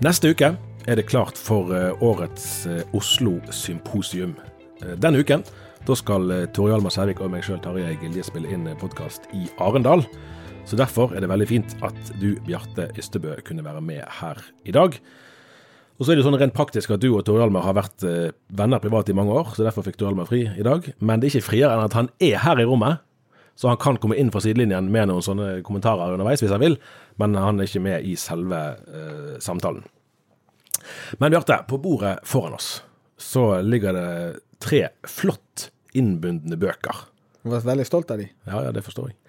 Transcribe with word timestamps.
Neste 0.00 0.30
uke 0.32 0.54
er 0.88 0.96
det 0.96 1.10
klart 1.10 1.36
for 1.36 1.68
eh, 1.76 1.90
årets 2.00 2.44
eh, 2.64 2.78
Oslo 2.96 3.34
Symposium. 3.52 4.30
Eh, 4.80 4.94
Denne 4.96 5.20
uken 5.20 5.42
da 5.84 5.96
skal 5.96 6.32
Tore 6.56 6.72
Hjalmar 6.72 6.94
Sævik 6.94 7.20
og 7.20 7.28
meg 7.34 7.44
sjøl 7.44 7.58
Tarjei 7.60 7.98
Gilje 8.00 8.24
spille 8.24 8.48
inn 8.48 8.64
podkast 8.80 9.28
i 9.36 9.42
Arendal. 9.60 10.06
Så 10.64 10.78
Derfor 10.80 11.12
er 11.12 11.20
det 11.20 11.28
veldig 11.28 11.48
fint 11.50 11.74
at 11.84 12.14
du, 12.16 12.30
Bjarte 12.46 12.88
Ystebø, 12.96 13.34
kunne 13.44 13.64
være 13.66 13.84
med 13.84 14.00
her 14.22 14.40
i 14.64 14.72
dag. 14.72 14.96
Og 16.00 16.06
så 16.06 16.14
er 16.14 16.20
det 16.20 16.24
sånn 16.24 16.40
rent 16.40 16.56
praktisk 16.56 16.96
at 16.96 17.04
du 17.04 17.10
og 17.10 17.26
Tore 17.28 17.44
Hjalmar 17.44 17.68
har 17.68 17.76
vært 17.76 18.04
venner 18.56 18.80
privat 18.80 19.12
i 19.12 19.16
mange 19.16 19.36
år, 19.36 19.52
så 19.52 19.68
derfor 19.68 19.84
fikk 19.84 20.00
Tore 20.00 20.14
Hjalmar 20.14 20.32
fri 20.32 20.46
i 20.48 20.64
dag. 20.64 20.88
Men 21.00 21.20
det 21.20 21.28
er 21.28 21.36
ikke 21.36 21.48
friere 21.50 21.76
enn 21.76 21.88
at 21.90 21.96
han 21.96 22.12
er 22.24 22.40
her 22.44 22.60
i 22.60 22.68
rommet, 22.68 23.04
så 23.60 23.68
han 23.68 23.76
kan 23.76 23.98
komme 24.00 24.16
inn 24.16 24.30
fra 24.32 24.40
sidelinjen 24.40 24.86
med 24.88 25.10
noen 25.10 25.24
sånne 25.24 25.48
kommentarer 25.66 26.14
underveis 26.14 26.40
hvis 26.40 26.52
han 26.54 26.62
vil, 26.62 26.78
men 27.20 27.36
han 27.36 27.60
er 27.60 27.68
ikke 27.68 27.82
med 27.84 28.06
i 28.08 28.14
selve 28.16 28.60
uh, 28.88 29.34
samtalen. 29.42 29.84
Men 31.20 31.34
Bjarte, 31.34 31.58
på 31.68 31.76
bordet 31.82 32.14
foran 32.24 32.56
oss 32.56 32.78
så 33.20 33.60
ligger 33.60 33.92
det 33.92 34.08
tre 34.64 34.86
flott 35.04 35.68
innbundne 35.92 36.56
bøker. 36.56 37.04
Jeg 37.44 37.52
var 37.52 37.68
veldig 37.68 37.88
stolt 37.88 38.14
av 38.14 38.22
de. 38.22 38.30
Ja, 38.48 38.64
ja, 38.64 38.72
det 38.72 38.86
forstår 38.86 39.12
jeg. 39.12 39.20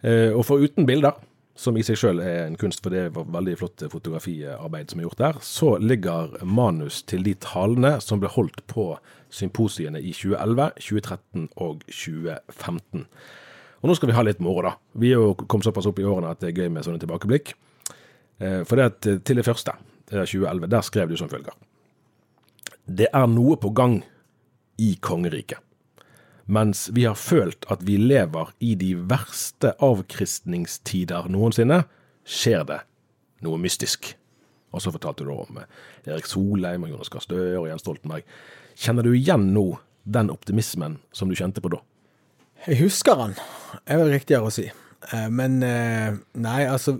Uh, 0.00 0.32
og 0.38 0.46
foruten 0.48 0.88
bilder, 0.88 1.20
som 1.56 1.76
i 1.76 1.84
seg 1.84 2.00
sjøl 2.00 2.24
er 2.24 2.46
en 2.46 2.56
kunst, 2.56 2.80
for 2.80 2.96
det 2.96 3.10
var 3.12 3.28
veldig 3.36 3.60
flott 3.60 3.84
fotografiarbeid 3.92 4.88
som 4.88 5.04
er 5.04 5.10
gjort 5.10 5.20
der, 5.20 5.44
så 5.44 5.76
ligger 5.84 6.38
manus 6.44 7.02
til 7.04 7.28
de 7.28 7.36
talene 7.44 7.98
som 8.00 8.24
ble 8.24 8.32
holdt 8.32 8.64
på 8.72 8.94
symposiene 9.28 10.00
i 10.00 10.16
2011, 10.16 10.70
2013 10.80 11.50
og 11.56 11.84
2015. 11.92 13.10
Og 13.82 13.90
nå 13.90 13.96
skal 13.98 14.10
vi 14.10 14.16
ha 14.16 14.24
litt 14.24 14.40
moro, 14.42 14.62
da. 14.64 14.74
Vi 14.98 15.10
er 15.12 15.20
jo 15.20 15.34
kommet 15.44 15.66
såpass 15.68 15.86
opp 15.88 15.98
i 16.00 16.06
årene 16.08 16.30
at 16.32 16.40
det 16.42 16.50
er 16.52 16.62
gøy 16.62 16.70
med 16.72 16.86
sånne 16.86 17.02
tilbakeblikk. 17.02 17.52
Eh, 18.40 18.62
For 18.64 18.76
det 18.80 18.86
at 18.90 19.06
eh, 19.10 19.18
til 19.24 19.36
det 19.40 19.46
første, 19.46 19.74
det 20.08 20.16
er 20.20 20.26
2011, 20.28 20.70
der 20.72 20.86
skrev 20.86 21.10
du 21.12 21.16
som 21.20 21.30
følger. 21.30 21.54
Det 22.86 23.08
er 23.12 23.26
noe 23.30 23.56
på 23.60 23.70
gang 23.76 24.00
i 24.78 24.94
kongeriket. 25.02 25.58
Mens 26.46 26.86
vi 26.94 27.02
har 27.08 27.16
følt 27.18 27.66
at 27.74 27.80
vi 27.82 27.96
lever 27.98 28.52
i 28.62 28.76
de 28.78 28.92
verste 29.10 29.72
avkristningstider 29.82 31.26
noensinne, 31.32 31.80
skjer 32.26 32.62
det 32.68 32.78
noe 33.42 33.58
mystisk. 33.58 34.12
Og 34.74 34.82
så 34.82 34.92
fortalte 34.94 35.24
du 35.26 35.32
om 35.34 35.58
eh, 35.60 35.66
Erik 36.06 36.28
Solheim 36.30 36.86
og 36.86 36.94
Jonas 36.94 37.10
Gahr 37.12 37.24
Støre 37.24 37.58
og 37.60 37.68
Jens 37.70 37.84
Stoltenberg. 37.84 38.24
Kjenner 38.76 39.06
du 39.06 39.12
igjen 39.16 39.50
nå 39.54 39.66
den 40.06 40.30
optimismen 40.30 40.98
som 41.16 41.28
du 41.28 41.36
kjente 41.38 41.62
på 41.64 41.72
da? 41.72 41.80
Jeg 42.66 42.80
husker 42.80 43.18
han, 43.20 43.36
er 43.86 44.00
vel 44.00 44.12
riktigere 44.14 44.48
å 44.48 44.52
si. 44.54 44.66
Eh, 45.12 45.28
Men 45.30 45.62
eh, 45.62 46.16
nei, 46.42 46.60
altså 46.66 46.98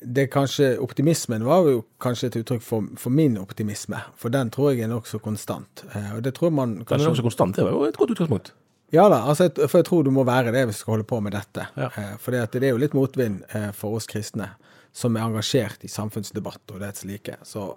det 0.00 0.30
kanskje, 0.32 0.78
Optimismen 0.80 1.44
var 1.44 1.66
jo 1.68 1.82
kanskje 2.00 2.30
et 2.30 2.38
uttrykk 2.40 2.62
for, 2.64 2.86
for 2.96 3.12
min 3.12 3.36
optimisme, 3.36 3.98
for 4.16 4.32
den 4.32 4.48
tror 4.54 4.72
jeg 4.72 4.86
er 4.86 4.92
nokså 4.92 5.20
konstant. 5.24 5.84
Eh, 5.92 6.14
Og 6.16 6.22
det 6.24 6.32
tror 6.38 6.54
man 6.54 6.78
kanskje... 6.78 6.96
Den 6.96 7.08
er 7.08 7.12
nokså 7.12 7.26
konstant, 7.26 7.58
det 7.58 7.66
var 7.66 7.76
jo 7.76 7.84
et 7.90 7.98
godt 8.00 8.14
utgangspunkt. 8.16 8.54
Ja 8.94 9.08
da, 9.10 9.24
altså, 9.26 9.50
for 9.66 9.80
jeg 9.82 9.88
tror 9.88 10.06
du 10.06 10.12
må 10.14 10.22
være 10.24 10.54
det 10.54 10.62
hvis 10.68 10.78
du 10.78 10.84
skal 10.84 10.94
holde 10.94 11.08
på 11.10 11.18
med 11.20 11.34
dette. 11.34 11.66
Ja. 11.74 11.88
For 12.22 12.32
det, 12.32 12.62
er 12.62 12.70
jo 12.70 12.78
litt 12.78 12.94
motvind 12.94 13.40
for 13.74 13.98
oss 13.98 14.06
kristne 14.06 14.52
som 14.94 15.18
er 15.18 15.26
engasjert 15.26 15.82
i 15.84 15.90
samfunnsdebatt 15.90 16.70
og 16.70 16.78
det 16.80 16.92
like. 17.04 17.34
Så, 17.42 17.72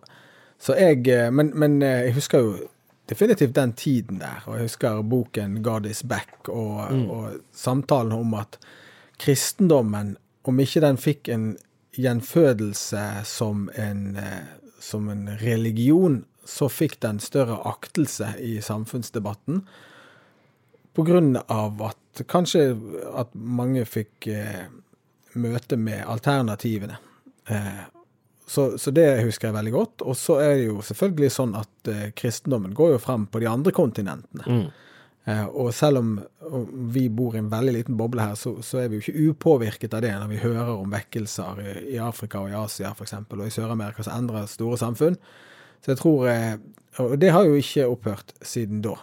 så 0.62 0.78
jeg 0.78 1.02
men, 1.34 1.50
men 1.58 1.82
jeg 1.82 2.14
husker 2.14 2.46
jo 2.46 2.54
definitivt 3.10 3.56
den 3.56 3.74
tiden 3.74 4.20
der, 4.22 4.44
og 4.46 4.58
jeg 4.58 4.70
husker 4.70 5.02
boken 5.02 5.64
'God 5.64 5.86
is 5.86 6.04
back' 6.04 6.50
og, 6.50 7.10
og 7.10 7.40
samtalen 7.52 8.12
om 8.12 8.34
at 8.34 8.60
kristendommen, 9.20 10.18
om 10.44 10.60
ikke 10.60 10.82
den 10.82 10.98
fikk 10.98 11.30
en 11.30 11.58
gjenfødelse 11.98 13.04
som 13.26 13.70
en, 13.76 14.16
eh, 14.16 14.46
som 14.80 15.10
en 15.10 15.30
religion, 15.42 16.24
så 16.46 16.70
fikk 16.70 17.00
den 17.02 17.20
større 17.20 17.60
aktelse 17.68 18.34
i 18.40 18.62
samfunnsdebatten. 18.62 19.64
På 20.94 21.04
grunn 21.04 21.38
av 21.48 21.82
at 21.82 22.24
kanskje 22.28 22.72
at 23.16 23.34
mange 23.34 23.86
fikk 23.86 24.28
eh, 24.28 24.66
møte 25.34 25.78
med 25.78 26.06
alternativene. 26.08 26.98
Eh, 27.50 27.84
så, 28.50 28.64
så 28.82 28.92
det 28.96 29.08
husker 29.28 29.50
jeg 29.52 29.56
veldig 29.60 29.72
godt. 29.76 30.02
Og 30.10 30.16
så 30.18 30.40
er 30.42 30.56
det 30.58 30.68
jo 30.72 30.80
selvfølgelig 30.86 31.32
sånn 31.36 31.52
at 31.60 31.90
eh, 31.94 32.08
kristendommen 32.18 32.74
går 32.78 32.96
jo 32.96 33.02
frem 33.04 33.28
på 33.30 33.42
de 33.44 33.50
andre 33.52 33.74
kontinentene. 33.78 34.62
Eh, 35.30 35.46
og 35.54 35.70
selv 35.78 36.02
om 36.02 36.12
om 36.50 36.64
vi 36.90 37.04
bor 37.14 37.36
i 37.36 37.42
en 37.44 37.52
veldig 37.52 37.74
liten 37.76 37.98
boble 38.00 38.24
her, 38.26 38.34
så, 38.40 38.56
så 38.66 38.80
er 38.82 38.88
vi 38.90 38.98
jo 38.98 39.04
ikke 39.04 39.28
upåvirket 39.36 39.94
av 39.94 40.02
det 40.02 40.16
når 40.18 40.32
vi 40.32 40.40
hører 40.42 40.72
om 40.74 40.90
vekkelser 40.90 41.60
i, 41.62 41.74
i 41.94 42.00
Afrika 42.02 42.40
og 42.42 42.50
i 42.50 42.56
Asia 42.58 42.90
f.eks., 42.96 43.14
og 43.30 43.44
i 43.46 43.52
Sør-Amerika 43.54 44.02
som 44.08 44.16
endrer 44.18 44.48
store 44.50 44.80
samfunn. 44.82 45.20
Så 45.86 45.92
jeg 45.94 46.00
tror 46.02 46.26
eh, 46.32 46.56
Og 47.06 47.14
det 47.22 47.30
har 47.36 47.46
jo 47.46 47.54
ikke 47.60 47.86
opphørt 47.88 48.34
siden 48.42 48.82
da. 48.82 48.96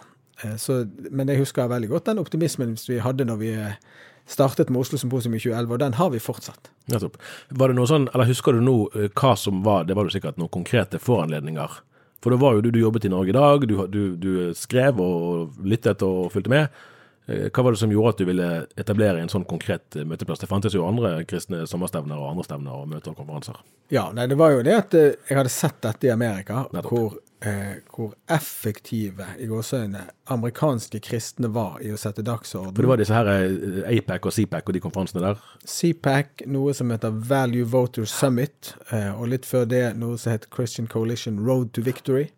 Eh, 0.43 0.57
Så, 0.59 0.81
men 1.09 1.31
jeg 1.31 1.39
husker 1.45 1.71
veldig 1.71 1.89
godt 1.93 2.11
den 2.11 2.19
optimismen 2.19 2.75
vi 2.89 2.99
hadde 2.99 3.25
når 3.25 3.39
vi 3.45 3.53
eh, 3.55 3.79
startet 4.27 4.69
med 4.69 4.81
Oslo 4.81 4.97
Symposium 4.99 5.33
i 5.37 5.39
2011, 5.39 5.73
og 5.73 5.79
den 5.79 5.93
har 5.97 6.09
vi 6.13 6.19
fortsatt. 6.19 6.69
Nettopp. 6.91 7.15
Var 7.49 7.71
det 7.71 7.77
noe 7.79 7.87
sånn, 7.89 8.09
eller 8.13 8.27
husker 8.29 8.57
du 8.57 8.61
nå 8.63 8.77
eh, 8.95 9.07
hva 9.15 9.33
som 9.39 9.63
var, 9.65 9.87
det 9.87 9.95
var 9.97 10.07
jo 10.09 10.13
sikkert 10.17 10.37
noen 10.41 10.51
konkrete 10.53 10.99
foranledninger? 10.99 11.79
For 12.23 12.33
det 12.33 12.39
var 12.41 12.57
jo 12.57 12.61
du, 12.65 12.71
du 12.73 12.79
jobbet 12.81 13.05
i 13.07 13.11
Norge 13.13 13.29
i 13.31 13.37
dag, 13.37 13.65
du, 13.69 13.75
du, 13.93 14.03
du 14.19 14.31
skrev 14.57 14.99
og 15.03 15.57
lyttet 15.63 16.01
og 16.03 16.31
fulgte 16.33 16.51
med. 16.51 16.79
Eh, 17.27 17.47
Hva 17.53 17.63
var 17.67 17.75
det 17.75 17.79
som 17.83 17.91
gjorde 17.93 18.15
at 18.15 18.21
du 18.23 18.25
ville 18.29 18.49
etablere 18.79 19.21
en 19.21 19.31
sånn 19.31 19.45
konkret 19.47 19.95
eh, 19.99 20.07
møteplass? 20.07 20.41
Det 20.43 20.49
fantes 20.51 20.75
jo 20.75 20.87
andre 20.87 21.21
kristne 21.29 21.63
sommerstevner 21.69 22.17
og 22.19 22.31
andre 22.33 22.47
stevner 22.47 22.73
og 22.81 22.89
møter 22.91 23.13
og 23.13 23.19
konferanser. 23.21 23.61
Ja, 23.93 24.09
nei, 24.15 24.25
det 24.27 24.35
var 24.39 24.55
jo 24.57 24.63
det 24.67 24.75
at 24.75 24.97
jeg 24.97 25.37
hadde 25.37 25.53
sett 25.53 25.77
dette 25.85 26.09
i 26.09 26.11
Amerika, 26.11 26.65
Nettopp. 26.75 26.91
hvor 26.91 27.17
eh, 27.45 27.79
hvor 27.93 28.13
effektive 28.31 29.25
i 29.39 29.47
gåseøyne 29.49 30.03
amerikanske 30.33 31.01
kristne 31.05 31.49
var 31.53 31.77
i 31.83 31.91
å 31.93 31.99
sette 31.99 32.25
dagsorden. 32.25 32.73
For 32.73 32.85
det 32.85 32.91
var 32.91 33.01
disse 33.01 33.17
her 33.17 33.29
eh, 33.33 33.97
APAC 33.97 34.29
og 34.29 34.35
CPAC 34.37 34.71
og 34.71 34.77
de 34.77 34.83
konferansene 34.83 35.23
der. 35.25 35.43
CPAC, 35.65 36.47
noe 36.49 36.73
som 36.77 36.91
heter 36.93 37.21
Value 37.29 37.67
Voter 37.69 38.07
Summit, 38.09 38.73
eh, 38.91 39.11
og 39.13 39.29
litt 39.33 39.47
før 39.47 39.67
det 39.69 39.85
noe 39.99 40.17
som 40.21 40.35
het 40.35 40.49
Christian 40.53 40.89
Coalition 40.91 41.39
Road 41.45 41.73
to 41.77 41.85
Victory. 41.85 42.29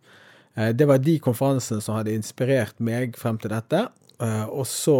Eh, 0.55 0.73
det 0.75 0.89
var 0.89 1.01
de 1.03 1.17
konferansene 1.23 1.81
som 1.81 1.99
hadde 1.99 2.15
inspirert 2.17 2.79
meg 2.83 3.17
frem 3.19 3.39
til 3.41 3.53
dette. 3.53 3.87
Eh, 4.19 4.45
og 4.49 4.67
så 4.67 4.99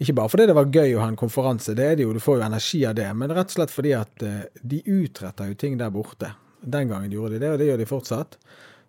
ikke 0.00 0.16
bare 0.16 0.32
fordi 0.32 0.46
det 0.48 0.56
var 0.56 0.70
gøy 0.72 0.94
å 0.96 1.02
ha 1.02 1.10
en 1.12 1.18
konferanse, 1.20 1.74
det 1.76 1.84
er 1.84 1.98
det 1.98 2.06
jo, 2.06 2.14
du 2.16 2.22
får 2.24 2.38
jo 2.38 2.46
energi 2.46 2.78
av 2.88 2.94
det, 2.96 3.08
men 3.20 3.32
rett 3.36 3.50
og 3.52 3.58
slett 3.58 3.74
fordi 3.74 3.92
at 3.98 4.22
eh, 4.24 4.46
de 4.64 4.80
utretter 4.88 5.50
jo 5.50 5.58
ting 5.60 5.76
der 5.80 5.92
borte. 5.92 6.32
Den 6.60 6.88
gangen 6.88 7.12
gjorde 7.12 7.36
de 7.36 7.42
det, 7.44 7.50
og 7.52 7.60
det 7.60 7.68
gjør 7.68 7.82
de 7.82 7.88
fortsatt. 7.88 8.38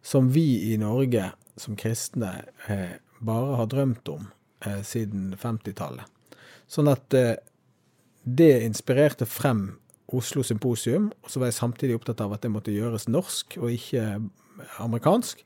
Som 0.01 0.31
vi 0.33 0.73
i 0.73 0.77
Norge 0.81 1.31
som 1.59 1.75
kristne 1.77 2.31
eh, 2.67 2.97
bare 3.19 3.59
har 3.59 3.69
drømt 3.69 4.09
om 4.09 4.27
eh, 4.65 4.81
siden 4.87 5.35
50-tallet. 5.37 6.07
Sånn 6.71 6.89
at 6.89 7.13
eh, 7.13 7.35
det 8.23 8.53
inspirerte 8.65 9.27
frem 9.29 9.67
Oslo 10.11 10.43
Symposium, 10.43 11.11
og 11.23 11.31
så 11.31 11.39
var 11.39 11.51
jeg 11.51 11.59
samtidig 11.59 11.95
opptatt 11.97 12.21
av 12.23 12.33
at 12.35 12.43
det 12.43 12.51
måtte 12.51 12.73
gjøres 12.73 13.07
norsk 13.11 13.57
og 13.61 13.71
ikke 13.71 14.05
amerikansk. 14.83 15.45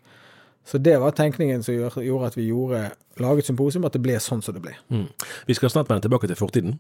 Så 0.66 0.78
det 0.82 0.98
var 0.98 1.14
tenkningen 1.14 1.64
som 1.64 1.76
gjorde 1.78 2.28
at 2.32 2.38
vi 2.38 2.48
gjorde, 2.50 2.90
laget 3.22 3.46
symposium, 3.46 3.86
at 3.86 3.94
det 3.94 4.02
ble 4.02 4.18
sånn 4.20 4.42
som 4.42 4.56
det 4.56 4.64
ble. 4.64 4.74
Mm. 4.90 5.06
Vi 5.46 5.56
skal 5.58 5.70
snart 5.70 5.92
vende 5.92 6.08
tilbake 6.08 6.28
til 6.28 6.40
fortiden. 6.40 6.80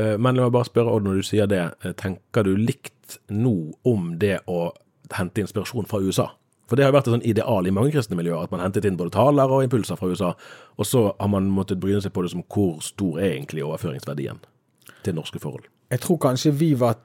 Eh, 0.00 0.16
men 0.16 0.38
la 0.38 0.46
meg 0.46 0.54
bare 0.54 0.70
spørre, 0.70 0.94
Odd, 0.96 1.04
når 1.04 1.20
du 1.20 1.26
sier 1.28 1.50
det, 1.50 1.60
eh, 1.84 1.92
tenker 1.92 2.48
du 2.48 2.56
likt 2.56 3.18
nå 3.28 3.74
om 3.84 4.14
det 4.18 4.38
å 4.48 4.70
hente 5.12 5.44
inspirasjon 5.44 5.90
fra 5.90 6.00
USA? 6.00 6.30
For 6.72 6.80
det 6.80 6.86
har 6.86 6.88
jo 6.88 6.96
vært 6.96 7.08
et 7.10 7.12
sånn 7.12 7.26
ideal 7.28 7.66
i 7.68 7.72
mange 7.76 7.90
kristne 7.92 8.16
miljøer, 8.16 8.46
at 8.46 8.52
man 8.54 8.62
hentet 8.64 8.86
inn 8.88 8.94
både 8.96 9.12
taler 9.12 9.50
og 9.52 9.60
impulser 9.66 9.98
fra 10.00 10.08
USA, 10.08 10.30
og 10.80 10.86
så 10.88 11.02
har 11.18 11.28
man 11.28 11.50
måttet 11.52 11.82
bryne 11.82 12.00
seg 12.00 12.14
på 12.16 12.22
det 12.24 12.30
som 12.32 12.40
hvor 12.48 12.78
stor 12.80 13.18
er 13.20 13.34
egentlig 13.34 13.60
overføringsverdien 13.66 14.38
til 15.04 15.18
norske 15.18 15.42
forhold? 15.42 15.66
Jeg 15.92 16.00
tror 16.00 16.16
kanskje 16.22 16.54
vi 16.56 16.70
var 16.80 16.96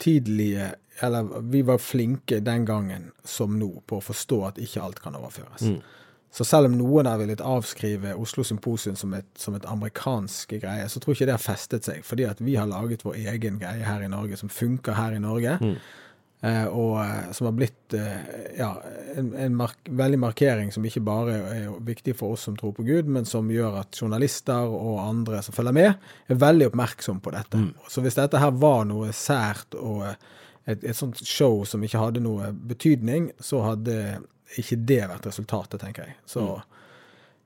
tidlige 0.00 0.70
Eller 1.04 1.28
vi 1.52 1.60
var 1.64 1.78
flinke 1.80 2.40
den 2.40 2.64
gangen 2.64 3.10
som 3.24 3.58
nå 3.58 3.68
på 3.88 3.96
å 3.96 4.04
forstå 4.04 4.38
at 4.46 4.58
ikke 4.60 4.82
alt 4.84 5.00
kan 5.00 5.14
overføres. 5.16 5.62
Mm. 5.64 5.78
Så 6.32 6.44
selv 6.44 6.68
om 6.68 6.76
noen 6.76 7.08
har 7.08 7.18
villet 7.20 7.40
avskrive 7.40 8.12
Oslo 8.16 8.44
Symposium 8.44 8.96
som 8.96 9.12
et, 9.16 9.28
som 9.36 9.56
et 9.56 9.66
amerikansk 9.68 10.52
greie, 10.60 10.84
så 10.88 11.00
tror 11.00 11.12
jeg 11.12 11.22
ikke 11.22 11.30
det 11.30 11.36
har 11.36 11.44
festet 11.44 11.88
seg. 11.88 12.04
Fordi 12.04 12.26
at 12.28 12.40
vi 12.44 12.58
har 12.60 12.68
laget 12.68 13.04
vår 13.04 13.16
egen 13.34 13.56
greie 13.60 13.84
her 13.84 14.04
i 14.04 14.10
Norge, 14.12 14.36
som 14.40 14.52
funker 14.52 14.96
her 14.96 15.16
i 15.16 15.20
Norge. 15.20 15.58
Mm. 15.60 15.76
Eh, 16.42 16.64
og 16.66 16.96
eh, 16.98 17.28
som 17.30 17.46
har 17.46 17.54
blitt 17.54 17.94
eh, 17.94 18.56
ja, 18.58 18.72
en, 19.14 19.28
en 19.38 19.54
mark 19.54 19.86
veldig 19.86 20.18
markering 20.24 20.72
som 20.74 20.82
ikke 20.82 21.04
bare 21.06 21.36
er 21.54 21.68
viktig 21.86 22.16
for 22.18 22.34
oss 22.34 22.48
som 22.48 22.56
tror 22.58 22.72
på 22.74 22.82
Gud, 22.88 23.06
men 23.06 23.28
som 23.28 23.50
gjør 23.52 23.78
at 23.84 24.00
journalister 24.00 24.66
og 24.66 24.98
andre 25.04 25.38
som 25.46 25.54
følger 25.54 25.76
med, 25.76 26.10
er 26.26 26.42
veldig 26.42 26.72
oppmerksom 26.72 27.22
på 27.22 27.34
dette. 27.36 27.62
Mm. 27.62 27.70
Så 27.86 28.02
hvis 28.02 28.18
dette 28.18 28.42
her 28.42 28.58
var 28.58 28.82
noe 28.90 29.14
sært 29.14 29.78
og 29.78 30.02
et, 30.10 30.82
et 30.82 30.98
sånt 30.98 31.22
show 31.22 31.62
som 31.68 31.86
ikke 31.86 32.02
hadde 32.02 32.24
noe 32.26 32.50
betydning, 32.74 33.30
så 33.38 33.62
hadde 33.68 33.96
ikke 34.58 34.82
det 34.82 35.02
vært 35.12 35.30
resultatet, 35.30 35.78
tenker 35.84 36.10
jeg. 36.10 36.18
Så 36.26 36.48
mm 36.50 36.70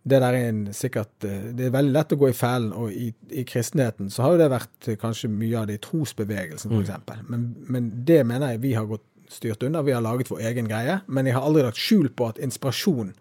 det 0.07 0.21
der 0.23 0.37
er 0.37 0.49
en, 0.49 0.61
sikkert 0.77 1.25
eh, 1.27 1.49
Det 1.57 1.67
er 1.67 1.75
veldig 1.75 1.95
lett 1.97 2.15
å 2.15 2.19
gå 2.21 2.29
i 2.31 2.37
fellen, 2.37 2.71
og 2.77 2.95
i, 2.95 3.09
i, 3.31 3.43
kristenheten 3.49 4.13
så 4.13 4.23
har 4.23 4.37
jo 4.37 4.43
det 4.45 4.53
vært 4.53 4.89
kanskje 5.03 5.33
mye 5.33 5.59
av 5.59 5.67
det 5.67 5.81
i 5.81 5.83
trosbevegelsen, 5.83 6.73
f.eks. 6.77 6.95
Mm. 7.03 7.27
Men, 7.33 7.47
men 7.67 7.91
det 8.07 8.21
mener 8.29 8.55
jeg 8.55 8.63
vi 8.63 8.77
har 8.79 8.87
gått 8.91 9.05
styrt 9.29 9.63
unna. 9.63 9.83
Vi 9.83 9.93
har 9.93 10.05
laget 10.05 10.31
vår 10.31 10.45
egen 10.51 10.69
greie. 10.71 11.01
Men 11.07 11.27
jeg 11.27 11.37
har 11.37 11.47
aldri 11.47 11.65
lagt 11.67 11.81
skjul 11.81 12.11
på 12.15 12.31
at 12.31 12.39
inspirasjon 12.43 13.13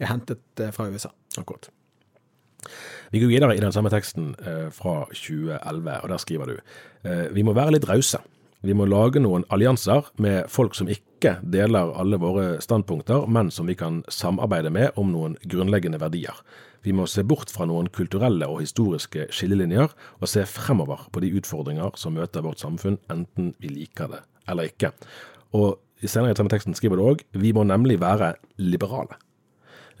er 0.00 0.10
hentet 0.10 0.60
eh, 0.60 0.72
fra 0.74 0.88
USA. 0.90 1.12
Akkurat. 1.40 1.70
Vi 3.12 3.20
går 3.22 3.30
videre 3.30 3.56
i 3.56 3.62
den 3.62 3.72
samme 3.72 3.92
teksten 3.92 4.32
eh, 4.40 4.68
fra 4.74 5.04
2011, 5.12 5.98
og 6.02 6.12
der 6.12 6.22
skriver 6.22 6.50
du 6.50 6.56
eh, 6.58 7.26
vi 7.34 7.44
må 7.46 7.54
være 7.56 7.76
litt 7.76 7.88
rause. 7.88 8.20
Vi 8.64 8.72
må 8.72 8.86
lage 8.88 9.20
noen 9.20 9.42
allianser 9.52 10.06
med 10.24 10.46
folk 10.48 10.72
som 10.76 10.88
ikke 10.88 11.34
deler 11.52 11.90
alle 12.00 12.16
våre 12.20 12.44
standpunkter, 12.64 13.26
men 13.28 13.50
som 13.52 13.68
vi 13.68 13.76
kan 13.76 13.98
samarbeide 14.08 14.70
med 14.72 14.96
om 15.00 15.10
noen 15.12 15.34
grunnleggende 15.44 16.00
verdier. 16.00 16.38
Vi 16.84 16.94
må 16.96 17.04
se 17.08 17.20
bort 17.28 17.52
fra 17.52 17.66
noen 17.68 17.90
kulturelle 17.92 18.48
og 18.48 18.62
historiske 18.62 19.26
skillelinjer, 19.32 19.92
og 19.92 20.30
se 20.32 20.46
fremover 20.48 21.02
på 21.12 21.20
de 21.20 21.32
utfordringer 21.36 21.92
som 22.00 22.16
møter 22.16 22.44
vårt 22.44 22.62
samfunn, 22.64 22.96
enten 23.12 23.50
vi 23.60 23.68
liker 23.72 24.08
det 24.14 24.22
eller 24.48 24.70
ikke. 24.70 24.94
Og 25.56 25.76
senere 26.00 26.32
i 26.32 26.38
samme 26.38 26.52
teksten 26.52 26.76
skriver 26.76 27.00
du 27.00 27.04
òg 27.04 27.24
vi 27.36 27.52
må 27.56 27.66
nemlig 27.68 27.98
være 28.00 28.34
liberale. 28.60 29.18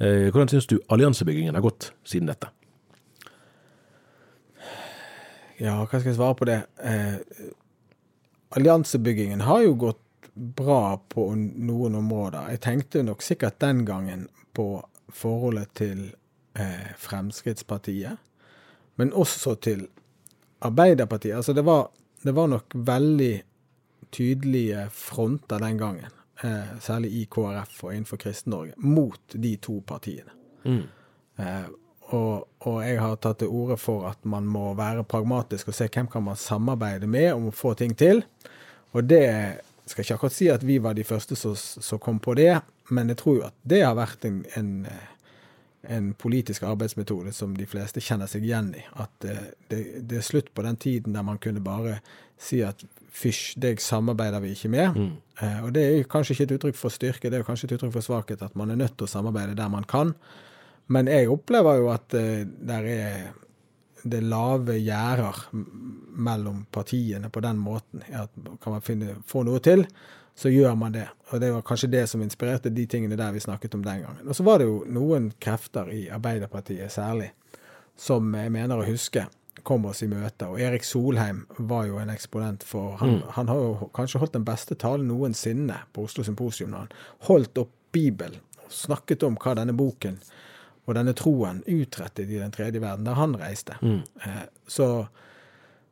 Eh, 0.00 0.30
hvordan 0.30 0.48
syns 0.52 0.68
du 0.72 0.78
alliansebyggingen 0.88 1.56
har 1.56 1.64
gått 1.64 1.90
siden 2.04 2.32
dette? 2.32 2.48
Ja, 5.60 5.76
hva 5.84 6.00
skal 6.00 6.08
jeg 6.10 6.16
svare 6.16 6.36
på 6.40 6.48
det? 6.48 6.62
Alliansebyggingen 8.48 9.40
har 9.40 9.62
jo 9.62 9.74
gått 9.74 10.00
bra 10.34 10.96
på 11.08 11.28
noen 11.34 11.94
områder. 11.94 12.50
Jeg 12.54 12.60
tenkte 12.60 13.02
nok 13.06 13.22
sikkert 13.22 13.60
den 13.62 13.84
gangen 13.86 14.28
på 14.54 14.82
forholdet 15.14 15.74
til 15.78 16.06
eh, 16.58 16.90
Fremskrittspartiet, 16.98 18.18
men 18.98 19.12
også 19.12 19.54
til 19.62 19.86
Arbeiderpartiet. 20.64 21.36
Altså 21.36 21.52
det 21.52 21.64
var, 21.66 21.88
det 22.22 22.34
var 22.34 22.50
nok 22.50 22.74
veldig 22.74 23.34
tydelige 24.14 24.88
fronter 24.94 25.62
den 25.62 25.78
gangen, 25.78 26.18
eh, 26.42 26.74
særlig 26.80 27.12
i 27.20 27.24
KrF 27.30 27.84
og 27.84 27.94
innenfor 27.94 28.22
Kristen-Norge, 28.22 28.74
mot 28.78 29.34
de 29.34 29.56
to 29.62 29.80
partiene. 29.86 30.30
Mm. 30.64 30.84
Eh, 31.38 31.66
og, 32.14 32.48
og, 32.64 32.78
jeg 32.84 33.00
har 33.02 33.16
tatt 33.20 33.42
til 33.42 33.52
orde 33.52 33.76
for 33.80 34.06
at 34.08 34.20
man 34.28 34.46
må 34.48 34.70
være 34.78 35.04
pragmatisk 35.08 35.70
og 35.70 35.76
se 35.76 35.88
hvem 35.90 36.08
kan 36.12 36.24
man 36.26 36.38
samarbeide 36.38 37.08
med 37.10 37.32
om 37.34 37.50
å 37.50 37.54
få 37.54 37.74
ting 37.78 37.94
til. 37.98 38.22
Og 38.94 39.08
det 39.10 39.26
skal 39.86 40.04
ikke 40.04 40.18
akkurat 40.18 40.36
si 40.36 40.48
at 40.52 40.64
vi 40.64 40.78
var 40.82 40.96
de 40.96 41.04
første 41.04 41.36
som, 41.36 41.56
som 41.56 42.00
kom 42.00 42.20
på 42.22 42.36
det, 42.38 42.54
men 42.94 43.10
jeg 43.12 43.20
tror 43.20 43.36
jo 43.38 43.48
at 43.48 43.56
det 43.68 43.82
har 43.84 43.96
vært 43.98 44.24
en, 44.28 44.42
en, 44.58 44.70
en, 45.88 46.12
politisk 46.20 46.64
arbeidsmetode 46.68 47.32
som 47.36 47.56
de 47.56 47.66
fleste 47.68 48.02
kjenner 48.04 48.30
seg 48.30 48.46
igjen 48.46 48.72
i. 48.78 48.84
At 49.00 49.12
det, 49.24 49.36
det, 49.68 49.82
det, 50.08 50.20
er 50.20 50.26
slutt 50.26 50.52
på 50.54 50.64
den 50.64 50.80
tiden 50.80 51.16
der 51.16 51.26
man 51.26 51.40
kunne 51.42 51.64
bare 51.64 51.98
si 52.40 52.62
at 52.64 52.84
fysj, 53.14 53.54
deg 53.62 53.82
samarbeider 53.82 54.42
vi 54.44 54.54
ikke 54.56 54.72
med. 54.72 54.96
Mm. 54.96 55.12
Eh, 55.40 55.60
og 55.66 55.74
det 55.76 55.84
er 55.86 56.08
kanskje 56.10 56.34
ikke 56.36 56.48
et 56.48 56.56
uttrykk 56.58 56.80
for 56.80 56.94
styrke, 56.94 57.30
det 57.30 57.40
er 57.40 57.46
kanskje 57.46 57.70
et 57.70 57.76
uttrykk 57.78 57.94
for 57.94 58.08
svakhet 58.08 58.42
at 58.44 58.56
man 58.58 58.72
er 58.72 58.80
nødt 58.80 58.96
til 58.98 59.08
å 59.08 59.14
samarbeide 59.14 59.56
der 59.58 59.72
man 59.72 59.86
kan. 59.88 60.14
Men 60.92 61.08
jeg 61.08 61.30
opplever 61.32 61.80
jo 61.80 61.88
at 61.94 62.12
det 62.12 62.80
er 62.80 63.32
det 64.04 64.20
lave 64.20 64.76
gjerder 64.78 65.38
mellom 66.12 66.66
partiene 66.70 67.30
på 67.32 67.40
den 67.40 67.56
måten. 67.56 68.02
At 68.12 68.30
kan 68.60 68.74
man 68.76 68.84
finne, 68.84 69.14
få 69.26 69.46
noe 69.48 69.62
til, 69.64 69.86
så 70.36 70.50
gjør 70.52 70.74
man 70.76 70.92
det. 70.92 71.06
Og 71.32 71.40
det 71.40 71.52
var 71.54 71.64
kanskje 71.64 71.88
det 71.94 72.04
som 72.10 72.22
inspirerte 72.22 72.72
de 72.74 72.84
tingene 72.90 73.16
der 73.16 73.32
vi 73.32 73.40
snakket 73.40 73.74
om 73.74 73.84
den 73.84 74.02
gangen. 74.02 74.28
Og 74.28 74.36
så 74.36 74.44
var 74.44 74.60
det 74.60 74.68
jo 74.68 74.82
noen 74.92 75.30
krefter 75.40 75.88
i 75.94 76.04
Arbeiderpartiet 76.12 76.92
særlig, 76.92 77.30
som 77.96 78.28
jeg 78.36 78.52
mener 78.52 78.78
å 78.80 78.86
huske 78.88 79.24
kom 79.64 79.86
oss 79.88 80.02
i 80.04 80.10
møte. 80.10 80.50
Og 80.50 80.60
Erik 80.60 80.84
Solheim 80.84 81.44
var 81.56 81.86
jo 81.88 82.00
en 82.02 82.12
eksponent 82.12 82.66
for 82.66 82.98
Han, 83.00 83.16
mm. 83.16 83.28
han 83.38 83.48
har 83.48 83.62
jo 83.62 83.90
kanskje 83.96 84.20
holdt 84.20 84.36
den 84.36 84.44
beste 84.44 84.76
talen 84.76 85.08
noensinne 85.08 85.78
på 85.94 86.04
Oslo 86.04 86.24
Symposium 86.26 86.74
når 86.74 86.84
han 86.84 86.96
holdt 87.30 87.62
opp 87.62 87.72
Bibelen 87.94 88.42
og 88.64 88.72
snakket 88.74 89.22
om 89.22 89.38
hva 89.38 89.54
denne 89.54 89.72
boken 89.76 90.18
og 90.84 90.96
denne 90.98 91.14
troen 91.16 91.62
utrettet 91.70 92.30
i 92.30 92.40
den 92.40 92.52
tredje 92.52 92.80
verden, 92.82 93.06
der 93.06 93.16
han 93.16 93.36
reiste. 93.40 93.76
Mm. 93.80 94.02
Eh, 94.24 94.42
så, 94.68 94.88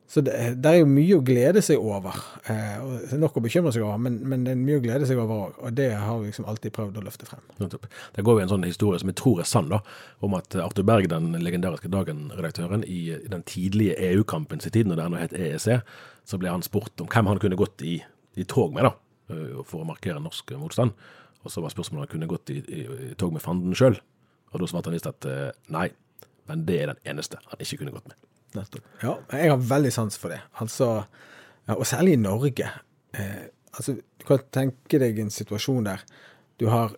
så 0.09 0.21
det, 0.21 0.35
det, 0.61 0.69
er 0.69 0.81
jo 0.83 0.89
mye 0.89 1.17
å 1.17 1.23
glede 1.25 1.63
seg 1.65 1.81
over. 1.81 2.19
Eh, 2.45 2.75
og 2.83 3.15
Nok 3.17 3.39
å 3.39 3.43
bekymre 3.45 3.73
seg 3.73 3.85
over, 3.87 3.97
men, 4.05 4.19
men, 4.29 4.45
det 4.45 4.53
er 4.53 4.61
mye 4.61 4.77
å 4.77 4.83
glede 4.83 5.09
seg 5.09 5.21
over 5.21 5.47
òg. 5.47 5.57
Og 5.65 5.73
det 5.79 5.89
har 5.97 6.21
vi 6.21 6.29
liksom 6.29 6.45
alltid 6.51 6.75
prøvd 6.75 6.99
å 7.01 7.05
løfte 7.07 7.29
frem. 7.29 7.41
Det 7.57 8.25
går 8.27 8.37
jo 8.37 8.45
en 8.45 8.53
sånn 8.53 8.67
historie 8.69 9.01
som 9.01 9.09
jeg 9.09 9.17
tror 9.23 9.41
er 9.41 9.49
sann, 9.49 9.73
da, 9.73 9.81
om 10.25 10.37
at 10.37 10.59
Arthur 10.61 10.85
Berg, 10.91 11.09
den 11.09 11.33
legendariske 11.41 11.89
Dagen-redaktøren, 11.93 12.85
i, 12.85 13.01
i, 13.17 13.19
den 13.33 13.45
tidlige 13.49 13.97
EU-kampen 14.11 14.61
sin 14.61 14.77
tid, 14.77 14.91
når 14.91 15.01
det 15.01 15.09
ennå 15.09 15.23
het 15.23 15.37
EEC, 15.39 15.81
så 16.29 16.37
ble 16.39 16.53
han 16.53 16.65
spurt 16.65 17.01
om 17.01 17.09
hvem 17.09 17.33
han 17.33 17.41
kunne 17.41 17.57
gått 17.59 17.81
i, 17.81 17.97
i 18.37 18.45
tog 18.45 18.77
med, 18.77 18.85
da, 18.85 18.93
for 19.65 19.81
å 19.81 19.89
markere 19.89 20.21
norsk 20.21 20.53
motstand. 20.61 20.93
Og 21.43 21.51
så 21.51 21.59
var 21.59 21.73
spørsmålet 21.73 21.97
om 21.97 22.05
han 22.05 22.11
kunne 22.13 22.29
gått 22.31 22.53
i, 22.53 22.61
i, 22.61 22.83
i 23.09 23.15
tog 23.19 23.33
med 23.33 23.43
fanden 23.43 23.73
sjøl. 23.75 23.97
Og 24.53 24.61
da 24.61 24.69
svarte 24.69 24.91
han 24.91 24.97
visst 24.97 25.09
at 25.09 25.27
eh, 25.29 25.49
nei, 25.73 25.87
men 26.49 26.65
det 26.67 26.79
er 26.81 26.93
den 26.93 27.13
eneste 27.13 27.41
han 27.49 27.63
ikke 27.63 27.81
kunne 27.81 27.95
gått 27.95 28.09
med. 28.11 28.19
Nettopp. 28.53 28.89
Ja, 29.01 29.17
jeg 29.33 29.49
har 29.49 29.63
veldig 29.69 29.91
sans 29.93 30.17
for 30.19 30.33
det. 30.33 30.39
Altså, 30.61 30.89
og 31.73 31.85
særlig 31.89 32.17
i 32.17 32.21
Norge. 32.21 32.69
Eh, 33.17 33.47
altså, 33.73 33.97
du 33.97 34.27
kan 34.27 34.45
tenke 34.53 35.01
deg 35.01 35.19
en 35.19 35.33
situasjon 35.33 35.89
der 35.89 36.03
du 36.61 36.67
har 36.69 36.93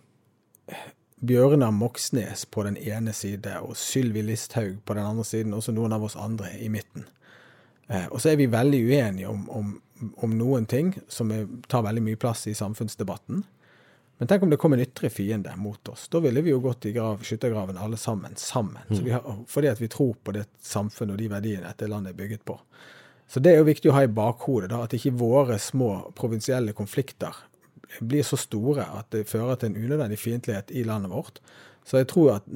eh, 0.68 0.90
Bjørnar 1.26 1.72
Moxnes 1.72 2.44
på 2.52 2.66
den 2.68 2.78
ene 2.78 3.14
side 3.16 3.56
og 3.64 3.78
Sylvi 3.80 4.22
Listhaug 4.26 4.82
på 4.86 4.98
den 4.98 5.06
andre 5.08 5.26
siden, 5.26 5.56
og 5.56 5.64
så 5.64 5.74
noen 5.74 5.96
av 5.96 6.04
oss 6.04 6.18
andre 6.20 6.52
i 6.60 6.68
midten. 6.70 7.08
Eh, 7.88 8.08
og 8.12 8.20
så 8.22 8.34
er 8.34 8.40
vi 8.42 8.52
veldig 8.52 8.82
uenige 8.90 9.32
om, 9.32 9.48
om, 9.50 9.74
om 10.26 10.36
noen 10.38 10.68
ting 10.70 10.94
som 11.08 11.32
er, 11.32 11.48
tar 11.72 11.86
veldig 11.88 12.04
mye 12.04 12.20
plass 12.20 12.46
i 12.52 12.58
samfunnsdebatten. 12.58 13.46
Men 14.18 14.28
tenk 14.28 14.44
om 14.46 14.52
det 14.52 14.58
kom 14.62 14.74
en 14.74 14.80
ytre 14.80 15.10
fiende 15.12 15.52
mot 15.60 15.90
oss. 15.92 16.08
Da 16.08 16.22
ville 16.24 16.42
vi 16.42 16.54
jo 16.54 16.62
gått 16.64 16.86
i 16.88 16.94
grav, 16.96 17.24
skyttergraven 17.24 17.78
alle 17.78 17.98
sammen. 18.00 18.36
sammen. 18.40 18.84
Har, 19.12 19.42
fordi 19.52 19.68
at 19.68 19.82
vi 19.82 19.90
tror 19.92 20.14
på 20.24 20.32
det 20.38 20.46
samfunnet 20.64 21.18
og 21.18 21.20
de 21.20 21.28
verdiene 21.34 21.68
dette 21.68 21.90
landet 21.92 22.14
er 22.14 22.22
bygget 22.22 22.46
på. 22.48 22.56
Så 23.28 23.42
det 23.44 23.52
er 23.52 23.60
jo 23.60 23.68
viktig 23.68 23.92
å 23.92 23.98
ha 23.98 24.06
i 24.06 24.12
bakhodet, 24.12 24.70
da, 24.72 24.84
at 24.86 24.94
ikke 24.96 25.16
våre 25.20 25.58
små 25.60 26.14
provinsielle 26.16 26.76
konflikter 26.78 27.36
blir 28.00 28.24
så 28.24 28.38
store 28.40 28.86
at 29.00 29.10
det 29.16 29.28
fører 29.30 29.60
til 29.60 29.72
en 29.72 29.80
unødvendig 29.86 30.20
fiendtlighet 30.20 30.72
i 30.72 30.84
landet 30.88 31.12
vårt. 31.12 31.42
Så 31.86 32.00
jeg 32.02 32.10
tror 32.12 32.38
at, 32.38 32.50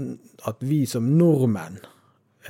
at 0.48 0.62
vi 0.66 0.84
som 0.90 1.08
nordmenn, 1.18 1.80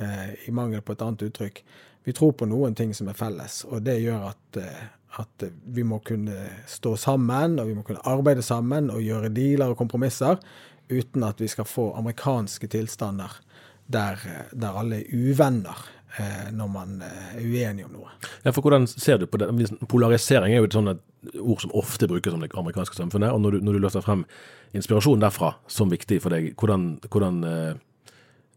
eh, 0.00 0.32
i 0.48 0.54
mangel 0.54 0.82
på 0.84 0.94
et 0.94 1.02
annet 1.04 1.26
uttrykk, 1.28 1.62
vi 2.08 2.14
tror 2.16 2.32
på 2.32 2.48
noen 2.48 2.76
ting 2.76 2.94
som 2.96 3.10
er 3.10 3.18
felles, 3.18 3.62
og 3.68 3.84
det 3.84 3.98
gjør 4.00 4.30
at, 4.30 4.60
eh, 4.60 4.86
at 5.18 5.44
vi 5.74 5.82
må 5.82 5.98
kunne 6.06 6.36
stå 6.70 6.94
sammen, 6.96 7.58
og 7.58 7.66
vi 7.66 7.74
må 7.74 7.82
kunne 7.86 8.02
arbeide 8.06 8.42
sammen 8.46 8.90
og 8.94 9.02
gjøre 9.02 9.32
dealer 9.34 9.72
og 9.72 9.80
kompromisser 9.80 10.38
uten 10.90 11.24
at 11.26 11.40
vi 11.40 11.48
skal 11.50 11.66
få 11.68 11.92
amerikanske 11.98 12.66
tilstander 12.70 13.40
der, 13.90 14.18
der 14.54 14.78
alle 14.78 15.00
er 15.00 15.10
uvenner 15.14 15.78
eh, 16.18 16.50
når 16.54 16.70
man 16.70 17.02
eh, 17.02 17.36
er 17.36 17.44
uenig 17.46 17.86
om 17.86 17.94
noe. 17.98 18.14
Ja, 18.44 18.52
for 18.54 18.62
hvordan 18.62 18.86
ser 18.90 19.18
du 19.18 19.26
på 19.26 19.40
det? 19.40 19.50
Polarisering 19.90 20.54
er 20.54 20.62
jo 20.62 20.70
et 20.70 20.76
sånt 20.76 21.02
ord 21.40 21.62
som 21.62 21.74
ofte 21.74 22.08
brukes 22.10 22.34
om 22.34 22.42
det 22.42 22.52
amerikanske 22.54 22.96
samfunnet. 22.96 23.32
og 23.32 23.40
Når 23.40 23.50
du, 23.50 23.60
når 23.66 23.72
du 23.78 23.84
løfter 23.84 24.06
frem 24.06 24.24
inspirasjon 24.74 25.22
derfra 25.22 25.54
som 25.68 25.90
viktig 25.90 26.20
for 26.22 26.34
deg, 26.34 26.52
hvordan, 26.58 26.92
hvordan 27.10 27.44
eh, 27.44 27.74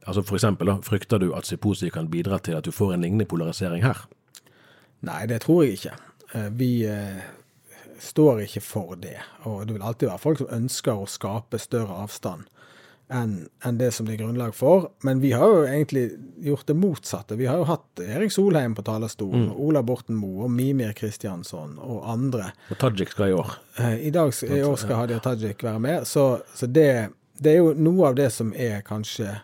altså 0.06 0.26
for 0.26 0.38
eksempel, 0.38 0.70
da, 0.70 0.80
Frykter 0.86 1.22
du 1.22 1.32
at 1.38 1.50
Siposi 1.50 1.90
kan 1.90 2.10
bidra 2.12 2.40
til 2.40 2.58
at 2.58 2.66
du 2.66 2.72
får 2.72 2.94
en 2.94 3.06
lignende 3.06 3.30
polarisering 3.30 3.86
her? 3.86 4.06
Nei, 5.04 5.26
det 5.28 5.42
tror 5.44 5.66
jeg 5.66 5.80
ikke. 5.80 5.98
Eh, 6.34 6.50
vi 6.52 6.86
eh, 6.90 7.24
står 8.00 8.44
ikke 8.48 8.64
for 8.66 8.98
det. 9.00 9.20
Og 9.50 9.68
det 9.68 9.78
vil 9.78 9.86
alltid 9.86 10.10
være 10.10 10.24
folk 10.24 10.42
som 10.44 10.52
ønsker 10.62 10.98
å 10.98 11.10
skape 11.10 11.62
større 11.62 12.04
avstand 12.04 12.50
enn 13.14 13.78
det 13.78 13.92
som 13.92 14.08
det 14.08 14.16
er 14.16 14.24
grunnlag 14.24 14.56
for. 14.56 14.88
Men 15.06 15.20
vi 15.22 15.34
har 15.38 15.50
jo 15.52 15.64
egentlig 15.68 16.06
gjort 16.42 16.68
det 16.68 16.74
motsatte. 16.74 17.36
Vi 17.38 17.46
har 17.46 17.60
jo 17.62 17.68
hatt 17.70 18.02
Erik 18.02 18.32
Solheim 18.34 18.76
på 18.76 18.86
talerstolen, 18.88 19.50
mm. 19.52 19.58
Ola 19.62 19.84
Borten 19.86 20.18
Moe 20.18 20.48
og 20.48 20.52
Mimir 20.52 20.96
Kristiansson 20.98 21.78
og 21.84 22.08
andre. 22.10 22.52
Og 22.74 22.80
Tajik 22.82 23.14
skal 23.14 23.30
i 23.30 23.38
år. 23.38 23.54
Eh, 23.78 23.98
I 24.08 24.14
dag 24.14 24.34
i 24.48 24.64
år 24.64 24.80
skal 24.82 25.04
Hadia 25.04 25.20
Tajik 25.24 25.64
være 25.64 25.84
med. 25.84 26.08
Så, 26.10 26.26
så 26.56 26.66
det, 26.66 26.90
det 27.38 27.54
er 27.54 27.62
jo 27.62 27.74
noe 27.78 28.10
av 28.10 28.18
det 28.18 28.32
som 28.34 28.54
er 28.56 28.82
kanskje 28.88 29.36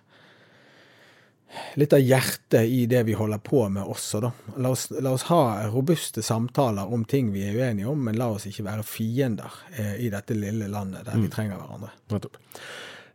litt 1.82 1.94
av 1.94 2.00
hjertet 2.04 2.68
i 2.70 2.84
det 2.90 3.04
vi 3.08 3.14
holder 3.18 3.40
på 3.42 3.64
med 3.74 3.84
også, 3.90 4.20
da. 4.22 4.32
La 4.62 4.70
oss, 4.76 4.88
la 4.92 5.12
oss, 5.16 5.24
ha 5.32 5.68
robuste 5.74 6.22
samtaler 6.26 6.92
om 6.94 7.06
ting 7.10 7.32
vi 7.34 7.42
er 7.48 7.58
uenige 7.58 7.90
om, 7.90 8.04
men 8.06 8.18
la 8.20 8.28
oss 8.36 8.46
ikke 8.50 8.66
være 8.68 8.84
fiender 8.86 9.56
eh, 9.78 9.96
i 10.06 10.10
dette 10.14 10.38
lille 10.38 10.68
landet 10.70 11.06
der 11.08 11.18
vi 11.18 11.26
Mm. 11.28 11.32
trenger 11.34 11.58
hverandre. 11.58 11.90
Nettopp. 12.14 12.38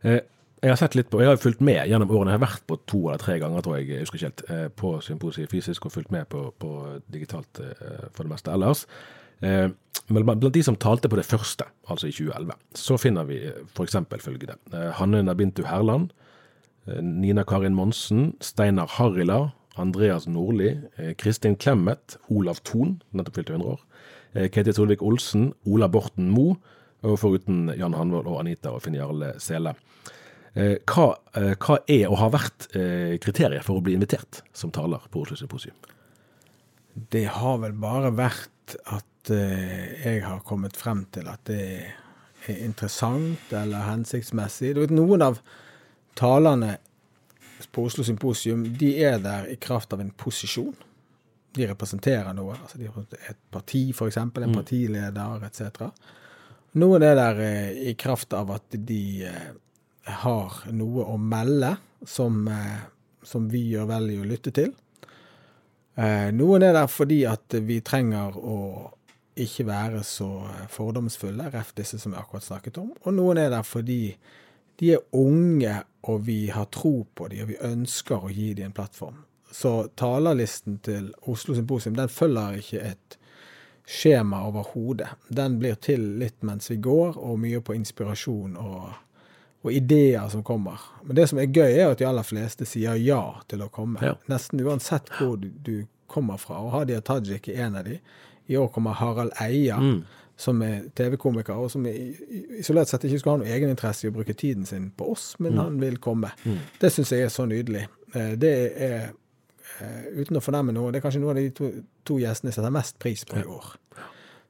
Eh, 0.03 0.19
jeg 0.63 0.71
har 0.71 0.75
sett 0.81 0.95
litt 0.95 1.09
på, 1.11 1.19
jeg 1.21 1.27
har 1.29 1.37
fulgt 1.37 1.61
med 1.61 1.87
gjennom 1.87 2.09
årene. 2.09 2.31
Jeg 2.33 2.39
har 2.39 2.47
vært 2.47 2.65
på 2.67 2.77
to 2.89 3.03
eller 3.07 3.21
tre 3.21 3.39
ganger, 3.39 3.61
tror 3.61 3.77
jeg, 3.77 3.87
jeg 3.89 3.99
husker 4.05 4.17
ikke 4.17 4.29
helt, 4.31 4.43
eh, 4.49 4.67
på 4.69 4.93
symposiet 5.05 5.49
fysisk 5.51 5.85
og 5.85 5.91
fulgt 5.93 6.11
med 6.11 6.27
på, 6.29 6.47
på 6.59 6.71
digitalt 7.11 7.59
eh, 7.61 8.07
for 8.11 8.23
det 8.23 8.31
meste 8.31 8.51
ellers. 8.51 8.85
Men 10.09 10.25
blant 10.25 10.41
de 10.53 10.61
som 10.63 10.75
talte 10.79 11.09
på 11.11 11.17
det 11.19 11.25
første, 11.27 11.65
altså 11.91 12.07
i 12.07 12.13
2011, 12.15 12.53
så 12.73 12.97
finner 12.97 13.25
vi 13.27 13.39
f.eks. 13.75 13.97
følgende. 14.23 14.55
Hanne 14.97 15.21
Nabintu 15.25 15.63
Herland, 15.67 16.11
Nina 16.85 17.43
Karin 17.43 17.73
Monsen, 17.73 18.35
Steinar 18.41 18.87
Harila, 18.97 19.51
Andreas 19.75 20.27
Nordli, 20.27 20.75
eh, 20.97 21.13
Kristin 21.17 21.57
Clemet, 21.57 22.17
Olav 22.29 22.61
Thon, 22.63 23.01
nettopp 23.13 23.35
fylte 23.41 23.53
100 23.55 23.71
år, 23.73 23.79
eh, 24.35 24.49
Ketil 24.49 24.73
Solvik-Olsen, 24.77 25.49
Ola 25.65 25.87
Borten 25.89 26.29
Moe, 26.29 26.55
og 27.05 27.19
foruten 27.19 27.67
Jan 27.77 27.93
Hanvold 27.93 28.27
og 28.27 28.39
Anita 28.39 28.71
og 28.73 28.81
Finn 28.81 28.95
Jarle 28.97 29.33
Sele. 29.39 29.75
Eh, 30.55 30.77
Hva, 30.87 31.17
eh, 31.35 31.53
hva 31.59 31.77
er 31.87 32.07
og 32.09 32.17
har 32.17 32.31
vært 32.31 32.69
eh, 32.75 33.17
kriteriet 33.19 33.63
for 33.63 33.77
å 33.77 33.83
bli 33.83 33.93
invitert 33.93 34.41
som 34.53 34.71
taler 34.71 35.03
på 35.11 35.21
Oslo 35.25 35.35
Symposium? 35.35 35.75
Det 37.11 37.25
har 37.27 37.57
vel 37.59 37.73
bare 37.73 38.13
vært 38.15 38.77
at 38.87 39.29
eh, 39.35 40.05
jeg 40.05 40.23
har 40.23 40.39
kommet 40.47 40.77
frem 40.79 41.05
til 41.11 41.27
at 41.27 41.43
det 41.49 41.59
er 42.47 42.63
interessant 42.63 43.51
eller 43.51 43.83
hensiktsmessig. 43.89 44.73
Du 44.75 44.81
vet, 44.85 44.95
noen 44.95 45.21
av 45.21 45.41
talerne 46.15 46.77
på 47.71 47.85
Oslo 47.87 48.03
Symposium 48.03 48.65
de 48.77 48.91
er 49.03 49.19
der 49.23 49.47
i 49.51 49.55
kraft 49.59 49.93
av 49.93 50.01
en 50.03 50.11
posisjon. 50.15 50.75
De 51.55 51.67
representerer 51.67 52.33
noe. 52.35 52.55
altså 52.55 52.77
de 52.77 52.89
Et 53.29 53.37
parti, 53.51 53.89
f.eks. 53.91 54.17
En 54.17 54.31
partileder 54.53 55.45
etc. 55.47 55.89
Noen 56.75 57.05
er 57.07 57.15
der 57.15 57.39
eh, 57.39 57.77
i 57.91 57.93
kraft 57.95 58.33
av 58.35 58.51
at 58.51 58.75
de 58.75 59.23
eh, 59.23 59.51
har 60.19 60.57
noe 60.75 61.05
å 61.07 61.15
melde 61.17 61.75
som, 62.03 62.41
eh, 62.51 62.81
som 63.23 63.47
vi 63.51 63.63
gjør 63.71 63.87
vel 63.93 64.09
i 64.11 64.19
å 64.19 64.27
lytte 64.27 64.51
til. 64.55 64.73
Noen 65.95 66.59
er 66.67 66.73
der 66.75 66.89
fordi 66.91 67.21
at 67.23 67.55
vi 67.63 67.77
trenger 67.79 68.33
å 68.35 68.57
ikke 69.39 69.63
være 69.69 70.01
så 70.03 70.27
fordomsfulle, 70.67 71.45
ref 71.53 71.69
disse 71.77 71.95
som 72.01 72.11
vi 72.11 72.19
akkurat 72.19 72.43
snakket 72.43 72.81
om. 72.81 72.89
Og 73.07 73.15
noen 73.15 73.39
er 73.39 73.53
der 73.53 73.63
fordi 73.63 74.09
de 74.79 74.93
er 74.95 75.03
unge, 75.15 75.77
og 76.05 76.25
vi 76.27 76.49
har 76.53 76.65
tro 76.73 77.05
på 77.15 77.27
dem, 77.31 77.45
og 77.45 77.53
vi 77.53 77.61
ønsker 77.63 78.25
å 78.25 78.31
gi 78.33 78.53
dem 78.57 78.69
en 78.69 78.75
plattform. 78.75 79.23
Så 79.51 79.87
talerlisten 79.95 80.81
til 80.83 81.13
Oslo 81.31 81.55
Symposium 81.55 81.95
den 81.95 82.11
følger 82.11 82.59
ikke 82.59 82.81
et 82.91 83.17
skjema 83.87 84.41
overhodet. 84.49 85.07
Den 85.27 85.59
blir 85.61 85.77
til 85.79 86.03
litt 86.19 86.43
mens 86.43 86.71
vi 86.71 86.79
går, 86.83 87.15
og 87.15 87.39
mye 87.39 87.61
på 87.63 87.77
inspirasjon 87.77 88.57
og, 88.59 88.89
og 89.63 89.71
ideer 89.71 90.27
som 90.33 90.43
kommer. 90.43 90.81
Men 91.05 91.21
det 91.21 91.29
som 91.31 91.39
er 91.39 91.47
gøy, 91.47 91.71
er 91.71 91.93
at 91.93 92.01
de 92.01 92.09
aller 92.09 92.27
fleste 92.27 92.67
sier 92.67 92.99
ja 92.99 93.21
til 93.47 93.63
å 93.63 93.71
komme. 93.71 94.01
Ja. 94.03 94.17
Nesten 94.31 94.61
uansett 94.65 95.13
hvor 95.19 95.37
du, 95.39 95.47
du 95.63 95.85
kommer 96.11 96.41
fra. 96.41 96.59
Og 96.65 96.73
Hadia 96.75 97.01
Tajik 97.05 97.47
er 97.53 97.67
en 97.69 97.79
av 97.79 97.87
de. 97.87 97.99
I 98.51 98.57
år 98.61 98.67
kommer 98.73 98.97
Harald 98.99 99.33
Eia, 99.41 99.79
som 100.37 100.59
er 100.65 100.89
TV-komiker, 100.95 101.55
og 101.55 101.69
som 101.71 101.85
isolert 101.87 102.89
sett 102.91 103.05
ikke 103.07 103.19
skulle 103.21 103.37
ha 103.37 103.43
noe 103.43 103.53
egeninteresse 103.55 104.03
i 104.05 104.09
å 104.11 104.15
bruke 104.15 104.33
tiden 104.35 104.65
sin 104.67 104.89
på 104.97 105.07
oss, 105.13 105.29
men 105.39 105.55
han 105.61 105.77
vil 105.79 105.95
komme. 106.03 106.33
Det 106.81 106.91
syns 106.91 107.13
jeg 107.15 107.23
er 107.27 107.31
så 107.31 107.45
nydelig. 107.47 107.85
Eh, 108.13 108.33
Det 108.35 108.51
er, 108.89 109.13
eh, 109.79 110.03
uten 110.19 110.35
å 110.35 110.43
fornemme 110.43 110.73
noe, 110.75 110.91
det 110.91 110.99
er 110.99 111.05
kanskje 111.07 111.21
noen 111.23 111.37
av 111.37 111.43
de 111.43 111.49
to, 111.55 111.71
to 112.03 112.17
gjestene 112.19 112.51
jeg 112.51 112.57
setter 112.59 112.73
mest 112.75 112.99
pris 112.99 113.23
på 113.25 113.39
i 113.39 113.45
år. 113.47 113.71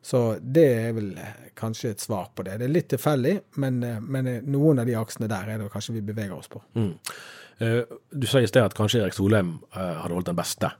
Så 0.06 0.40
det 0.42 0.66
er 0.88 0.92
vel 0.94 1.12
eh, 1.18 1.50
kanskje 1.58 1.92
et 1.94 2.02
svar 2.02 2.32
på 2.36 2.44
det. 2.46 2.58
Det 2.60 2.66
er 2.66 2.74
litt 2.74 2.90
tilfeldig, 2.90 3.36
men, 3.58 3.80
men 4.10 4.32
noen 4.46 4.80
av 4.82 4.86
de 4.90 4.98
aksene 4.98 5.30
der 5.30 5.50
er 5.54 5.58
det 5.62 5.70
kanskje 5.74 5.94
vi 6.00 6.02
beveger 6.02 6.34
oss 6.34 6.50
på. 6.50 6.62
Mm. 6.76 6.94
Du 8.12 8.28
sa 8.28 8.42
i 8.42 8.48
sted 8.50 8.66
at 8.66 8.74
kanskje 8.76 9.00
Erik 9.06 9.14
Solheim 9.16 9.60
hadde 9.72 10.14
holdt 10.14 10.28
den 10.28 10.36
beste. 10.36 10.74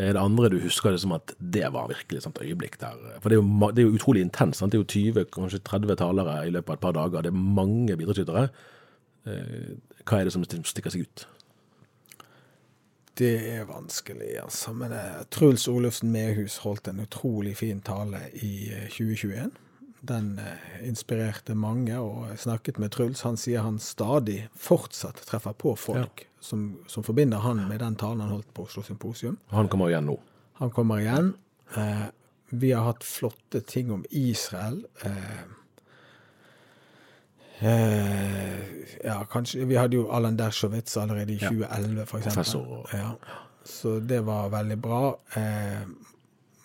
Er 0.00 0.14
det 0.16 0.22
andre 0.22 0.48
du 0.52 0.58
husker 0.62 0.94
det 0.94 1.00
som 1.02 1.12
at 1.16 1.34
det 1.38 1.66
var 1.74 1.90
virkelig 1.90 2.22
et 2.24 2.42
øyeblikk 2.42 2.78
der? 2.80 2.96
For 3.20 3.28
det 3.28 3.36
er 3.36 3.42
jo, 3.42 3.70
det 3.70 3.82
er 3.82 3.88
jo 3.88 3.96
utrolig 3.98 4.22
intenst. 4.24 4.60
sant? 4.60 4.72
Det 4.72 4.78
er 4.78 4.84
jo 4.84 5.12
20, 5.14 5.26
kanskje 5.34 5.60
30 5.66 5.96
talere 6.00 6.36
i 6.46 6.54
løpet 6.54 6.72
av 6.72 6.78
et 6.78 6.84
par 6.86 6.96
dager. 6.96 7.26
Det 7.26 7.32
er 7.32 7.44
mange 7.60 7.96
bidragsytere. 8.00 8.48
Eh, 9.26 9.76
Hva 10.08 10.20
er 10.20 10.24
det 10.24 10.32
som 10.32 10.44
stikker 10.44 10.94
seg 10.94 11.04
ut? 11.04 11.26
Det 13.20 13.34
er 13.52 13.66
vanskelig, 13.68 14.38
altså. 14.42 14.72
Men 14.72 14.94
eh, 14.96 15.24
Truls 15.30 15.68
Olufsen 15.68 16.12
Mehus 16.12 16.62
holdt 16.64 16.88
en 16.88 17.02
utrolig 17.04 17.56
fin 17.60 17.82
tale 17.84 18.22
i 18.40 18.70
eh, 18.72 18.86
2021. 18.88 19.50
Den 20.00 20.38
eh, 20.38 20.88
inspirerte 20.88 21.54
mange, 21.54 21.98
og 22.00 22.28
jeg 22.30 22.38
snakket 22.46 22.78
med 22.80 22.92
Truls. 22.94 23.24
Han 23.26 23.36
sier 23.36 23.64
han 23.66 23.78
stadig 23.82 24.48
fortsatt 24.56 25.20
treffer 25.28 25.52
på 25.52 25.74
folk 25.76 26.26
som, 26.40 26.78
som 26.88 27.04
forbinder 27.04 27.38
han 27.44 27.68
med 27.68 27.82
den 27.82 27.96
talen 28.00 28.24
han 28.24 28.32
holdt 28.32 28.54
på 28.56 28.64
Oslo 28.64 28.82
Symposium. 28.82 29.36
Han 29.52 29.68
kommer 29.68 29.92
igjen 29.92 30.08
nå. 30.08 30.16
Han 30.62 30.72
kommer 30.72 31.02
igjen. 31.02 31.34
Eh, 31.76 32.06
vi 32.50 32.72
har 32.72 32.84
hatt 32.88 33.04
flotte 33.04 33.60
ting 33.60 33.92
om 33.92 34.04
Israel. 34.10 34.80
Eh, 35.04 35.42
eh, 37.68 38.56
ja, 39.04 39.20
kanskje 39.30 39.64
Vi 39.64 39.76
hadde 39.76 40.00
jo 40.00 40.08
Alan 40.10 40.36
Dershowitz 40.36 40.96
allerede 40.96 41.32
i 41.32 41.38
2011, 41.38 42.06
for 42.06 42.18
eksempel. 42.18 42.34
Professor 42.34 42.88
Ja. 42.96 43.12
Så 43.64 43.98
det 44.00 44.20
var 44.24 44.48
veldig 44.48 44.78
bra. 44.78 45.18
Eh, 45.36 45.84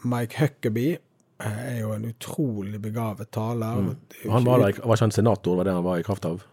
Mike 0.02 0.40
Huckabee 0.40 0.94
eh, 0.94 1.00
er 1.44 1.80
jo 1.82 1.94
en 1.96 2.06
utrolig 2.08 2.80
begavet 2.82 3.32
taler. 3.32 3.80
er 3.80 4.24
jo 4.24 4.32
Han 4.32 4.46
var, 4.46 4.60
der, 4.60 4.80
var 4.84 4.96
ikke 4.96 5.04
han 5.04 5.12
senator, 5.12 5.56
var 5.56 5.68
det 5.68 5.74
han 5.76 5.84
var 5.84 6.00
i 6.00 6.06
kraft 6.08 6.26
av? 6.26 6.44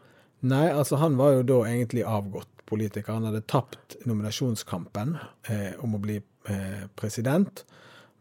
Nei, 0.43 0.67
altså 0.71 0.99
han 0.99 1.17
var 1.21 1.37
jo 1.37 1.43
da 1.47 1.61
egentlig 1.71 2.03
avgått 2.03 2.51
politiker. 2.67 3.13
Han 3.13 3.29
hadde 3.29 3.45
tapt 3.47 3.97
nominasjonskampen 4.09 5.17
eh, 5.49 5.77
om 5.85 5.95
å 5.95 6.01
bli 6.03 6.17
eh, 6.19 6.87
president, 6.99 7.65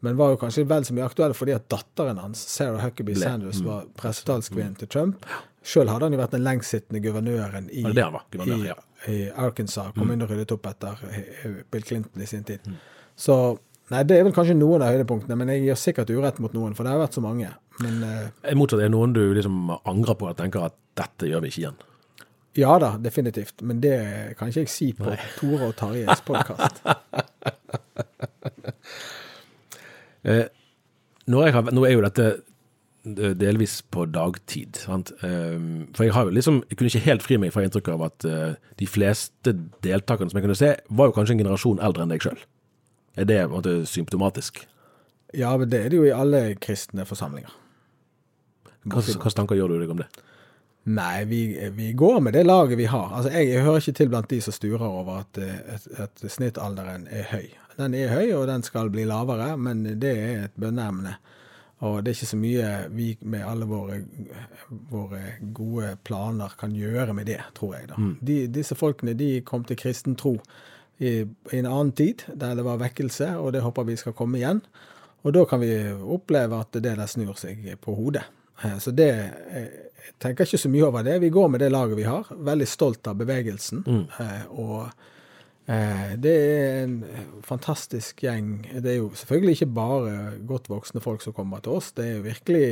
men 0.02 0.18
var 0.18 0.34
jo 0.34 0.42
kanskje 0.42 0.66
vel 0.70 0.86
så 0.86 0.96
mye 0.98 1.06
aktuell 1.06 1.34
fordi 1.38 1.56
at 1.56 1.68
datteren 1.70 2.20
hans, 2.22 2.42
Sarah 2.50 2.82
Huckabee 2.82 3.16
Ble. 3.16 3.26
Sanders, 3.26 3.62
var 3.66 3.88
pressetalskvinnen 3.98 4.78
til 4.80 4.90
Trump. 4.90 5.26
Sjøl 5.62 5.92
hadde 5.92 6.08
han 6.08 6.16
jo 6.16 6.22
vært 6.22 6.34
den 6.34 6.46
lengstsittende 6.46 7.02
guvernøren 7.04 7.68
i, 7.70 7.84
det 7.86 7.94
det 8.00 8.08
var? 8.14 8.26
Guvernør, 8.34 8.64
i, 8.66 8.72
ja. 8.72 8.78
i 9.14 9.18
Arkansas. 9.46 9.94
Kom 9.98 10.10
inn 10.14 10.26
og 10.26 10.34
ryddet 10.34 10.54
opp 10.56 10.70
etter 10.72 11.04
eh, 11.12 11.60
Bill 11.74 11.86
Clinton 11.86 12.26
i 12.26 12.30
sin 12.30 12.46
tid. 12.48 12.66
Så 13.18 13.36
Nei, 13.92 14.02
det 14.08 14.18
er 14.18 14.26
vel 14.28 14.36
kanskje 14.36 14.56
noen 14.56 14.84
av 14.86 14.94
høydepunktene, 14.94 15.36
men 15.36 15.52
jeg 15.52 15.66
gir 15.66 15.80
sikkert 15.80 16.12
urett 16.16 16.40
mot 16.40 16.54
noen, 16.56 16.76
for 16.78 16.88
det 16.88 16.94
har 16.94 17.02
vært 17.02 17.18
så 17.18 17.24
mange. 17.24 17.50
Men 17.84 18.04
Er 18.08 18.56
Motsatt, 18.56 18.80
er 18.80 18.88
det 18.88 18.94
noen 18.94 19.16
du 19.16 19.24
liksom 19.36 19.72
angrer 19.84 20.16
på 20.16 20.30
og 20.30 20.38
tenker 20.40 20.70
at 20.70 20.78
dette 20.96 21.28
gjør 21.28 21.44
vi 21.44 21.52
ikke 21.52 21.64
igjen? 21.66 21.80
ja 22.56 22.78
da, 22.80 22.96
definitivt. 23.00 23.62
Men 23.62 23.82
det 23.84 23.98
kan 24.40 24.52
ikke 24.52 24.66
jeg 24.66 24.72
si 24.72 24.92
på 24.98 25.12
Tore 25.40 25.72
og 25.72 25.76
Tarjes 25.80 26.24
podkast. 26.28 26.82
Eh, 30.22 30.46
nå, 31.34 31.40
nå 31.74 31.82
er 31.88 31.96
jo 31.96 32.02
dette 32.06 32.26
delvis 33.42 33.80
på 33.90 34.04
dagtid. 34.14 34.78
Sant? 34.78 35.10
Eh, 35.26 35.56
for 35.98 36.06
jeg 36.06 36.14
har 36.14 36.28
jo 36.28 36.36
liksom, 36.36 36.60
jeg 36.70 36.78
kunne 36.78 36.92
ikke 36.92 37.08
helt 37.08 37.26
fri 37.26 37.40
meg 37.42 37.56
fra 37.56 37.64
inntrykket 37.66 37.96
av 37.96 38.04
at 38.06 38.28
eh, 38.30 38.52
de 38.78 38.86
fleste 38.86 39.56
deltakerne 39.82 40.30
som 40.30 40.38
jeg 40.38 40.46
kunne 40.46 40.60
se, 40.60 40.70
var 40.94 41.10
jo 41.10 41.16
kanskje 41.16 41.40
en 41.40 41.42
generasjon 41.42 41.82
eldre 41.82 42.06
enn 42.06 42.14
deg 42.14 42.22
sjøl. 42.22 42.38
Er 43.16 43.28
det 43.28 43.40
en 43.42 43.52
måte 43.52 43.86
symptomatisk? 43.86 44.64
Ja, 45.34 45.56
men 45.58 45.70
det 45.72 45.86
er 45.86 45.92
det 45.92 46.00
jo 46.00 46.08
i 46.08 46.16
alle 46.16 46.56
kristne 46.60 47.06
forsamlinger. 47.08 47.52
Hva 48.92 49.02
slags 49.06 49.38
tanker 49.38 49.56
gjør 49.60 49.74
du 49.74 49.82
deg 49.82 49.94
om 49.94 50.02
det? 50.02 50.10
Nei, 50.90 51.24
vi, 51.30 51.42
vi 51.78 51.92
går 51.94 52.24
med 52.26 52.34
det 52.34 52.42
laget 52.48 52.80
vi 52.80 52.88
har. 52.90 53.12
Altså, 53.14 53.30
jeg, 53.36 53.52
jeg 53.52 53.66
hører 53.68 53.84
ikke 53.84 53.98
til 54.00 54.10
blant 54.10 54.32
de 54.32 54.40
som 54.42 54.56
sturer 54.56 54.86
over 54.88 55.20
at, 55.20 55.38
eh, 55.38 55.60
at, 55.76 55.86
at 56.08 56.24
snittalderen 56.26 57.06
er 57.12 57.28
høy. 57.30 57.52
Den 57.78 57.94
er 57.96 58.10
høy, 58.16 58.32
og 58.34 58.48
den 58.50 58.66
skal 58.66 58.90
bli 58.94 59.06
lavere, 59.08 59.54
men 59.62 59.84
det 60.02 60.16
er 60.18 60.48
et 60.48 60.58
bønneemne. 60.60 61.14
Og 61.86 62.02
det 62.02 62.12
er 62.12 62.18
ikke 62.18 62.32
så 62.32 62.38
mye 62.38 62.72
vi 62.94 63.08
med 63.22 63.46
alle 63.46 63.66
våre, 63.70 64.02
våre 64.90 65.22
gode 65.54 65.96
planer 66.06 66.58
kan 66.60 66.74
gjøre 66.78 67.14
med 67.18 67.30
det, 67.30 67.40
tror 67.58 67.78
jeg. 67.78 67.88
da. 67.94 68.02
De, 68.22 68.42
disse 68.54 68.78
folkene 68.78 69.16
de 69.18 69.32
kom 69.46 69.66
til 69.66 69.80
kristen 69.82 70.18
tro 70.18 70.36
i, 71.02 71.12
i 71.26 71.58
en 71.60 71.66
annen 71.70 71.92
tid, 71.98 72.24
der 72.30 72.56
det 72.56 72.66
var 72.66 72.82
vekkelse, 72.82 73.34
og 73.42 73.54
det 73.56 73.64
håper 73.66 73.88
vi 73.88 73.98
skal 74.00 74.14
komme 74.18 74.38
igjen. 74.38 74.62
Og 75.26 75.34
da 75.34 75.46
kan 75.50 75.62
vi 75.62 75.74
oppleve 75.92 76.60
at 76.62 76.74
det 76.78 76.96
der 76.98 77.10
snur 77.10 77.38
seg 77.38 77.66
på 77.82 77.96
hodet. 77.98 78.26
Eh, 78.64 78.78
Så 78.78 78.92
det 78.92 79.10
eh, 79.10 79.72
Jeg 80.02 80.16
tenker 80.18 80.46
ikke 80.46 80.58
så 80.58 80.70
mye 80.70 80.86
over 80.88 81.04
det. 81.06 81.20
Vi 81.22 81.30
går 81.30 81.48
med 81.48 81.60
det 81.62 81.70
laget 81.72 81.98
vi 81.98 82.04
har. 82.10 82.26
Veldig 82.30 82.68
stolt 82.68 83.08
av 83.08 83.20
bevegelsen. 83.20 83.84
Mm. 83.86 84.06
Og 84.58 84.90
eh, 85.70 86.16
det 86.18 86.34
er 86.34 86.84
en 86.84 86.96
fantastisk 87.46 88.24
gjeng. 88.26 88.66
Det 88.82 88.96
er 88.96 88.98
jo 88.98 89.12
selvfølgelig 89.14 89.56
ikke 89.60 89.70
bare 89.78 90.16
godt 90.50 90.72
voksne 90.74 91.04
folk 91.06 91.22
som 91.22 91.38
kommer 91.38 91.62
til 91.62 91.78
oss, 91.78 91.92
det 91.94 92.08
er 92.08 92.18
jo 92.18 92.26
virkelig 92.26 92.66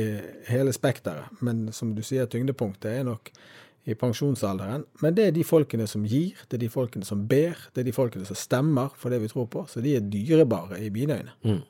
hele 0.50 0.74
spekteret. 0.74 1.30
Men 1.40 1.68
som 1.72 1.94
du 1.94 2.02
sier, 2.02 2.26
tyngdepunktet 2.26 2.98
er 2.98 3.06
nok 3.06 3.30
i 3.86 3.94
pensjonsalderen. 3.94 4.84
Men 5.02 5.14
det 5.16 5.24
er 5.26 5.30
de 5.32 5.44
folkene 5.44 5.86
som 5.88 6.04
gir, 6.04 6.36
det 6.50 6.58
er 6.58 6.64
de 6.66 6.68
folkene 6.68 7.04
som 7.04 7.26
ber, 7.26 7.56
det 7.74 7.80
er 7.80 7.84
de 7.88 7.92
folkene 7.96 8.26
som 8.28 8.36
stemmer 8.36 8.90
for 8.96 9.10
det 9.10 9.20
vi 9.22 9.28
tror 9.28 9.46
på. 9.48 9.66
Så 9.68 9.80
de 9.82 9.96
er 9.96 10.00
dyrebare 10.00 10.80
i 10.84 10.90
mine 10.90 11.16
øyne. 11.20 11.62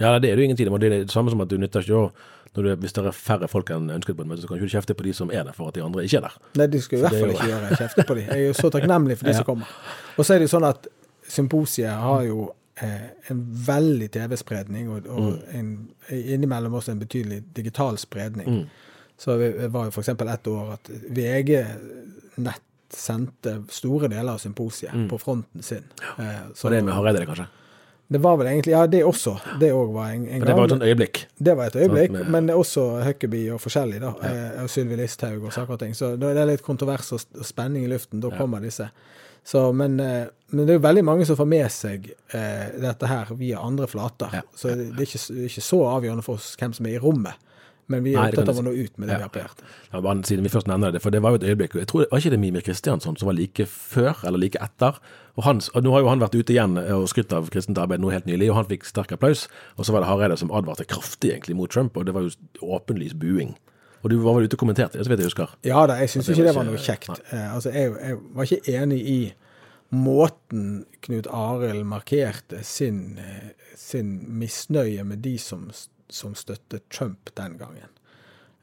Ja, 0.00 0.18
det 0.18 0.30
er 0.30 0.36
det 0.36 0.42
jo 0.42 0.48
ingen 0.50 0.56
tid 0.56 0.68
om. 0.68 0.78
Det 0.80 0.92
er 0.92 0.98
det 1.04 1.10
samme 1.14 1.30
som 1.30 1.40
at 1.40 1.48
du 1.48 1.56
nytter 1.56 1.80
ikke 1.80 1.94
å 1.94 2.10
du, 2.54 2.62
Hvis 2.76 2.92
det 2.94 3.02
er 3.02 3.10
færre 3.10 3.48
folk 3.50 3.70
enn 3.74 3.88
ønsket 3.90 4.14
på 4.14 4.22
et 4.22 4.28
møte, 4.30 4.42
så 4.42 4.46
kan 4.46 4.58
du 4.58 4.62
ikke 4.62 4.76
kjefte 4.76 4.94
på 4.94 5.02
de 5.02 5.12
som 5.12 5.30
er 5.34 5.42
der, 5.42 5.52
for 5.56 5.68
at 5.68 5.74
de 5.74 5.82
andre 5.82 6.04
ikke 6.06 6.20
er 6.20 6.26
der. 6.28 6.34
Nei, 6.60 6.66
du 6.70 6.76
skal 6.80 6.98
i 6.98 7.02
hvert 7.02 7.12
er 7.16 7.18
fall 7.18 7.30
jo- 7.32 7.34
ikke 7.34 7.48
gjøre 7.50 7.78
kjefte 7.80 8.04
på 8.06 8.14
de. 8.14 8.20
Jeg 8.28 8.30
er 8.42 8.46
jo 8.46 8.52
så 8.54 8.70
takknemlig 8.70 9.16
for 9.18 9.26
de 9.26 9.34
som 9.40 9.44
kommer. 9.48 9.66
Og 10.16 10.24
så 10.24 10.34
er 10.34 10.38
det 10.38 10.46
jo 10.46 10.52
sånn 10.52 10.68
at 10.68 10.86
symposiet 11.26 11.90
har 11.98 12.22
jo 12.28 12.44
eh, 12.78 13.08
en 13.30 13.40
veldig 13.66 14.08
TV-spredning, 14.14 14.88
og, 14.90 15.06
og 15.10 15.32
Mm. 15.32 15.58
en, 15.58 15.88
innimellom 16.14 16.74
også 16.78 16.92
en 16.94 17.00
betydelig 17.02 17.40
digital 17.54 17.98
spredning. 17.98 18.68
Så 19.18 19.36
det 19.38 19.52
det 19.60 19.68
var 19.72 19.84
jo 19.88 19.90
f.eks. 19.94 20.08
et 20.08 20.48
år 20.50 20.72
at 20.74 20.90
VG 21.14 21.58
nett 22.44 22.62
sendte 22.94 23.56
store 23.74 24.08
deler 24.10 24.34
av 24.36 24.38
symposiet 24.42 24.94
på 25.10 25.18
fronten 25.18 25.62
sin. 25.62 25.84
Ja. 26.18 26.32
så 26.54 26.68
Mm. 26.68 26.70
Og 26.70 26.72
det 26.72 26.84
med 26.84 26.94
Hareide, 26.94 27.18
det, 27.20 27.26
kanskje. 27.26 27.46
det 28.12 28.20
var 28.22 28.36
vel 28.38 28.46
egentlig 28.46 28.70
Ja, 28.74 28.86
det 28.86 29.00
også. 29.04 29.36
Det 29.60 29.72
òg 29.72 29.92
var 29.94 30.10
en, 30.12 30.28
en 30.28 30.40
gang. 30.40 30.46
det 30.46 30.54
var 30.54 30.66
et 30.66 30.82
øyeblikk. 30.82 31.24
det 31.38 31.56
var 31.56 31.66
et 31.66 31.76
øyeblikk, 31.76 32.10
sånn, 32.10 32.18
med- 32.20 32.30
men 32.30 32.46
det 32.46 32.54
også 32.54 32.84
Huckaby 33.04 33.50
og 33.50 33.60
forskjellig, 33.60 34.00
da. 34.00 34.12
Ja. 34.22 34.62
Og 34.62 34.70
Sylvi 34.70 34.96
Listhaug 34.96 35.42
og 35.44 35.52
saker 35.52 35.72
og 35.72 35.78
ting. 35.80 35.94
Så 35.94 36.16
da 36.20 36.30
er 36.30 36.34
det 36.34 36.46
litt 36.46 36.62
kontrovers 36.62 37.12
og 37.12 37.20
spenning 37.44 37.84
i 37.84 37.88
luften. 37.90 38.20
Da 38.20 38.30
kommer 38.30 38.60
disse. 38.60 38.90
Så, 39.44 39.72
men, 39.74 39.98
eh, 40.00 40.26
men 40.50 40.66
det 40.66 40.72
er 40.74 40.78
jo 40.78 40.86
veldig 40.88 41.04
mange 41.04 41.26
som 41.26 41.36
får 41.36 41.46
med 41.46 41.70
seg 41.70 42.06
eh, 42.32 42.68
dette 42.80 43.06
her 43.06 43.26
via 43.36 43.58
andre 43.60 43.86
flater. 43.86 44.30
Ja. 44.32 44.42
Så 44.56 44.68
det, 44.74 44.90
det, 44.96 45.00
er 45.00 45.10
ikke, 45.10 45.34
det 45.34 45.42
er 45.42 45.50
ikke 45.50 45.66
så 45.66 45.80
avgjørende 45.90 46.22
for 46.24 46.34
oss 46.38 46.54
hvem 46.60 46.72
som 46.72 46.86
er 46.86 46.94
i 46.94 46.98
rommet. 47.02 47.34
Men 47.88 48.04
vi 48.04 48.14
er 48.14 48.20
Nei, 48.22 48.30
det 48.32 48.38
opptatt 48.38 48.54
av 48.54 48.60
å 48.62 48.64
nå 48.64 48.72
ut 48.72 48.98
med 48.98 49.08
det 49.08 49.12
Ja. 49.12 49.18
vi 49.18 49.22
har 49.26 49.32
på 49.34 49.40
hjertet. 49.42 49.64
Ja, 49.92 50.00
bare 50.00 50.22
siden 50.24 50.46
vi 50.46 50.48
først 50.48 50.66
nevner 50.70 50.92
det, 50.92 51.02
for 51.02 51.10
det 51.10 51.20
var 51.22 51.34
jo 51.34 51.40
et 51.42 51.44
øyeblikk. 51.44 51.74
Jeg 51.76 51.86
tror, 51.86 52.06
Var 52.10 52.18
ikke 52.18 52.30
det 52.30 52.40
Mimir 52.40 52.62
Kristiansson 52.64 53.16
som 53.16 53.26
var 53.26 53.34
like 53.36 53.66
før, 53.66 54.14
eller 54.24 54.38
like 54.38 54.58
etter? 54.62 54.96
Og, 55.36 55.44
han, 55.44 55.60
og 55.74 55.82
Nå 55.84 55.92
har 55.92 56.00
jo 56.00 56.08
han 56.08 56.20
vært 56.20 56.34
ute 56.38 56.54
igjen 56.54 56.78
og 56.78 57.08
skrytt 57.08 57.32
av 57.32 57.50
kristent 57.50 57.78
arbeid 57.78 58.00
nå 58.00 58.10
helt 58.10 58.24
nylig, 58.26 58.50
og 58.50 58.56
han 58.56 58.70
fikk 58.70 58.84
sterk 58.84 59.12
applaus. 59.12 59.48
Og 59.76 59.84
så 59.84 59.92
var 59.92 60.00
det 60.00 60.08
Hareide 60.08 60.38
som 60.38 60.50
advarte 60.50 60.84
kraftig 60.86 61.30
egentlig 61.34 61.56
mot 61.56 61.70
Trump, 61.70 61.96
og 61.96 62.06
det 62.06 62.14
var 62.14 62.22
jo 62.22 62.30
åpenlys 62.62 63.14
buing. 63.14 63.56
Og 64.04 64.10
du 64.10 64.18
var 64.20 64.34
vel 64.36 64.44
ute 64.44 64.54
og 64.54 64.60
kommenterte 64.60 64.98
det, 64.98 65.04
så 65.06 65.10
vidt 65.10 65.20
jeg 65.20 65.32
husker. 65.32 65.48
Ja 65.64 65.86
da, 65.86 65.94
jeg 66.00 66.08
syns 66.12 66.28
ikke 66.28 66.44
det 66.44 66.54
var 66.54 66.64
noe 66.64 66.76
kjekt. 66.76 67.08
Nei. 67.08 67.40
altså, 67.54 67.70
jeg, 67.72 67.92
jeg 68.00 68.18
var 68.36 68.44
ikke 68.44 68.74
enig 68.80 69.00
i 69.08 69.18
måten 69.94 70.84
Knut 71.04 71.26
Arild 71.30 71.84
markerte 71.86 72.62
sin, 72.64 73.18
eh, 73.18 73.52
sin 73.76 74.18
misnøye 74.38 75.04
med 75.04 75.22
de 75.24 75.38
som, 75.38 75.68
som 76.12 76.34
støttet 76.38 76.88
Trump 76.92 77.30
den 77.36 77.58
gangen. 77.58 77.90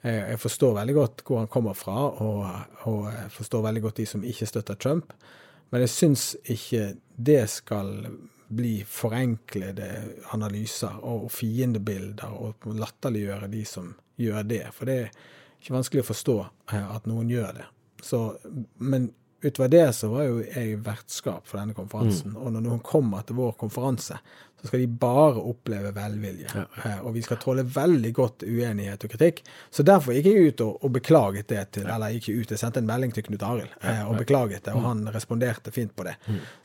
Jeg, 0.01 0.39
forstår 0.41 0.73
veldig 0.79 0.95
godt 0.97 1.21
hvor 1.27 1.43
han 1.43 1.49
kommer 1.51 1.77
fra, 1.77 2.07
og, 2.09 2.45
og 2.89 3.03
jeg 3.11 3.31
forstår 3.35 3.67
veldig 3.67 3.83
godt 3.85 3.99
de 4.01 4.05
som 4.09 4.23
ikke 4.25 4.47
støtter 4.49 4.79
Trump. 4.81 5.13
Men 5.69 5.85
jeg 5.85 5.93
syns 5.93 6.23
ikke 6.49 6.95
det 7.21 7.43
skal 7.53 7.93
bli 8.51 8.81
forenklede 8.87 9.87
analyser 10.33 10.97
og 11.07 11.29
fiendebilder 11.31 12.33
og 12.33 12.65
latterliggjøre 12.75 13.51
de 13.51 13.61
som 13.67 13.93
gjør 14.19 14.43
det. 14.49 14.65
For 14.75 14.89
det 14.89 14.97
er 15.05 15.13
ikke 15.61 15.77
vanskelig 15.77 16.03
å 16.03 16.09
forstå 16.09 16.37
eh, 16.73 16.89
at 16.97 17.07
noen 17.09 17.29
gjør 17.31 17.61
det. 17.61 17.67
Så, 18.01 18.23
men 18.81 19.11
utover 19.43 19.69
det 19.73 19.87
så 19.97 20.07
var 20.11 20.23
jo 20.27 20.39
jeg 20.43 20.77
vertskap 20.85 21.47
for 21.49 21.59
denne 21.61 21.73
konferansen. 21.77 22.35
Og 22.37 22.51
når 22.53 22.61
noen 22.67 22.79
kommer 22.85 23.23
til 23.25 23.35
vår 23.39 23.51
konferanse, 23.59 24.17
så 24.61 24.67
skal 24.69 24.83
de 24.83 24.87
bare 25.01 25.41
oppleve 25.41 25.89
velvilje. 25.95 26.51
Ja. 26.53 26.97
Og 27.01 27.15
vi 27.15 27.23
skal 27.25 27.39
tåle 27.41 27.63
veldig 27.65 28.11
godt 28.13 28.43
uenighet 28.45 29.03
og 29.07 29.09
kritikk. 29.15 29.41
Så 29.73 29.81
derfor 29.87 30.13
gikk 30.13 30.27
jeg 30.29 30.51
ut 30.51 30.61
og, 30.67 30.75
og 30.85 30.91
beklaget 30.99 31.47
det 31.49 31.63
til 31.79 31.87
Eller 31.89 32.13
gikk 32.13 32.29
ut, 32.29 32.51
jeg 32.53 32.61
sendte 32.61 32.83
en 32.83 32.89
melding 32.91 33.13
til 33.15 33.25
Knut 33.25 33.41
Arild 33.47 33.73
eh, 33.81 34.03
og 34.05 34.19
beklaget 34.21 34.63
det, 34.67 34.75
og 34.77 34.85
han 34.85 35.01
responderte 35.15 35.73
fint 35.73 35.95
på 35.97 36.05
det. 36.05 36.13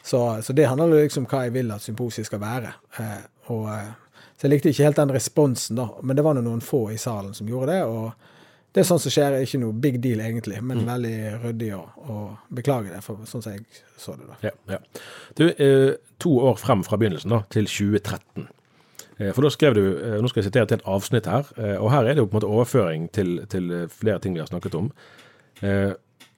Så, 0.04 0.20
så 0.42 0.52
det 0.52 0.68
handler 0.68 0.92
liksom 1.06 1.24
om 1.24 1.30
hva 1.32 1.46
jeg 1.46 1.56
vil 1.56 1.72
at 1.72 1.82
symposiet 1.86 2.28
skal 2.28 2.44
være. 2.44 2.74
Eh, 3.00 3.24
Og, 3.46 3.68
eh, 3.70 3.92
så 4.36 4.48
jeg 4.48 4.50
likte 4.50 4.68
ikke 4.72 4.84
helt 4.88 4.96
den 4.98 5.12
responsen, 5.14 5.76
da. 5.78 5.84
Men 6.02 6.16
det 6.18 6.24
var 6.26 6.34
noen 6.34 6.60
få 6.60 6.90
i 6.92 6.96
salen 6.98 7.32
som 7.32 7.46
gjorde 7.48 7.72
det. 7.72 7.84
og 7.84 8.12
det 8.76 8.82
er 8.82 8.88
sånn 8.90 8.98
som 9.00 9.12
skjer, 9.14 9.38
ikke 9.40 9.58
noe 9.62 9.72
big 9.80 9.94
deal 10.04 10.20
egentlig, 10.20 10.58
men 10.60 10.82
veldig 10.84 11.14
ryddig 11.46 11.70
å, 11.72 11.78
å 11.96 12.16
beklage 12.52 12.90
det, 12.92 12.98
for 13.00 13.22
sånn 13.24 13.40
som 13.40 13.54
jeg 13.54 13.62
så 13.96 14.12
det 14.20 14.26
da. 14.28 14.34
Ja, 14.44 14.50
ja. 14.74 14.78
Du, 15.38 15.46
eh, 15.48 15.94
to 16.20 16.34
år 16.44 16.58
frem 16.60 16.82
fra 16.84 16.98
begynnelsen, 17.00 17.32
da, 17.32 17.38
til 17.54 17.64
2013. 17.72 18.50
Eh, 19.16 19.30
For 19.30 19.46
da 19.46 19.52
skrev 19.54 19.78
du, 19.78 19.80
eh, 19.96 20.18
nå 20.20 20.28
skal 20.28 20.42
jeg 20.42 20.50
sitere 20.50 20.68
til 20.68 20.76
et 20.82 20.90
avsnitt 20.92 21.30
her, 21.32 21.48
og 21.78 21.88
her 21.94 22.02
er 22.04 22.18
det 22.18 22.20
jo 22.20 22.28
på 22.28 22.36
en 22.36 22.40
måte 22.42 22.52
overføring 22.52 23.08
til, 23.16 23.38
til 23.48 23.72
flere 23.96 24.20
ting 24.20 24.36
vi 24.36 24.44
har 24.44 24.52
snakket 24.52 24.76
om. 24.76 24.92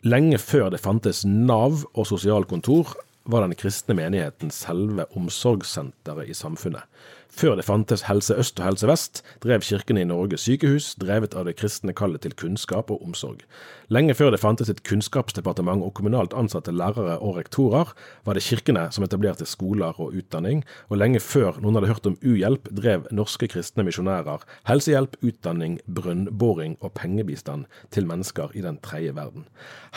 Lenge 0.07 0.38
før 0.38 0.70
det 0.70 0.79
fantes 0.79 1.24
Nav 1.27 1.83
og 1.90 2.07
sosialkontor, 2.07 2.94
var 3.29 3.45
den 3.45 3.57
kristne 3.59 3.95
menigheten 3.99 4.51
selve 4.55 5.05
omsorgssenteret 5.17 6.33
i 6.33 6.37
samfunnet. 6.37 6.88
Før 7.29 7.59
det 7.59 7.67
fantes 7.69 8.07
Helse 8.09 8.35
Øst 8.41 8.59
og 8.59 8.64
Helse 8.64 8.88
Vest, 8.88 9.21
drev 9.45 9.61
kirkene 9.62 10.01
i 10.01 10.07
Norge 10.09 10.38
sykehus, 10.41 10.95
drevet 10.99 11.37
av 11.37 11.45
det 11.47 11.59
kristne 11.61 11.93
kallet 11.95 12.25
til 12.25 12.33
kunnskap 12.35 12.88
og 12.91 13.03
omsorg. 13.05 13.45
Lenge 13.93 14.17
før 14.17 14.33
det 14.33 14.41
fantes 14.41 14.71
et 14.73 14.81
kunnskapsdepartement 14.88 15.85
og 15.85 15.93
kommunalt 15.95 16.33
ansatte 16.35 16.73
lærere 16.73 17.19
og 17.21 17.37
rektorer, 17.37 17.93
var 18.25 18.35
det 18.35 18.43
kirkene 18.49 18.87
som 18.95 19.05
etablerte 19.05 19.47
skoler 19.47 20.01
og 20.01 20.17
utdanning, 20.19 20.64
og 20.88 20.99
lenge 20.99 21.21
før 21.21 21.61
noen 21.61 21.79
hadde 21.79 21.93
hørt 21.93 22.09
om 22.09 22.19
uhjelp, 22.25 22.73
drev 22.75 23.07
norske 23.12 23.51
kristne 23.53 23.85
misjonærer 23.87 24.49
helsehjelp, 24.67 25.21
utdanning, 25.23 25.79
brønnboring 25.87 26.79
og 26.81 26.97
pengebistand 26.97 27.69
til 27.95 28.09
mennesker 28.09 28.57
i 28.57 28.64
den 28.64 28.81
tredje 28.83 29.14
verden. 29.14 29.47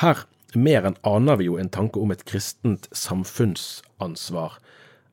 Her 0.03 0.27
mer 0.55 0.87
enn 0.87 0.97
aner 1.07 1.39
vi 1.39 1.47
jo 1.47 1.57
en 1.61 1.71
tanke 1.71 1.99
om 2.01 2.11
et 2.13 2.23
kristent 2.27 2.87
samfunnsansvar. 2.91 4.57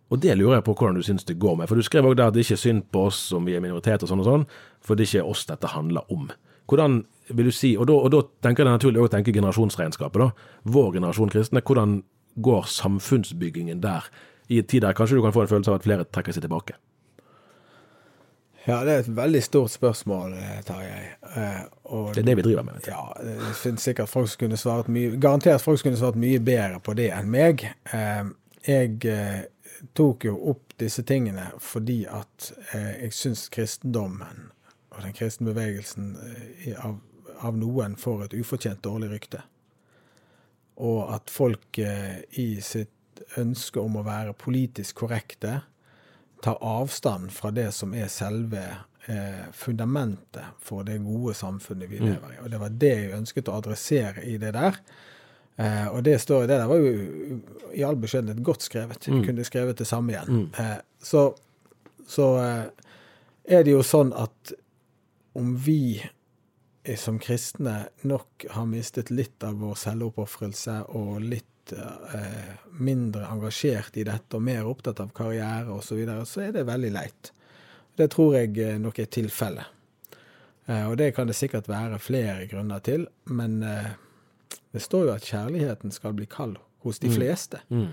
Og 0.09 0.22
det 0.22 0.38
lurer 0.38 0.59
jeg 0.59 0.66
på 0.66 0.74
hvordan 0.74 0.96
du 0.96 1.05
syns 1.05 1.27
det 1.29 1.38
går 1.40 1.59
med. 1.61 1.68
For 1.68 1.77
du 1.77 1.85
skrev 1.85 2.09
òg 2.09 2.16
der 2.16 2.31
at 2.31 2.37
det 2.37 2.46
ikke 2.46 2.57
er 2.57 2.64
synd 2.64 2.87
på 2.92 3.05
oss 3.11 3.20
som 3.31 3.44
vi 3.44 3.57
er 3.57 3.64
minoritet 3.64 4.03
og 4.03 4.11
sånn 4.11 4.24
og 4.24 4.29
sånn, 4.29 4.46
for 4.81 4.96
det 4.96 5.05
er 5.05 5.11
ikke 5.11 5.35
oss 5.35 5.44
dette 5.51 5.72
handler 5.74 6.09
om. 6.14 6.31
Hvordan 6.68 7.03
vil 7.37 7.48
du 7.48 7.53
si, 7.53 7.74
og 7.77 7.88
da, 7.90 7.96
og 7.96 8.12
da 8.12 8.22
tenker 8.44 8.64
jeg 8.64 8.68
det 8.68 8.77
naturlig 8.79 9.05
å 9.05 9.12
tenke 9.12 9.35
generasjonsregnskapet, 9.37 10.24
da. 10.24 10.53
Vår 10.64 10.94
generasjon 10.96 11.33
kristne, 11.33 11.64
hvordan 11.64 12.01
går 12.40 12.68
samfunnsbyggingen 12.72 13.83
der? 13.85 14.09
I 14.48 14.62
en 14.62 14.68
tid 14.68 14.85
der 14.85 14.96
kanskje 14.96 15.18
du 15.18 15.24
kan 15.24 15.35
få 15.37 15.44
en 15.44 15.51
følelse 15.51 15.72
av 15.72 15.81
at 15.81 15.85
flere 15.85 16.09
trekker 16.09 16.37
seg 16.37 16.46
tilbake. 16.46 16.79
Ja, 18.69 18.83
det 18.85 18.93
er 18.93 18.99
et 19.01 19.15
veldig 19.17 19.41
stort 19.43 19.73
spørsmål, 19.73 20.33
eh, 20.37 20.59
Tarjei. 20.67 21.05
Eh, 21.37 21.61
Det 22.13 22.19
er 22.19 22.23
det 22.23 22.37
vi 22.37 22.43
driver 22.43 22.63
med. 22.63 22.85
Ja, 22.87 23.13
det 23.23 23.55
finnes 23.57 23.81
sikkert 23.83 24.09
folk 24.09 24.29
som 24.29 24.39
kunne 24.43 24.57
svart 24.61 24.89
mye 24.89 25.17
Garantert 25.17 25.63
folk 25.63 25.79
som 25.81 25.89
kunne 25.89 26.01
svart 26.01 26.17
mye 26.21 26.39
bedre 26.39 26.81
på 26.81 26.95
det 26.95 27.11
enn 27.11 27.31
meg. 27.31 27.65
Eh, 27.93 28.25
Jeg 28.69 29.47
tok 29.95 30.25
jo 30.25 30.35
opp 30.51 30.75
disse 30.79 31.03
tingene 31.03 31.53
fordi 31.59 32.05
at 32.11 32.53
eh, 32.75 33.05
jeg 33.05 33.13
syns 33.13 33.49
kristendommen 33.49 34.51
og 34.91 35.03
den 35.03 35.13
kristne 35.13 35.55
bevegelsen 35.55 36.17
av, 36.83 36.99
av 37.41 37.57
noen 37.57 37.97
får 37.97 38.25
et 38.25 38.35
ufortjent 38.35 38.83
dårlig 38.83 39.09
rykte. 39.11 39.41
Og 40.77 41.15
at 41.15 41.31
folk 41.31 41.79
i 41.79 42.61
sitt 42.61 42.91
ønske 43.39 43.81
om 43.81 43.97
å 43.97 44.05
være 44.05 44.35
politisk 44.35 44.95
korrekte 45.07 45.63
tar 46.44 46.61
avstand 46.64 47.33
fra 47.35 47.51
det 47.55 47.70
som 47.74 47.94
er 47.96 48.11
selve 48.12 48.62
eh, 49.07 49.44
fundamentet 49.57 50.57
for 50.62 50.87
det 50.87 51.01
gode 51.05 51.35
samfunnet 51.38 51.90
vi 51.90 52.01
lever 52.03 52.37
i. 52.37 52.40
Og 52.44 52.51
det 52.53 52.62
var 52.62 52.81
det 52.85 52.94
jeg 52.94 53.16
ønsket 53.18 53.51
å 53.51 53.59
adressere 53.59 54.24
i 54.27 54.37
det 54.40 54.55
der. 54.57 54.79
Eh, 55.59 55.87
og 55.90 56.05
det, 56.07 56.20
står, 56.22 56.46
det 56.46 56.61
der 56.61 56.70
var 56.70 56.79
jo 56.79 57.40
i 57.74 57.85
all 57.87 57.98
beskjedenhet 57.98 58.44
godt 58.46 58.68
skrevet. 58.68 59.11
Jeg 59.11 59.27
kunne 59.27 59.46
skrevet 59.46 59.81
det 59.81 59.88
samme 59.90 60.14
igjen. 60.14 60.48
Eh, 60.55 60.79
så 61.03 61.31
så 62.09 62.29
eh, 62.40 62.64
er 63.44 63.64
det 63.64 63.74
jo 63.74 63.85
sånn 63.85 64.14
at 64.16 64.55
om 65.38 65.53
vi 65.61 65.98
eh, 66.01 66.96
som 66.96 67.18
kristne 67.20 67.90
nok 68.09 68.48
har 68.55 68.68
mistet 68.70 69.12
litt 69.12 69.44
av 69.44 69.61
vår 69.61 69.77
selvoppofrelse 69.83 70.81
og 70.96 71.20
litt 71.20 71.44
eh, 71.73 72.55
mindre 72.81 73.27
engasjert 73.29 73.97
i 73.99 74.07
dette 74.07 74.39
og 74.39 74.45
mer 74.45 74.69
opptatt 74.69 75.01
av 75.05 75.11
karriere 75.17 75.73
osv., 75.75 75.89
så, 75.91 75.99
videre, 75.99 76.27
så 76.29 76.47
er 76.47 76.55
det 76.57 76.69
veldig 76.69 76.93
leit. 76.95 77.33
Det 77.99 78.11
tror 78.15 78.37
jeg 78.39 78.55
eh, 78.63 78.77
nok 78.79 78.99
er 79.03 79.11
tilfellet. 79.11 79.75
Eh, 80.69 80.85
og 80.87 80.99
det 81.01 81.13
kan 81.17 81.27
det 81.27 81.35
sikkert 81.35 81.69
være 81.71 81.99
flere 81.99 82.47
grunner 82.51 82.83
til, 82.85 83.09
men 83.27 83.63
eh, 83.67 83.97
det 84.75 84.83
står 84.85 85.09
jo 85.09 85.15
at 85.17 85.27
kjærligheten 85.27 85.95
skal 85.95 86.15
bli 86.15 86.29
kald 86.31 86.61
hos 86.85 87.03
de 87.03 87.11
fleste. 87.11 87.61
Mm. 87.69 87.89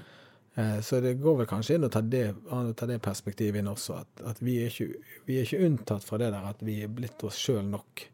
Så 0.88 1.02
det 1.04 1.18
går 1.20 1.34
vel 1.42 1.48
kanskje 1.50 1.76
inn 1.76 1.84
å 1.84 1.90
ta 1.92 2.00
det, 2.00 2.30
å 2.48 2.60
ta 2.80 2.88
det 2.88 3.02
perspektivet 3.04 3.60
inn 3.60 3.68
også, 3.68 3.98
at, 4.06 4.22
at 4.30 4.38
vi, 4.40 4.54
er 4.64 4.70
ikke, 4.70 5.02
vi 5.28 5.36
er 5.36 5.44
ikke 5.44 5.66
unntatt 5.68 6.06
fra 6.08 6.20
det 6.22 6.30
der 6.32 6.46
at 6.48 6.62
vi 6.64 6.78
er 6.86 6.94
blitt 6.96 7.26
oss 7.28 7.36
sjøl 7.36 7.66
nok, 7.74 8.06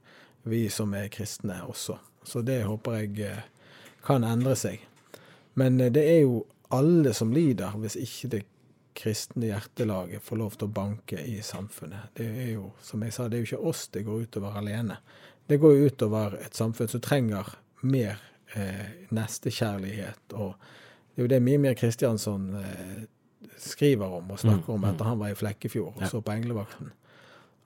vi 0.49 0.63
som 0.73 0.95
er 0.97 1.11
kristne 1.13 1.59
også. 1.67 1.99
Så 2.25 2.41
det 2.41 2.63
håper 2.65 2.97
jeg 3.03 3.35
kan 4.07 4.25
endre 4.25 4.55
seg. 4.57 4.81
Men 5.59 5.81
eh, 5.81 5.91
det 5.93 6.05
er 6.07 6.21
jo 6.23 6.43
alle 6.71 7.13
som 7.13 7.33
lider 7.35 7.75
hvis 7.81 7.97
ikke 7.99 8.31
det 8.35 8.41
kristne 8.95 9.47
hjertelaget 9.47 10.23
får 10.23 10.39
lov 10.39 10.55
til 10.57 10.67
å 10.67 10.75
banke 10.75 11.19
i 11.23 11.39
samfunnet. 11.43 12.11
Det 12.15 12.27
er 12.27 12.53
jo, 12.57 12.71
som 12.83 13.03
jeg 13.03 13.15
sa, 13.15 13.27
det 13.27 13.39
er 13.39 13.43
jo 13.43 13.49
ikke 13.49 13.71
oss 13.71 13.87
det 13.93 14.03
går 14.07 14.27
utover 14.27 14.59
alene. 14.59 14.99
Det 15.47 15.59
går 15.59 15.77
jo 15.77 15.89
utover 15.91 16.37
et 16.43 16.55
samfunn 16.55 16.91
som 16.91 17.03
trenger 17.03 17.55
mer 17.87 18.19
eh, 18.55 19.07
nestekjærlighet 19.15 20.35
og 20.37 20.53
det 21.11 21.19
er 21.19 21.25
jo 21.25 21.31
det 21.33 21.39
Mimir 21.43 21.73
Kristiansson 21.75 22.55
eh, 22.55 23.03
skriver 23.59 24.13
om 24.15 24.31
og 24.31 24.39
snakker 24.39 24.73
om 24.73 24.85
etter 24.87 25.09
han 25.09 25.19
var 25.19 25.33
i 25.33 25.37
Flekkefjord 25.37 25.97
og 25.97 26.07
så 26.07 26.21
på 26.23 26.33
Englevakten. 26.33 26.91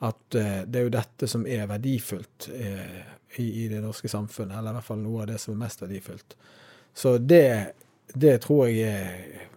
At 0.06 0.36
eh, 0.36 0.64
det 0.66 0.80
er 0.80 0.88
jo 0.88 0.94
dette 0.96 1.30
som 1.30 1.46
er 1.48 1.68
verdifullt 1.70 2.50
eh, 2.56 3.04
i, 3.38 3.46
i 3.66 3.68
det 3.70 3.84
norske 3.84 4.10
samfunnet, 4.10 4.58
eller 4.58 4.74
i 4.74 4.80
hvert 4.80 4.88
fall 4.88 5.04
noe 5.04 5.24
av 5.24 5.30
det 5.30 5.38
som 5.44 5.54
er 5.54 5.62
mest 5.62 5.84
verdifullt. 5.86 6.36
Så 6.96 7.18
det, 7.20 7.74
det 8.16 8.38
tror 8.46 8.70
jeg 8.72 8.88
er, 8.88 9.50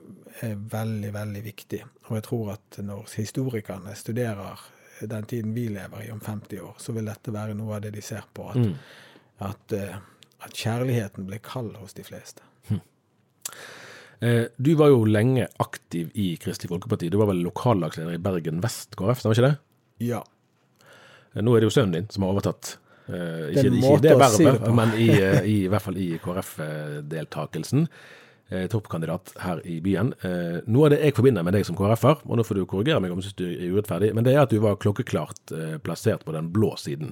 er 0.42 0.56
veldig, 0.72 1.12
veldig 1.14 1.42
viktig. 1.44 1.80
Og 2.08 2.16
jeg 2.18 2.24
tror 2.26 2.52
at 2.56 2.78
når 2.82 3.12
historikerne 3.14 3.94
studerer 3.98 4.58
den 5.06 5.26
tiden 5.30 5.52
vi 5.54 5.68
lever 5.70 6.08
i 6.08 6.10
om 6.10 6.18
50 6.24 6.58
år, 6.64 6.74
så 6.82 6.92
vil 6.96 7.06
dette 7.06 7.30
være 7.34 7.54
noe 7.54 7.76
av 7.76 7.84
det 7.84 7.92
de 7.94 8.02
ser 8.02 8.24
på. 8.34 8.48
At, 8.50 8.72
at, 9.52 9.74
eh, 9.78 9.98
at 10.42 10.54
kjærligheten 10.58 11.28
blir 11.28 11.38
kald 11.46 11.76
hos 11.78 11.94
de 11.94 12.02
fleste. 12.06 12.42
Eh, 14.20 14.46
Du 14.58 14.72
var 14.74 14.90
jo 14.90 15.04
lenge 15.06 15.46
aktiv 15.62 16.10
i 16.18 16.32
Kristelig 16.42 16.72
Folkeparti. 16.72 17.06
Du 17.10 17.18
var 17.20 17.28
vel 17.30 17.44
lokallagsleder 17.46 18.16
i 18.16 18.22
Bergen 18.22 18.58
Vest 18.64 18.96
KrF, 18.98 19.20
stemmer 19.22 19.38
ikke 19.38 19.50
det? 19.52 19.58
Ja. 20.08 20.24
Eh, 21.36 21.42
Nå 21.42 21.54
er 21.54 21.62
det 21.62 21.68
jo 21.70 21.76
sønnen 21.76 21.94
din 21.94 22.08
som 22.10 22.26
har 22.26 22.34
overtatt. 22.34 22.72
Eh, 23.08 23.48
Det 23.54 23.64
er 23.64 23.64
ikke, 23.64 23.76
ikke 23.80 24.02
det 24.04 24.10
er 24.12 24.22
vervet, 24.22 24.68
men 24.76 24.94
i, 25.00 25.08
eh, 25.16 25.40
i, 25.48 25.56
i 25.64 25.68
hvert 25.72 25.82
fall 25.82 25.96
i 25.96 26.10
KrF-deltakelsen. 26.24 27.88
Uh, 28.48 28.62
toppkandidat 28.72 29.34
her 29.44 29.58
i 29.68 29.74
byen. 29.84 30.14
Uh, 30.24 30.62
noe 30.72 30.86
av 30.86 30.94
det 30.94 31.02
jeg 31.02 31.12
forbinder 31.18 31.44
med 31.44 31.52
deg 31.52 31.66
som 31.68 31.76
KrF-er, 31.76 32.22
og 32.24 32.38
nå 32.40 32.44
får 32.48 32.56
du 32.56 32.62
korrigere 32.64 33.00
meg 33.04 33.12
om 33.12 33.18
du 33.20 33.26
syns 33.26 33.36
du 33.36 33.44
er 33.44 33.74
urettferdig, 33.74 34.14
men 34.16 34.24
det 34.24 34.32
er 34.32 34.40
at 34.46 34.54
du 34.54 34.56
var 34.62 34.78
klokkeklart 34.80 35.52
eh, 35.52 35.74
plassert 35.84 36.24
på 36.24 36.32
den 36.32 36.48
blå 36.54 36.70
siden 36.80 37.10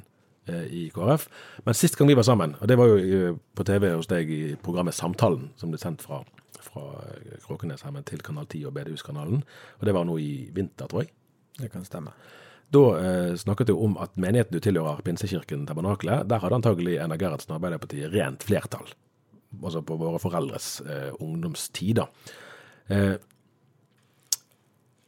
eh, 0.48 0.64
i 0.72 0.86
KrF. 0.94 1.26
Men 1.66 1.76
sist 1.76 1.98
gang 2.00 2.08
vi 2.08 2.16
var 2.16 2.24
sammen, 2.24 2.54
og 2.56 2.70
det 2.72 2.78
var 2.80 2.88
jo 2.88 2.96
eh, 3.04 3.36
på 3.52 3.66
TV 3.68 3.90
hos 3.92 4.08
deg 4.08 4.32
i 4.32 4.40
programmet 4.64 4.96
Samtalen, 4.96 5.50
som 5.60 5.74
ble 5.74 5.82
sendt 5.82 6.06
fra, 6.08 6.22
fra 6.70 6.86
eh, 7.04 7.36
Kråkenesheimen 7.44 8.08
til 8.08 8.24
Kanal 8.24 8.48
10 8.48 8.70
og 8.70 8.72
BDUs-kanalen, 8.78 9.44
og 9.76 9.84
det 9.90 9.92
var 9.98 10.08
nå 10.08 10.16
i 10.16 10.30
vinter, 10.56 10.88
tror 10.88 11.04
jeg. 11.04 11.12
Det 11.60 11.68
kan 11.76 11.84
stemme. 11.84 12.16
Da 12.74 12.82
eh, 12.98 13.34
snakket 13.38 13.70
du 13.70 13.76
om 13.78 13.94
at 14.02 14.16
menigheten 14.18 14.56
du 14.56 14.62
tilhører, 14.62 15.04
Pinsekirken 15.06 15.66
Tabernakle, 15.68 16.22
der 16.26 16.42
hadde 16.42 16.58
antagelig 16.58 16.98
Einar 17.02 17.20
Gerhardsen 17.20 17.54
og 17.54 17.60
Arbeiderpartiet 17.60 18.10
rent 18.14 18.46
flertall. 18.46 18.90
Altså 19.62 19.84
på 19.86 19.96
våre 20.00 20.18
foreldres 20.20 20.80
eh, 20.82 21.12
ungdomstider. 21.22 22.10
Eh, 22.90 23.14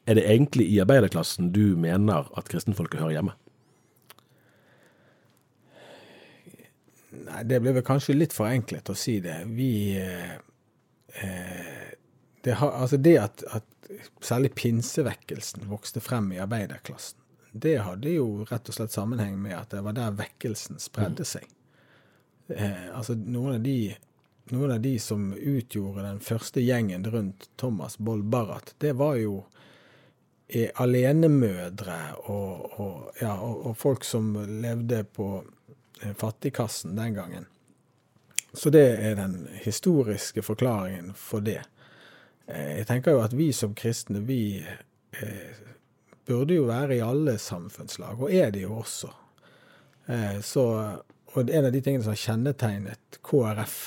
er 0.09 0.16
det 0.16 0.25
egentlig 0.25 0.68
i 0.73 0.81
arbeiderklassen 0.81 1.51
du 1.53 1.77
mener 1.77 2.31
at 2.38 2.49
kristenfolket 2.49 3.03
hører 3.03 3.18
hjemme? 3.18 3.35
Nei, 7.29 7.42
det 7.44 7.59
blir 7.61 7.75
vel 7.77 7.85
kanskje 7.85 8.16
litt 8.16 8.37
forenklet 8.37 8.88
å 8.88 8.97
si 8.97 9.18
det. 9.25 9.42
Vi 9.53 9.73
eh, 10.01 10.38
eh, 11.21 11.90
det, 12.44 12.57
har, 12.61 12.73
altså 12.73 12.97
det 12.97 13.16
at, 13.21 13.44
at 13.53 13.90
særlig 14.25 14.55
pinsevekkelsen 14.57 15.68
vokste 15.68 16.01
frem 16.05 16.31
i 16.33 16.40
arbeiderklassen, 16.40 17.21
det 17.62 17.79
hadde 17.85 18.11
jo 18.12 18.44
rett 18.49 18.68
og 18.68 18.75
slett 18.77 18.94
sammenheng 18.94 19.38
med 19.42 19.57
at 19.59 19.71
det 19.75 19.83
var 19.87 19.97
der 19.97 20.16
vekkelsen 20.18 20.79
spredde 20.83 21.27
seg. 21.29 21.47
Eh, 22.49 22.88
altså 22.97 23.14
noen 23.18 23.59
av, 23.59 23.61
de, 23.64 23.97
noen 24.55 24.73
av 24.77 24.81
de 24.85 24.94
som 25.03 25.33
utgjorde 25.37 26.07
den 26.07 26.21
første 26.25 26.64
gjengen 26.64 27.05
rundt 27.12 27.51
Thomas 27.61 27.99
Boll 27.99 28.23
Barrat, 28.23 28.75
det 28.79 28.94
var 28.97 29.18
jo 29.21 29.42
eh, 30.49 30.71
alenemødre 30.75 31.99
og, 32.25 32.81
og, 32.81 33.12
ja, 33.21 33.35
og, 33.37 33.66
og 33.68 33.77
folk 33.77 34.05
som 34.09 34.33
levde 34.62 35.05
på 35.05 35.31
eh, 36.03 36.14
fattigkassen 36.16 36.97
den 36.97 37.14
gangen. 37.14 37.49
Så 38.53 38.71
det 38.73 38.87
er 39.05 39.18
den 39.18 39.42
historiske 39.61 40.42
forklaringen 40.42 41.12
for 41.14 41.44
det. 41.44 41.61
Eh, 42.47 42.79
Jeg 42.79 42.87
tenker 42.88 43.12
jo 43.16 43.25
at 43.27 43.37
vi 43.37 43.53
som 43.53 43.75
kristne, 43.77 44.25
vi 44.25 44.64
eh, 44.64 45.59
burde 46.29 46.59
jo 46.59 46.67
være 46.69 46.99
i 46.99 47.05
alle 47.05 47.38
samfunnslag, 47.41 48.21
og 48.21 48.33
er 48.33 48.53
det 48.55 48.64
jo 48.67 48.79
også. 48.83 49.11
Eh, 50.12 50.41
så, 50.45 50.64
og 51.35 51.53
en 51.53 51.69
av 51.69 51.73
de 51.75 51.83
tingene 51.85 52.05
som 52.05 52.14
har 52.14 52.23
kjennetegnet 52.23 53.21
KrF, 53.25 53.79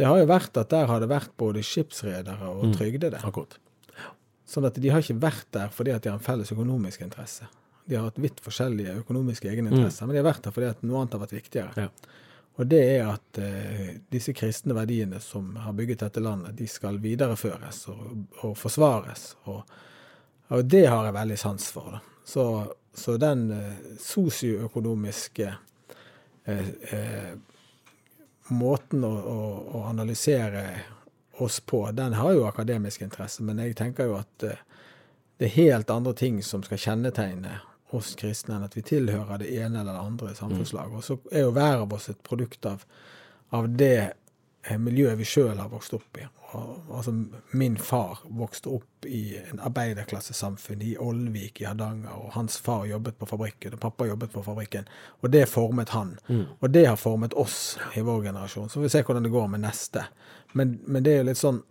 det 0.00 0.08
har 0.08 0.22
jo 0.22 0.28
vært 0.30 0.56
at 0.56 0.70
der 0.72 0.88
har 0.88 1.02
det 1.02 1.10
vært 1.12 1.34
både 1.40 1.62
skipsredere 1.66 2.48
og 2.48 2.72
trygdede. 2.78 3.20
Akkurat. 3.28 3.58
Sånn 4.48 4.66
at 4.68 4.76
de 4.80 4.90
har 4.92 5.04
ikke 5.04 5.20
vært 5.20 5.48
der 5.54 5.72
fordi 5.72 5.92
at 5.94 6.04
de 6.04 6.10
har 6.10 6.18
en 6.18 6.24
felles 6.24 6.50
økonomisk 6.52 7.04
interesse. 7.04 7.46
De 7.84 7.96
har 7.96 8.06
hatt 8.06 8.20
vidt 8.22 8.40
forskjellige 8.42 8.94
økonomiske 9.02 9.48
egeninteresser, 9.50 10.06
men 10.06 10.16
de 10.16 10.20
har 10.22 10.28
vært 10.28 10.44
der 10.46 10.54
fordi 10.54 10.68
at 10.70 10.82
noe 10.86 11.00
annet 11.00 11.16
har 11.16 11.22
vært 11.24 11.36
viktigere. 11.36 11.86
Ja. 11.86 12.18
Og 12.60 12.68
det 12.68 12.82
er 12.84 13.06
at 13.08 13.40
eh, 13.40 13.94
disse 14.12 14.34
kristne 14.36 14.76
verdiene 14.76 15.20
som 15.24 15.54
har 15.60 15.72
bygget 15.76 16.04
dette 16.04 16.22
landet, 16.22 16.56
de 16.58 16.68
skal 16.68 17.00
videreføres 17.00 17.86
og, 17.92 18.02
og 18.44 18.52
forsvares. 18.60 19.30
Og, 19.48 19.62
og 20.52 20.64
det 20.68 20.86
har 20.86 21.06
jeg 21.08 21.16
veldig 21.16 21.38
sans 21.40 21.68
for. 21.74 21.96
Da. 21.96 22.00
Så, 22.24 22.44
så 22.94 23.16
den 23.20 23.46
eh, 23.56 23.86
sosioøkonomiske 24.00 25.48
eh, 26.44 26.68
eh, 26.92 27.32
måten 28.52 29.04
å, 29.06 29.12
å, 29.12 29.38
å 29.80 29.84
analysere 29.88 30.66
oss 31.42 31.60
på, 31.60 31.90
den 31.96 32.12
har 32.18 32.32
jo 32.36 32.46
akademisk 32.46 33.02
interesse, 33.02 33.42
men 33.42 33.60
jeg 33.62 33.76
tenker 33.78 34.10
jo 34.10 34.18
at 34.20 34.46
eh, 34.46 34.60
det 35.40 35.48
er 35.48 35.56
helt 35.56 35.90
andre 35.90 36.14
ting 36.14 36.42
som 36.44 36.62
skal 36.62 36.78
kjennetegne 36.78 37.58
oss 37.96 38.14
kristne 38.16 38.56
enn 38.56 38.66
at 38.66 38.76
vi 38.76 38.84
tilhører 38.86 39.42
det 39.42 39.50
ene 39.56 39.80
eller 39.80 39.96
det 39.96 40.04
andre 40.04 40.34
samfunnslaget. 40.36 40.98
Og 41.00 41.04
så 41.04 41.16
er 41.32 41.46
jo 41.46 41.54
hver 41.56 41.82
av 41.82 41.96
oss 41.96 42.08
et 42.12 42.20
produkt 42.24 42.68
av, 42.68 42.84
av 43.56 43.68
det 43.68 43.96
eh, 43.98 44.78
miljøet 44.78 45.18
vi 45.20 45.28
sjøl 45.28 45.58
har 45.58 45.72
vokst 45.72 45.96
opp 45.98 46.20
i. 46.20 46.28
Altså, 46.52 47.12
min 47.50 47.76
far 47.78 48.18
vokste 48.28 48.68
opp 48.68 49.06
i 49.08 49.38
en 49.50 49.60
arbeiderklassesamfunn 49.60 50.82
i 50.82 50.90
Ålvik 51.00 51.60
i 51.60 51.64
Hardanger, 51.64 52.12
og 52.12 52.32
hans 52.36 52.58
far 52.60 52.84
jobbet 52.86 53.18
på 53.18 53.26
fabrikken, 53.26 53.76
og 53.76 53.80
pappa 53.80 54.06
jobbet 54.06 54.32
på 54.32 54.42
fabrikken. 54.44 54.88
Og 55.20 55.30
det 55.32 55.46
formet 55.48 55.94
han. 55.96 56.16
Og 56.60 56.70
det 56.70 56.84
har 56.86 56.96
formet 57.00 57.34
oss 57.34 57.78
i 57.96 58.04
vår 58.04 58.22
generasjon. 58.28 58.68
Så 58.68 58.80
får 58.80 58.86
vi 58.88 58.92
se 58.92 59.02
hvordan 59.02 59.26
det 59.26 59.32
går 59.32 59.48
med 59.54 59.64
neste. 59.64 60.04
Men, 60.52 60.78
men 60.86 61.02
det 61.02 61.14
er 61.14 61.22
jo 61.22 61.28
litt 61.30 61.40
sånn 61.40 61.62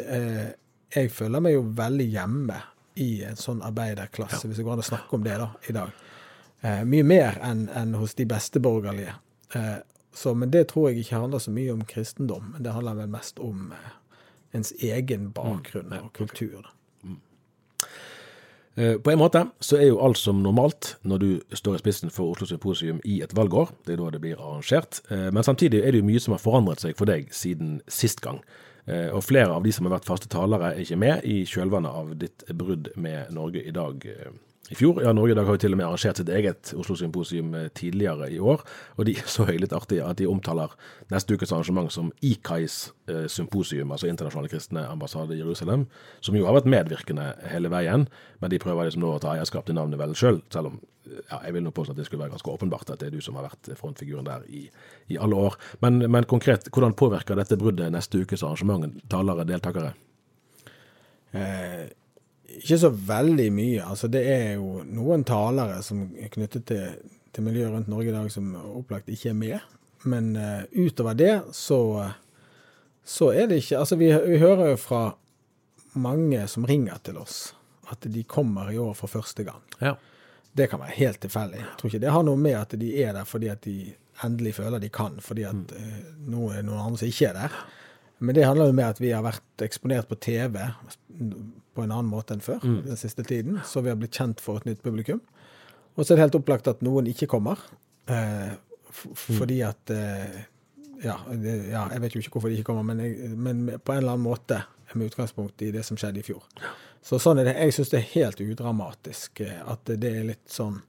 er, 0.00 0.54
Jeg 0.94 1.10
føler 1.12 1.42
meg 1.44 1.54
jo 1.54 1.66
veldig 1.76 2.06
hjemme 2.10 2.56
i 3.00 3.22
en 3.24 3.38
sånn 3.38 3.62
arbeiderklasse, 3.62 4.48
hvis 4.48 4.58
det 4.58 4.64
går 4.66 4.78
an 4.78 4.82
å 4.82 4.88
snakke 4.88 5.16
om 5.16 5.24
det 5.24 5.36
da, 5.38 5.52
i 5.68 5.74
dag. 5.76 5.92
Eh, 6.60 6.82
mye 6.84 7.06
mer 7.06 7.38
enn 7.46 7.68
en 7.76 7.94
hos 8.00 8.16
de 8.18 8.26
beste 8.28 8.60
borgerlige. 8.60 9.14
Eh, 9.54 9.78
så, 10.14 10.34
men 10.34 10.50
det 10.50 10.66
tror 10.72 10.90
jeg 10.90 11.04
ikke 11.04 11.22
handler 11.22 11.38
så 11.38 11.52
mye 11.54 11.72
om 11.72 11.84
kristendom. 11.88 12.50
Men 12.54 12.66
det 12.66 12.74
handler 12.74 12.98
vel 12.98 13.12
mest 13.12 13.38
om 13.38 13.70
eh, 13.76 13.92
ens 14.54 14.72
egen 14.82 15.30
bakgrunn 15.32 15.92
og 15.92 16.12
kultur. 16.12 16.62
Da. 16.62 16.70
Eh, 18.76 18.96
På 19.02 19.10
en 19.10 19.18
måte 19.18 19.44
så 19.60 19.76
er 19.80 19.88
jo 19.90 20.00
alt 20.00 20.18
som 20.18 20.42
normalt 20.42 20.94
når 21.02 21.18
du 21.18 21.30
står 21.58 21.74
i 21.76 21.82
spissen 21.82 22.10
for 22.14 22.30
Oslo 22.32 22.46
Symposium 22.46 23.00
i 23.04 23.20
et 23.22 23.34
valgår. 23.36 23.72
Det 23.86 23.94
er 23.94 24.02
da 24.02 24.10
det 24.14 24.20
blir 24.22 24.38
arrangert. 24.40 25.00
Eh, 25.10 25.30
Men 25.30 25.42
samtidig 25.42 25.82
er 25.84 25.90
det 25.92 26.00
jo 26.00 26.06
mye 26.06 26.20
som 26.20 26.32
har 26.32 26.42
forandret 26.42 26.80
seg 26.80 26.96
for 26.96 27.10
deg 27.10 27.28
siden 27.34 27.80
sist 27.88 28.20
gang. 28.20 28.40
Eh, 28.86 29.10
Og 29.12 29.24
flere 29.24 29.50
av 29.50 29.62
de 29.64 29.72
som 29.72 29.86
har 29.86 29.98
vært 29.98 30.06
faste 30.06 30.28
talere, 30.28 30.74
er 30.74 30.80
ikke 30.80 30.96
med 30.98 31.24
i 31.24 31.44
kjølvannet 31.44 31.90
av 31.94 32.14
ditt 32.18 32.44
brudd 32.54 32.90
med 32.96 33.30
Norge 33.32 33.62
i 33.66 33.70
dag 33.70 34.06
i 34.70 34.76
fjor. 34.78 35.00
Ja, 35.02 35.12
Norge 35.12 35.34
i 35.34 35.36
dag 35.38 35.48
har 35.48 35.56
jo 35.56 35.62
til 35.64 35.74
og 35.74 35.80
med 35.80 35.88
arrangert 35.88 36.20
sitt 36.20 36.30
eget 36.30 36.70
Oslo 36.78 36.94
Symposium 36.98 37.54
eh, 37.58 37.68
tidligere 37.74 38.28
i 38.30 38.38
år. 38.38 38.62
Og 38.96 39.08
de 39.08 39.16
så 39.26 39.48
jeg 39.50 39.66
artige 39.74 40.06
at 40.06 40.20
de 40.20 40.28
omtaler 40.30 40.72
neste 41.10 41.34
ukes 41.34 41.52
arrangement 41.52 41.90
som 41.92 42.12
IKAIs 42.22 42.92
eh, 43.10 43.26
symposium, 43.26 43.90
altså 43.90 44.06
Internasjonale 44.10 44.52
kristne 44.52 44.86
ambassade 44.86 45.34
i 45.34 45.40
Jerusalem, 45.40 45.88
som 46.20 46.38
jo 46.38 46.46
har 46.46 46.54
vært 46.54 46.70
medvirkende 46.70 47.32
hele 47.50 47.72
veien, 47.72 48.06
men 48.40 48.52
de 48.52 48.62
prøver 48.62 48.88
liksom 48.88 49.02
nå 49.02 49.16
å 49.16 49.22
ta 49.22 49.34
eierskap 49.34 49.66
til 49.66 49.78
navnet 49.78 49.98
vel 50.00 50.14
sjøl, 50.14 50.40
selv 50.54 50.72
om 50.72 50.80
ja, 51.10 51.40
jeg 51.42 51.54
vil 51.56 51.64
nå 51.64 51.72
påstå 51.74 51.94
at 51.94 51.98
det 51.98 52.06
skulle 52.06 52.22
være 52.22 52.34
ganske 52.36 52.52
åpenbart 52.52 52.92
at 52.92 53.00
det 53.00 53.08
er 53.08 53.14
du 53.16 53.24
som 53.24 53.38
har 53.38 53.48
vært 53.48 53.72
frontfiguren 53.78 54.28
der 54.28 54.44
i, 54.46 54.66
i 55.10 55.18
alle 55.18 55.38
år. 55.48 55.56
Men, 55.82 55.98
men 56.06 56.28
konkret, 56.30 56.68
hvordan 56.70 56.94
påvirker 56.94 57.38
dette 57.38 57.58
bruddet 57.58 57.90
neste 57.90 58.20
ukes 58.22 58.44
arrangement 58.46 59.00
talere, 59.10 59.46
deltakere? 59.48 59.94
Eh, 61.34 61.88
ikke 62.58 62.78
så 62.82 62.90
veldig 62.90 63.48
mye. 63.54 63.84
Altså, 63.84 64.10
det 64.12 64.24
er 64.28 64.54
jo 64.58 64.82
noen 64.88 65.24
talere 65.28 65.80
som 65.86 66.08
er 66.18 66.32
knyttet 66.32 66.66
til, 66.70 66.98
til 67.34 67.46
miljøet 67.46 67.74
rundt 67.74 67.90
Norge 67.92 68.10
i 68.10 68.16
dag 68.16 68.30
som 68.32 68.52
opplagt 68.58 69.10
ikke 69.12 69.32
er 69.32 69.38
med. 69.38 69.76
Men 70.08 70.32
uh, 70.36 70.64
utover 70.72 71.16
det 71.18 71.34
så, 71.56 71.80
så 73.04 73.32
er 73.36 73.50
det 73.50 73.60
ikke 73.60 73.82
Altså, 73.82 73.98
vi, 74.00 74.12
vi 74.26 74.38
hører 74.40 74.72
jo 74.72 74.78
fra 74.80 75.02
mange 76.00 76.46
som 76.48 76.64
ringer 76.68 77.00
til 77.04 77.18
oss, 77.20 77.50
at 77.90 78.06
de 78.06 78.22
kommer 78.24 78.70
i 78.72 78.78
år 78.78 78.94
for 78.98 79.10
første 79.10 79.44
gang. 79.44 79.62
Ja. 79.80 79.96
Det 80.52 80.70
kan 80.70 80.80
være 80.82 80.96
helt 80.96 81.20
tilfeldig. 81.22 81.60
Jeg 81.62 81.74
tror 81.78 81.90
ikke 81.90 82.02
det 82.02 82.14
har 82.14 82.24
noe 82.26 82.38
med 82.38 82.56
at 82.58 82.74
de 82.78 82.90
er 83.02 83.12
der 83.14 83.26
fordi 83.28 83.50
at 83.52 83.62
de 83.66 83.92
endelig 84.24 84.54
føler 84.58 84.82
de 84.82 84.90
kan, 84.92 85.18
fordi 85.22 85.44
at 85.48 85.74
eh, 85.76 86.00
nå 86.28 86.50
er 86.50 86.60
det 86.60 86.66
noen 86.68 86.82
andre 86.82 87.00
som 87.00 87.10
ikke 87.10 87.30
er 87.30 87.38
der. 87.38 87.60
Men 88.20 88.36
det 88.36 88.44
handler 88.44 88.70
jo 88.70 88.76
med 88.76 88.86
at 88.86 89.00
vi 89.00 89.12
har 89.14 89.24
vært 89.24 89.64
eksponert 89.64 90.08
på 90.10 90.18
TV 90.20 90.58
på 91.74 91.84
en 91.84 91.92
annen 91.92 92.10
måte 92.10 92.36
enn 92.36 92.44
før 92.44 92.60
den 92.62 92.98
siste 93.00 93.24
tiden, 93.24 93.60
så 93.64 93.82
vi 93.84 93.92
har 93.92 93.98
blitt 94.00 94.16
kjent 94.16 94.42
for 94.44 94.60
et 94.60 94.66
nytt 94.68 94.82
publikum. 94.84 95.22
Og 95.96 96.04
så 96.04 96.12
er 96.12 96.18
det 96.18 96.26
helt 96.28 96.38
opplagt 96.40 96.68
at 96.70 96.82
noen 96.84 97.08
ikke 97.10 97.28
kommer, 97.30 97.60
eh, 98.10 98.52
f 98.90 99.06
fordi 99.38 99.60
at 99.66 99.92
eh, 99.94 100.42
ja, 101.04 101.16
det, 101.30 101.54
ja, 101.70 101.86
jeg 101.94 102.02
vet 102.02 102.14
jo 102.14 102.22
ikke 102.22 102.36
hvorfor 102.36 102.52
de 102.52 102.60
ikke 102.60 102.68
kommer, 102.72 102.86
men, 102.90 103.00
jeg, 103.04 103.32
men 103.36 103.64
på 103.78 103.94
en 103.94 104.02
eller 104.02 104.16
annen 104.16 104.26
måte 104.26 104.62
med 104.92 105.10
utgangspunkt 105.10 105.62
i 105.62 105.70
det 105.70 105.84
som 105.86 105.98
skjedde 106.00 106.20
i 106.20 106.26
fjor. 106.26 106.42
Så 107.04 107.20
sånn 107.22 107.40
er 107.40 107.48
det. 107.48 107.56
Jeg 107.56 107.76
syns 107.76 107.92
det 107.92 108.00
er 108.00 108.08
helt 108.14 108.40
udramatisk 108.44 109.40
eh, 109.46 109.60
at 109.64 109.86
det 109.88 110.10
er 110.10 110.26
litt 110.32 110.50
sånn 110.50 110.80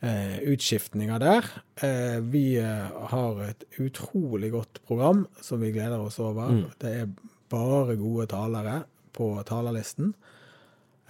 utskiftninger 0.00 1.20
der. 1.20 1.48
Eh, 1.76 2.18
vi 2.24 2.56
eh, 2.56 2.88
har 3.12 3.42
et 3.44 3.64
utrolig 3.78 4.52
godt 4.54 4.80
program 4.88 5.26
som 5.44 5.60
vi 5.60 5.72
gleder 5.74 6.00
oss 6.00 6.18
over. 6.18 6.54
Det 6.80 6.94
er 7.02 7.10
bare 7.50 7.98
gode 8.00 8.26
talere 8.30 8.82
på 9.12 9.32
talerlisten. 9.44 10.14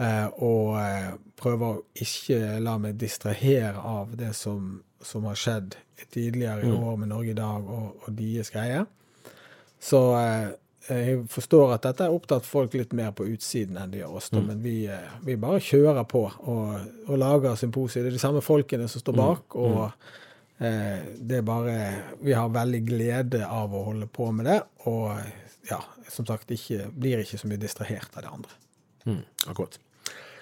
Eh, 0.01 0.27
og 0.41 0.79
eh, 0.81 1.13
prøver 1.37 1.67
å 1.77 1.83
ikke 2.01 2.57
la 2.63 2.79
meg 2.81 2.97
distrahere 3.01 3.77
av 3.85 4.15
det 4.17 4.33
som, 4.37 4.79
som 5.05 5.27
har 5.29 5.37
skjedd 5.37 5.77
tidligere 6.11 6.65
i 6.65 6.73
år 6.73 6.97
med 6.97 7.13
Norge 7.13 7.35
i 7.35 7.37
dag 7.37 7.69
og, 7.69 8.07
og 8.07 8.17
deres 8.17 8.51
greier. 8.55 8.89
Så 9.81 10.01
eh, 10.17 10.49
jeg 10.89 11.27
forstår 11.29 11.75
at 11.75 11.85
dette 11.85 12.07
har 12.07 12.15
opptatt 12.15 12.47
folk 12.49 12.73
litt 12.75 12.95
mer 12.97 13.13
på 13.17 13.27
utsiden 13.29 13.77
enn 13.77 13.93
de 13.93 14.01
gjør 14.01 14.17
oss, 14.21 14.31
mm. 14.33 14.41
men 14.47 14.63
vi, 14.65 14.77
eh, 14.89 15.13
vi 15.27 15.37
bare 15.41 15.61
kjører 15.65 16.07
på 16.09 16.25
og, 16.25 16.73
og 17.07 17.21
lager 17.21 17.59
symposier. 17.61 18.07
Det 18.07 18.15
er 18.15 18.17
de 18.17 18.23
samme 18.23 18.43
folkene 18.45 18.89
som 18.89 19.03
står 19.03 19.19
bak, 19.19 19.59
og 19.61 19.83
eh, 20.65 21.05
det 21.21 21.43
er 21.43 21.47
bare 21.47 21.77
Vi 22.25 22.33
har 22.37 22.49
veldig 22.55 22.83
glede 22.89 23.45
av 23.45 23.77
å 23.77 23.85
holde 23.91 24.09
på 24.09 24.31
med 24.33 24.49
det, 24.49 24.61
og 24.89 25.13
ja, 25.69 25.83
som 26.09 26.27
sagt, 26.27 26.51
ikke, 26.57 26.89
blir 26.97 27.23
ikke 27.23 27.39
så 27.39 27.51
mye 27.51 27.61
distrahert 27.61 28.17
av 28.17 28.25
det 28.25 28.35
andre. 28.39 28.59
Mm, 29.05 29.23
akkurat. 29.53 29.79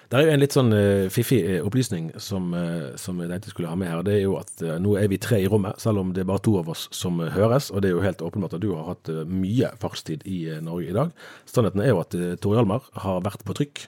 Det 0.09 0.17
er 0.17 0.25
jo 0.25 0.29
en 0.33 0.41
litt 0.41 0.55
sånn 0.55 0.71
uh, 0.73 1.05
fiffig 1.13 1.37
eh, 1.45 1.59
opplysning 1.61 2.07
som, 2.17 2.47
uh, 2.57 2.95
som 2.97 3.19
jeg 3.21 3.29
tenkte 3.29 3.51
skulle 3.51 3.69
ha 3.69 3.77
med 3.77 3.91
her. 3.91 3.99
Det 4.05 4.15
er 4.15 4.23
jo 4.23 4.39
at 4.39 4.63
uh, 4.65 4.79
nå 4.81 4.95
er 4.97 5.11
vi 5.11 5.19
tre 5.21 5.37
i 5.43 5.49
rommet, 5.49 5.77
selv 5.77 6.01
om 6.01 6.15
det 6.15 6.23
er 6.23 6.29
bare 6.31 6.41
to 6.47 6.55
av 6.57 6.71
oss 6.73 6.87
som 6.95 7.21
høres. 7.21 7.67
Og 7.69 7.83
det 7.85 7.91
er 7.91 7.93
jo 7.93 8.01
helt 8.01 8.23
åpenbart 8.25 8.55
at 8.57 8.63
du 8.63 8.71
har 8.73 8.87
hatt 8.87 9.11
mye 9.29 9.69
fartstid 9.81 10.25
i 10.25 10.39
Norge 10.65 10.89
i 10.89 10.97
dag. 10.97 11.13
Sannheten 11.49 11.85
er 11.85 11.93
jo 11.93 12.01
at 12.01 12.17
uh, 12.17 12.33
Tore 12.41 12.57
Hjalmar 12.57 12.89
har 13.05 13.21
vært 13.27 13.45
på 13.45 13.57
trykk 13.61 13.85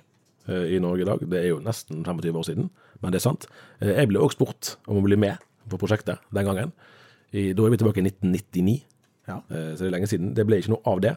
i 0.51 0.79
Norge 0.81 1.03
i 1.03 1.05
dag. 1.07 1.21
Det 1.31 1.37
er 1.37 1.51
jo 1.51 1.59
nesten 1.63 1.99
25 2.01 2.37
år 2.37 2.45
siden, 2.47 2.69
men 2.99 3.13
det 3.13 3.19
er 3.19 3.23
sant. 3.23 3.45
Jeg 3.79 4.09
ble 4.09 4.19
òg 4.19 4.33
spurt 4.33 4.71
om 4.89 4.97
å 4.99 5.03
bli 5.05 5.15
med 5.21 5.37
på 5.69 5.77
prosjektet 5.79 6.19
den 6.33 6.47
gangen. 6.49 6.73
I, 7.29 7.51
da 7.55 7.63
er 7.63 7.71
vi 7.71 7.77
tilbake 7.79 8.01
i 8.01 8.07
1999. 8.09 8.73
Ja. 9.29 9.37
Så 9.45 9.83
det 9.83 9.87
er 9.87 9.93
lenge 9.93 10.09
siden. 10.09 10.33
Det 10.35 10.43
ble 10.49 10.59
ikke 10.59 10.73
noe 10.73 10.81
av 10.89 11.03
det. 11.05 11.13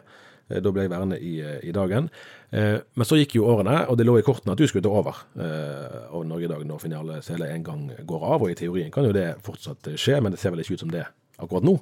Da 0.61 0.71
ble 0.71 0.85
jeg 0.85 0.93
værende 0.93 1.17
i, 1.17 1.33
i 1.41 1.73
dagen. 1.75 2.11
Eh, 2.51 2.79
Men 2.95 3.05
så 3.07 3.17
gikk 3.19 3.35
jo 3.35 3.47
årene, 3.49 3.87
og 3.89 3.97
det 3.97 4.05
lå 4.05 4.17
i 4.19 4.23
kortene 4.25 4.53
at 4.53 4.57
du 4.61 4.67
skulle 4.67 4.83
ta 4.85 4.89
over 4.89 5.23
av 5.35 6.25
Norge 6.25 6.45
i 6.45 6.51
dag 6.51 6.63
når 6.65 6.79
finale 6.83 7.21
CL 7.25 7.43
en 7.49 7.63
gang 7.63 7.91
går 8.05 8.23
av. 8.23 8.41
Og 8.45 8.51
i 8.51 8.55
teorien 8.59 8.91
kan 8.91 9.05
jo 9.07 9.11
det 9.15 9.35
fortsatt 9.43 9.87
eh, 9.91 9.97
skje, 9.99 10.21
men 10.21 10.31
det 10.31 10.39
ser 10.39 10.51
vel 10.53 10.59
ikke 10.63 10.77
ut 10.77 10.85
som 10.85 10.91
det 10.93 11.05
akkurat 11.37 11.63
nå. 11.65 11.79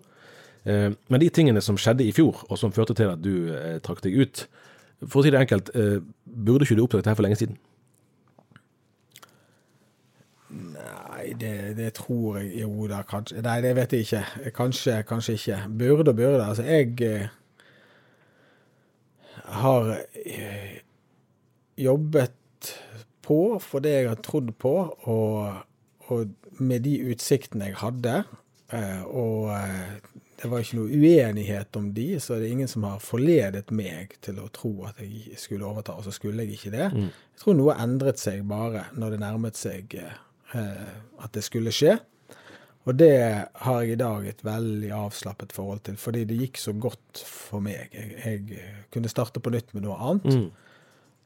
Eh, 0.66 0.90
Men 1.10 1.20
de 1.20 1.30
tingene 1.30 1.62
som 1.62 1.78
skjedde 1.78 2.06
i 2.08 2.14
fjor, 2.16 2.46
og 2.50 2.58
som 2.58 2.72
førte 2.72 2.96
til 2.96 3.12
at 3.12 3.22
du 3.22 3.52
eh, 3.54 3.80
trakk 3.84 4.02
deg 4.06 4.16
ut, 4.24 4.48
for 5.04 5.20
å 5.20 5.24
si 5.26 5.32
det 5.34 5.42
enkelt, 5.42 5.70
eh, 5.76 6.00
burde 6.24 6.64
ikke 6.64 6.78
du 6.80 6.84
oppdaget 6.86 7.04
det 7.06 7.12
her 7.12 7.20
for 7.20 7.28
lenge 7.28 7.40
siden? 7.42 7.58
Nei, 10.54 11.34
det, 11.40 11.54
det 11.78 11.94
tror 11.98 12.38
jeg 12.38 12.60
Jo 12.62 12.86
da, 12.90 13.00
kanskje 13.10 13.42
Nei, 13.42 13.56
det 13.66 13.72
vet 13.78 13.94
jeg 13.96 14.06
ikke. 14.06 14.52
Kanskje, 14.54 15.00
kanskje 15.10 15.34
ikke. 15.40 15.60
Burde 15.80 16.14
og 16.14 16.18
burde. 16.20 16.46
Altså, 16.46 16.64
jeg 16.68 16.94
eh, 17.02 17.28
har 19.44 19.92
eh, 20.26 20.80
jobbet 21.76 22.74
på 23.24 23.60
for 23.64 23.84
det 23.84 23.94
jeg 23.96 24.10
har 24.12 24.24
trodd 24.24 24.52
på, 24.60 24.74
og, 25.12 25.64
og 26.12 26.60
med 26.64 26.84
de 26.86 26.98
utsiktene 27.14 27.72
jeg 27.72 27.80
hadde. 27.82 28.24
Eh, 28.74 29.04
og 29.08 29.52
eh, 29.56 29.96
det 30.42 30.50
var 30.52 30.64
ikke 30.64 30.80
noe 30.82 30.92
uenighet 30.92 31.78
om 31.80 31.92
de, 31.96 32.08
så 32.20 32.36
det 32.36 32.50
er 32.50 32.56
ingen 32.58 32.72
som 32.72 32.84
har 32.88 33.04
forledet 33.04 33.72
meg 33.76 34.18
til 34.26 34.42
å 34.44 34.50
tro 34.52 34.74
at 34.90 35.00
jeg 35.00 35.38
skulle 35.40 35.68
overta, 35.70 35.96
og 35.96 36.04
så 36.08 36.12
skulle 36.16 36.44
jeg 36.44 36.58
ikke 36.58 36.74
det. 36.74 36.90
Jeg 36.92 37.44
tror 37.44 37.56
noe 37.60 37.78
endret 37.80 38.20
seg 38.20 38.42
bare 38.50 38.90
når 38.98 39.16
det 39.16 39.22
nærmet 39.24 39.60
seg 39.60 39.96
eh, 40.02 40.98
at 41.24 41.32
det 41.38 41.46
skulle 41.48 41.72
skje. 41.72 41.96
Og 42.84 42.98
det 43.00 43.16
har 43.64 43.82
jeg 43.82 43.96
i 43.96 44.00
dag 44.00 44.26
et 44.28 44.42
veldig 44.44 44.90
avslappet 44.98 45.56
forhold 45.56 45.86
til, 45.88 45.96
fordi 46.00 46.26
det 46.28 46.40
gikk 46.42 46.60
så 46.60 46.74
godt 46.76 47.22
for 47.24 47.64
meg. 47.64 47.94
Jeg, 47.96 48.10
jeg 48.20 48.60
eh, 48.60 48.82
kunne 48.92 49.12
starte 49.12 49.40
på 49.44 49.54
nytt 49.54 49.72
med 49.76 49.86
noe 49.86 49.96
annet. 50.04 50.50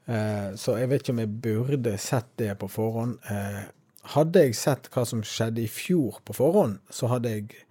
Eh, 0.06 0.52
så 0.60 0.78
jeg 0.78 0.92
vet 0.92 1.02
ikke 1.02 1.16
om 1.16 1.24
jeg 1.24 1.40
burde 1.48 1.96
sett 2.02 2.30
det 2.38 2.52
på 2.62 2.70
forhånd. 2.70 3.18
Eh, 3.34 3.64
hadde 4.14 4.46
jeg 4.46 4.60
sett 4.60 4.92
hva 4.94 5.04
som 5.08 5.26
skjedde 5.26 5.66
i 5.66 5.72
fjor 5.72 6.22
på 6.28 6.38
forhånd, 6.38 6.78
så 6.94 7.10
hadde 7.12 7.34
jeg 7.34 7.64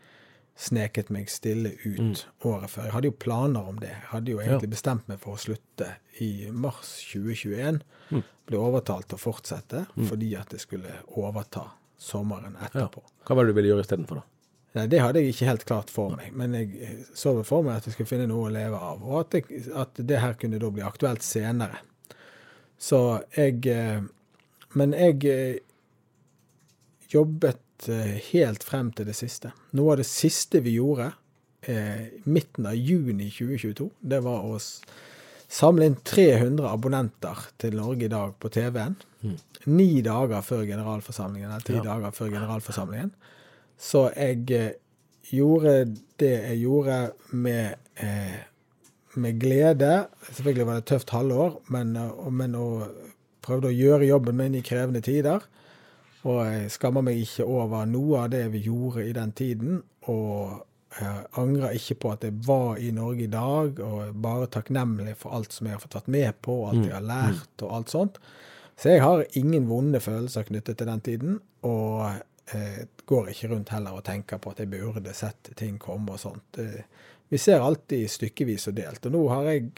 sneket 0.56 1.12
meg 1.12 1.30
stille 1.30 1.74
ut 1.84 2.26
året 2.48 2.72
før. 2.72 2.88
Jeg 2.88 2.94
hadde 2.96 3.10
jo 3.10 3.18
planer 3.22 3.70
om 3.70 3.78
det. 3.80 3.92
Jeg 3.92 4.10
hadde 4.10 4.32
jo 4.32 4.42
egentlig 4.42 4.72
bestemt 4.72 5.08
meg 5.08 5.20
for 5.22 5.36
å 5.36 5.40
slutte 5.40 5.92
i 6.24 6.48
mars 6.50 6.96
2021. 7.12 7.82
Ble 8.48 8.60
overtalt 8.62 9.10
til 9.10 9.18
å 9.18 9.20
fortsette 9.20 9.84
fordi 10.08 10.32
at 10.38 10.54
jeg 10.56 10.64
skulle 10.64 11.02
overta 11.12 11.68
sommeren 11.98 12.56
etterpå. 12.62 13.02
Hva 13.26 13.34
var 13.36 13.44
det 13.46 13.52
du 13.54 13.58
ville 13.60 13.70
gjøre 13.74 13.84
istedenfor, 13.86 14.20
da? 14.22 14.26
Nei, 14.76 14.86
Det 14.92 14.98
hadde 15.00 15.20
jeg 15.22 15.32
ikke 15.32 15.46
helt 15.48 15.64
klart 15.64 15.90
for 15.90 16.12
meg, 16.18 16.32
men 16.36 16.52
jeg 16.52 17.06
så 17.16 17.32
for 17.48 17.62
meg 17.64 17.78
at 17.78 17.86
jeg 17.88 17.94
skulle 17.96 18.10
finne 18.10 18.26
noe 18.28 18.50
å 18.50 18.52
leve 18.52 18.76
av, 18.76 19.00
og 19.02 19.20
at, 19.22 19.34
jeg, 19.38 19.62
at 19.72 19.96
det 20.04 20.18
her 20.20 20.34
kunne 20.36 20.58
da 20.60 20.68
bli 20.70 20.82
aktuelt 20.84 21.24
senere. 21.24 21.78
Så 22.78 23.22
jeg 23.36 23.62
eh, 23.72 24.02
Men 24.76 24.92
jeg 24.92 25.24
eh, 25.24 25.56
jobbet 27.08 27.88
eh, 27.88 28.18
helt 28.32 28.64
frem 28.66 28.90
til 28.92 29.06
det 29.08 29.14
siste. 29.16 29.52
Noe 29.76 29.94
av 29.94 30.00
det 30.02 30.08
siste 30.08 30.60
vi 30.64 30.74
gjorde 30.76 31.10
eh, 31.62 32.08
midten 32.28 32.66
av 32.68 32.76
juni 32.76 33.30
2022, 33.32 33.88
det 34.00 34.20
var 34.26 34.44
å 34.44 34.56
s- 34.60 34.82
samle 35.48 35.86
inn 35.90 35.98
300 36.04 36.68
abonnenter 36.70 37.46
til 37.60 37.76
Norge 37.78 38.06
i 38.06 38.12
dag 38.12 38.34
på 38.40 38.50
TV-en. 38.52 38.96
Ni 39.66 40.02
dager 40.02 40.42
før 40.46 40.64
generalforsamlingen, 40.66 41.50
eller 41.50 41.64
ti 41.66 41.78
dager 41.82 42.10
før 42.14 42.30
generalforsamlingen. 42.30 43.12
Så 43.78 44.06
jeg 44.16 44.44
eh, 44.54 44.76
gjorde 45.34 45.96
det 46.20 46.32
jeg 46.32 46.60
gjorde 46.62 47.00
med, 47.30 47.74
eh, 47.96 48.38
med 49.14 49.40
glede. 49.40 50.06
Selvfølgelig 50.30 50.66
var 50.66 50.78
det 50.78 50.84
et 50.84 50.92
tøft 50.92 51.10
halvår, 51.10 51.60
men, 51.74 51.96
eh, 51.96 52.30
men 52.30 52.54
å 52.54 52.68
prøvde 53.42 53.70
å 53.70 53.76
gjøre 53.76 54.08
jobben 54.08 54.38
min 54.38 54.54
i 54.54 54.64
krevende 54.64 55.02
tider. 55.04 55.44
Og 56.26 56.40
jeg 56.46 56.70
skammer 56.74 57.04
meg 57.06 57.20
ikke 57.22 57.44
over 57.46 57.84
noe 57.86 58.24
av 58.24 58.30
det 58.32 58.46
vi 58.54 58.64
gjorde 58.66 59.04
i 59.06 59.12
den 59.14 59.32
tiden. 59.32 59.82
Og 60.10 60.62
jeg 61.00 61.24
angrer 61.40 61.76
ikke 61.76 61.98
på 62.02 62.12
at 62.14 62.24
jeg 62.24 62.34
var 62.46 62.78
i 62.80 62.90
Norge 62.94 63.26
i 63.26 63.32
dag, 63.32 63.80
og 63.84 63.96
er 64.06 64.12
bare 64.26 64.48
takknemlig 64.52 65.16
for 65.20 65.36
alt 65.36 65.52
som 65.52 65.68
jeg 65.68 65.76
har 65.76 65.82
fått 65.82 65.98
vært 65.98 66.12
med 66.14 66.38
på, 66.44 66.54
og 66.62 66.70
alt 66.70 66.86
jeg 66.86 66.94
har 66.96 67.08
lært, 67.08 67.56
og 67.62 67.74
alt 67.78 67.92
sånt. 67.92 68.20
Så 68.76 68.92
jeg 68.92 69.02
har 69.04 69.24
ingen 69.40 69.68
vonde 69.68 70.00
følelser 70.04 70.48
knyttet 70.48 70.80
til 70.80 70.88
den 70.88 71.04
tiden, 71.04 71.36
og 71.68 72.06
eh, 72.56 72.82
går 73.08 73.30
ikke 73.32 73.52
rundt 73.52 73.72
heller 73.72 73.96
og 73.96 74.04
tenker 74.08 74.40
på 74.40 74.52
at 74.52 74.62
jeg 74.62 74.72
burde 74.72 75.14
sett 75.16 75.52
ting 75.56 75.78
komme 75.80 76.16
og 76.16 76.20
sånt. 76.20 76.60
Vi 77.28 77.38
ser 77.38 77.60
alltid 77.64 78.06
stykkevis 78.10 78.68
og 78.70 78.76
delt. 78.78 79.06
Og 79.08 79.14
nå 79.14 79.22
har 79.32 79.48
jeg 79.50 79.70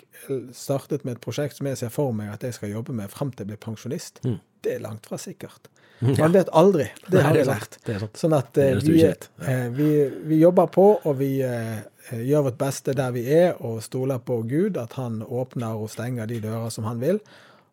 startet 0.57 1.07
med 1.07 1.17
et 1.17 1.25
prosjekt 1.25 1.57
som 1.57 1.69
jeg 1.71 1.81
ser 1.81 1.93
for 1.93 2.13
meg 2.17 2.35
at 2.35 2.45
jeg 2.45 2.59
skal 2.59 2.75
jobbe 2.75 2.97
med 2.97 3.11
frem 3.13 3.33
til 3.33 3.47
jeg 3.47 3.55
blir 3.55 3.63
pensjonist. 3.63 4.21
Mm. 4.27 4.39
Det 4.65 4.75
er 4.75 4.85
langt 4.85 5.09
fra 5.09 5.21
sikkert. 5.21 5.71
Man 6.05 6.35
vet 6.35 6.51
aldri. 6.55 6.91
Det 7.09 7.17
Nei, 7.17 7.25
har 7.25 7.35
er 7.35 7.41
jeg 7.41 7.49
lært. 7.49 7.79
Er. 7.91 8.05
Sånn 8.19 8.37
at 8.37 8.53
du 8.55 8.93
vi, 8.93 9.01
uh, 9.03 9.67
vi, 9.75 9.89
vi 10.31 10.39
jobber 10.39 10.69
på, 10.71 10.87
og 11.03 11.19
vi 11.19 11.33
uh, 11.43 11.81
gjør 12.13 12.51
vårt 12.51 12.61
beste 12.61 12.95
der 12.95 13.15
vi 13.17 13.25
er, 13.35 13.57
og 13.65 13.81
stoler 13.83 14.23
på 14.23 14.43
Gud, 14.47 14.79
at 14.79 14.95
han 15.01 15.23
åpner 15.25 15.81
og 15.81 15.91
stenger 15.91 16.31
de 16.31 16.43
dører 16.45 16.71
som 16.75 16.87
han 16.87 17.03
vil. 17.03 17.23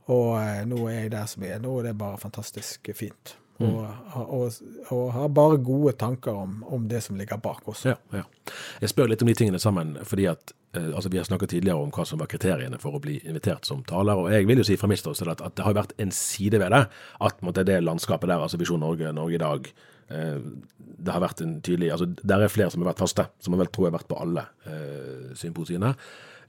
Og 0.09 0.37
nå 0.69 0.83
er 0.89 1.05
jeg 1.05 1.15
der 1.15 1.29
som 1.29 1.45
jeg 1.45 1.57
er. 1.57 1.61
Nå 1.63 1.79
er 1.79 1.89
det 1.89 1.97
bare 1.97 2.21
fantastisk 2.21 2.91
fint. 2.97 3.35
Mm. 3.59 3.69
Og, 3.71 3.87
og, 4.35 4.51
og 4.91 5.11
har 5.15 5.29
bare 5.31 5.57
gode 5.63 5.93
tanker 5.99 6.35
om, 6.35 6.57
om 6.67 6.89
det 6.91 6.99
som 7.05 7.15
ligger 7.15 7.39
bak 7.39 7.63
også. 7.71 7.93
Ja, 7.93 8.19
ja. 8.19 8.53
Jeg 8.83 8.91
spør 8.91 9.07
litt 9.11 9.23
om 9.23 9.31
de 9.31 9.35
tingene 9.37 9.61
sammen, 9.63 9.95
fordi 10.03 10.27
at 10.27 10.51
eh, 10.75 10.89
altså 10.91 11.09
Vi 11.09 11.21
har 11.21 11.27
snakket 11.27 11.53
tidligere 11.53 11.79
om 11.79 11.93
hva 11.95 12.05
som 12.05 12.19
var 12.19 12.27
kriteriene 12.31 12.79
for 12.81 12.97
å 12.97 13.01
bli 13.03 13.21
invitert 13.23 13.65
som 13.65 13.83
taler. 13.87 14.19
og 14.19 14.31
Jeg 14.33 14.47
vil 14.49 14.59
jo 14.59 14.67
si 14.67 14.75
fra 14.79 14.89
mitt 14.91 14.99
ståsted 14.99 15.31
at, 15.31 15.43
at 15.45 15.55
det 15.55 15.63
har 15.63 15.77
vært 15.77 15.95
en 15.97 16.11
side 16.11 16.59
ved 16.59 16.75
det. 16.75 16.83
At 17.23 17.43
måtte, 17.47 17.63
det 17.63 17.79
landskapet 17.83 18.27
der, 18.27 18.43
altså 18.43 18.59
Visjon 18.59 18.83
Norge, 18.83 19.13
Norge 19.15 19.39
i 19.39 19.43
dag 19.45 19.71
eh, 20.11 20.39
Det 20.75 21.15
har 21.15 21.23
vært 21.23 21.45
en 21.45 21.61
tydelig 21.63 21.93
altså 21.95 22.11
Der 22.21 22.43
er 22.43 22.51
flere 22.51 22.73
som 22.73 22.83
har 22.83 22.91
vært 22.91 23.05
faste, 23.05 23.29
som 23.39 23.55
jeg 23.55 23.63
vel 23.63 23.71
tror 23.71 23.89
har 23.89 23.99
vært 24.01 24.11
på 24.11 24.19
alle 24.19 24.49
eh, 24.67 25.31
symposiene. 25.39 25.95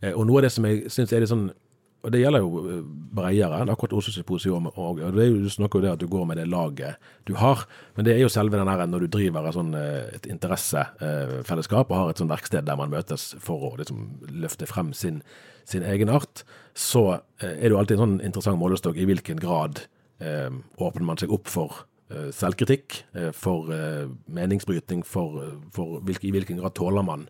Eh, 0.03 0.11
og 0.13 0.27
noe 0.27 0.43
av 0.43 0.49
det 0.49 0.53
som 0.59 0.67
jeg 0.67 0.91
syns 0.91 1.15
er 1.15 1.23
litt 1.23 1.31
sånn 1.31 1.53
og 2.07 2.13
Det 2.15 2.21
gjelder 2.21 2.43
jo 2.45 2.61
eh, 2.71 2.83
bredere 3.19 3.59
enn 3.59 3.71
akkurat 3.73 3.97
Oslo 3.99 4.13
Symposium. 4.15 4.69
Og, 4.71 5.01
det 5.01 5.25
er 5.25 5.31
jo, 5.33 5.41
du 5.43 5.51
snakker 5.51 5.81
jo 5.81 5.87
det 5.87 5.95
at 5.97 6.03
du 6.03 6.07
går 6.11 6.29
med 6.31 6.39
det 6.39 6.47
laget 6.47 7.03
du 7.27 7.35
har, 7.41 7.65
men 7.97 8.07
det 8.07 8.15
er 8.15 8.23
jo 8.23 8.31
selve 8.31 8.55
den 8.55 8.71
her 8.71 8.85
når 8.87 9.07
du 9.07 9.17
driver 9.17 9.51
sånn, 9.51 9.75
eh, 9.75 10.15
et 10.15 10.29
interessefellesskap 10.31 11.91
og 11.91 11.99
har 11.99 12.13
et 12.13 12.23
sånn 12.23 12.31
verksted 12.31 12.69
der 12.69 12.79
man 12.79 12.95
møtes 12.95 13.33
for 13.43 13.73
å 13.73 13.75
liksom, 13.81 14.07
løfte 14.45 14.71
frem 14.71 14.95
sin, 14.95 15.19
sin 15.67 15.83
egen 15.83 16.13
art, 16.15 16.45
så 16.79 17.19
eh, 17.43 17.57
er 17.57 17.67
det 17.67 17.75
jo 17.75 17.83
alltid 17.83 17.99
en 17.99 18.05
sånn 18.05 18.17
interessant 18.31 18.63
målestokk 18.63 19.03
i 19.03 19.09
hvilken 19.11 19.43
grad 19.43 19.83
eh, 20.23 20.53
åpner 20.79 21.11
man 21.11 21.19
seg 21.19 21.35
opp 21.35 21.51
for 21.51 21.85
selvkritikk, 22.07 23.01
for 23.35 23.67
meningsbrytning, 24.31 25.01
for, 25.03 25.41
for 25.75 26.05
hvilke, 26.07 26.29
i 26.29 26.31
hvilken 26.31 26.61
grad 26.61 26.77
tåler 26.79 27.03
man 27.03 27.25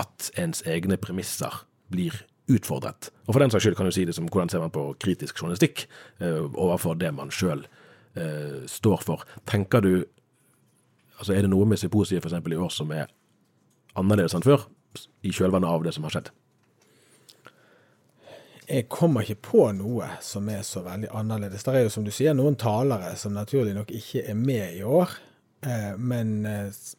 at 0.00 0.30
ens 0.40 0.62
egne 0.64 0.96
premisser 0.96 1.58
blir 1.92 2.22
utfordret. 2.50 3.10
Og 3.26 3.34
for 3.34 3.40
den 3.40 3.52
saks 3.52 3.64
skyld 3.64 3.76
kan 3.78 3.88
du 3.88 3.94
si 3.94 4.04
det 4.04 4.14
som 4.16 4.26
hvordan 4.28 4.50
ser 4.52 4.60
man 4.60 4.72
på 4.74 4.84
kritisk 5.00 5.38
journalistikk 5.40 5.86
eh, 6.20 6.42
overfor 6.52 6.96
det 7.00 7.12
man 7.16 7.32
sjøl 7.32 7.64
eh, 8.16 8.64
står 8.68 9.04
for. 9.06 9.24
Tenker 9.48 9.84
du 9.84 9.94
Altså 11.14 11.30
Er 11.32 11.44
det 11.44 11.50
noe 11.52 11.64
med 11.64 11.78
symposiet 11.78 12.24
f.eks. 12.24 12.34
i 12.50 12.56
år 12.58 12.72
som 12.74 12.88
er 12.90 13.06
annerledes 13.94 14.34
enn 14.34 14.42
før, 14.42 14.64
i 15.22 15.30
kjølvannet 15.30 15.70
av 15.70 15.84
det 15.86 15.92
som 15.94 16.02
har 16.04 16.10
skjedd? 16.10 16.30
Jeg 18.66 18.88
kommer 18.90 19.22
ikke 19.22 19.38
på 19.46 19.68
noe 19.78 20.08
som 20.26 20.50
er 20.50 20.64
så 20.66 20.82
veldig 20.82 21.12
annerledes. 21.14 21.62
Det 21.62 21.70
er 21.70 21.86
jo 21.86 21.92
som 21.94 22.04
du 22.04 22.10
sier 22.12 22.34
noen 22.34 22.58
talere 22.58 23.12
som 23.20 23.32
naturlig 23.38 23.76
nok 23.78 23.94
ikke 23.94 24.24
er 24.26 24.34
med 24.34 24.74
i 24.74 24.82
år. 24.82 25.14
Eh, 25.62 25.94
Men 26.02 26.34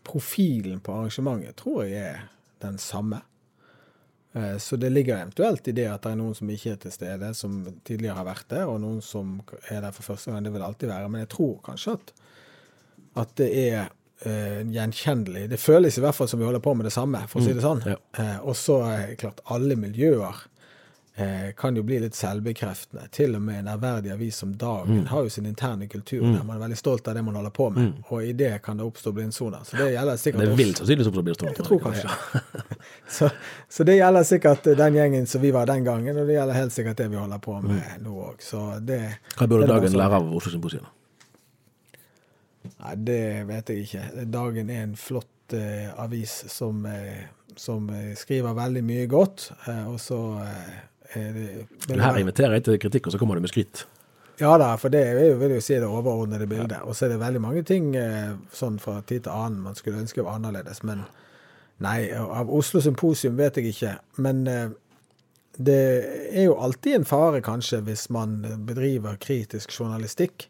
profilen 0.08 0.79
på 0.79 0.95
arrangementet 0.95 1.60
tror 1.60 1.84
jeg 1.84 2.15
er 2.15 2.23
den 2.63 2.79
samme. 2.79 3.19
Eh, 4.35 4.57
Så 4.59 4.75
det 4.75 4.89
ligger 4.91 5.17
eventuelt 5.21 5.67
i 5.67 5.71
det 5.71 5.87
at 5.87 6.03
det 6.03 6.11
er 6.11 6.19
noen 6.19 6.35
som 6.35 6.49
ikke 6.51 6.73
er 6.75 6.79
til 6.83 6.91
stede, 6.91 7.33
som 7.33 7.59
tidligere 7.87 8.17
har 8.19 8.27
vært 8.27 8.49
der, 8.51 8.65
og 8.67 8.81
noen 8.83 9.01
som 9.01 9.37
er 9.69 9.81
der 9.81 9.91
for 9.95 10.03
første 10.03 10.31
gang. 10.31 10.43
Det 10.43 10.51
vil 10.53 10.61
det 10.61 10.67
alltid 10.67 10.91
være. 10.91 11.09
Men 11.09 11.23
jeg 11.23 11.29
tror 11.35 11.53
kanskje 11.63 11.93
at, 11.99 12.11
at 13.23 13.31
det 13.39 13.47
er 13.61 13.85
uh, 14.25 14.61
gjenkjennelig. 14.75 15.45
Det 15.53 15.59
føles 15.59 15.97
i 15.97 16.03
hvert 16.03 16.17
fall 16.17 16.27
som 16.27 16.41
vi 16.41 16.45
holder 16.47 16.63
på 16.63 16.73
med 16.75 16.89
det 16.89 16.93
samme, 16.95 17.23
for 17.31 17.39
å 17.39 17.45
si 17.47 17.55
det 17.55 17.63
sånn. 17.63 17.83
ja. 17.87 17.95
uh, 18.19 18.37
og 18.49 18.55
så 18.59 18.81
er 18.89 19.07
det 19.13 19.17
klart, 19.23 19.39
alle 19.55 19.77
miljøer 19.79 20.43
eh, 21.15 21.51
kan 21.58 21.75
jo 21.75 21.84
bli 21.84 21.99
litt 22.04 22.15
selvbekreftende. 22.15 23.08
Til 23.12 23.36
og 23.36 23.41
med 23.41 23.60
en 23.60 23.67
ærverdig 23.73 24.12
avis 24.13 24.36
som 24.41 24.54
Dagen 24.58 24.99
Mm. 25.01 25.06
har 25.08 25.23
jo 25.23 25.30
sin 25.30 25.45
interne 25.45 25.88
kultur, 25.88 26.21
der 26.21 26.43
man 26.43 26.58
er 26.58 26.62
veldig 26.67 26.78
stolt 26.78 27.08
av 27.08 27.15
det 27.15 27.23
man 27.23 27.36
holder 27.36 27.49
på 27.56 27.69
med. 27.69 27.93
Og 28.10 28.23
i 28.23 28.34
det 28.34 28.62
kan 28.63 28.78
det 28.78 28.86
oppstå 28.86 29.12
blindsoner. 29.13 29.63
Så 29.63 29.78
det 29.78 29.91
gjelder 29.93 30.15
sikkert 30.17 30.41
Det 30.41 30.58
vil 30.58 30.73
sannsynligvis 30.75 31.08
oppstå 31.08 31.23
blindsoner. 31.23 31.54
Jeg 31.58 31.65
tror 31.65 31.80
kanskje. 31.80 32.10
så, 33.17 33.30
så 33.69 33.84
det 33.84 33.95
gjelder 33.97 34.23
sikkert 34.23 34.63
den 34.78 34.93
gjengen 34.99 35.25
som 35.28 35.41
vi 35.41 35.51
var 35.51 35.65
den 35.65 35.84
gangen, 35.84 36.17
og 36.17 36.28
det 36.28 36.34
gjelder 36.36 36.54
helt 36.54 36.73
sikkert 36.73 36.97
det 36.97 37.08
vi 37.12 37.15
holder 37.17 37.38
på 37.39 37.62
med 37.62 38.01
nå 38.04 38.17
òg. 38.32 38.41
Så 38.41 38.80
det 38.86 38.99
Mm. 39.06 39.38
Hva 39.38 39.47
burde 39.47 39.62
det 39.67 39.69
dagen 39.69 39.91
bare 39.91 40.01
lære 40.04 40.15
av 40.19 40.34
Oslo 40.36 40.51
Symposium? 40.51 40.86
Nei, 42.80 42.95
det 42.95 43.45
vet 43.47 43.69
jeg 43.69 43.86
ikke. 43.86 44.25
Dagen 44.34 44.69
er 44.73 44.84
en 44.84 44.95
flott 44.97 45.54
eh, 45.54 45.91
avis 46.01 46.34
som, 46.49 46.80
eh, 46.89 47.25
som 47.56 47.89
eh, 47.93 48.13
skriver 48.17 48.56
veldig 48.58 48.84
mye 48.84 49.06
godt, 49.12 49.51
og 49.88 49.99
så 50.01 50.19
Men 51.15 52.01
her 52.04 52.17
inviterer 52.21 52.58
jeg 52.58 52.65
til 52.67 52.80
kritikk, 52.82 53.08
og 53.08 53.15
så 53.15 53.21
kommer 53.21 53.38
du 53.38 53.45
med 53.45 53.54
skryt. 53.54 53.86
Ja 54.38 54.58
da, 54.60 54.73
for 54.75 54.91
det 54.91 55.04
jo, 55.15 55.36
vil 55.39 55.54
jo 55.56 55.62
si 55.63 55.78
det 55.80 55.88
overordnede 55.88 56.47
bildet. 56.47 56.82
Og 56.84 56.95
så 56.95 57.06
er 57.06 57.13
det 57.13 57.21
veldig 57.21 57.41
mange 57.43 57.63
ting 57.67 57.93
eh, 57.95 58.34
sånn 58.56 58.82
fra 58.84 58.99
tid 59.08 59.23
til 59.25 59.36
annen 59.36 59.63
man 59.63 59.78
skulle 59.80 60.01
ønske 60.04 60.25
var 60.25 60.36
annerledes. 60.39 60.82
Men 60.84 61.06
nei, 61.84 62.10
av 62.12 62.51
Oslo 62.51 62.82
Symposium 62.84 63.39
vet 63.39 63.62
jeg 63.62 63.71
ikke. 63.71 63.93
Men 64.19 64.43
eh, 64.51 64.73
det 65.56 65.80
er 66.34 66.49
jo 66.49 66.60
alltid 66.60 66.99
en 66.99 67.08
fare, 67.08 67.39
kanskje, 67.43 67.80
hvis 67.88 68.10
man 68.12 68.41
bedriver 68.67 69.15
kritisk 69.23 69.71
journalistikk, 69.71 70.49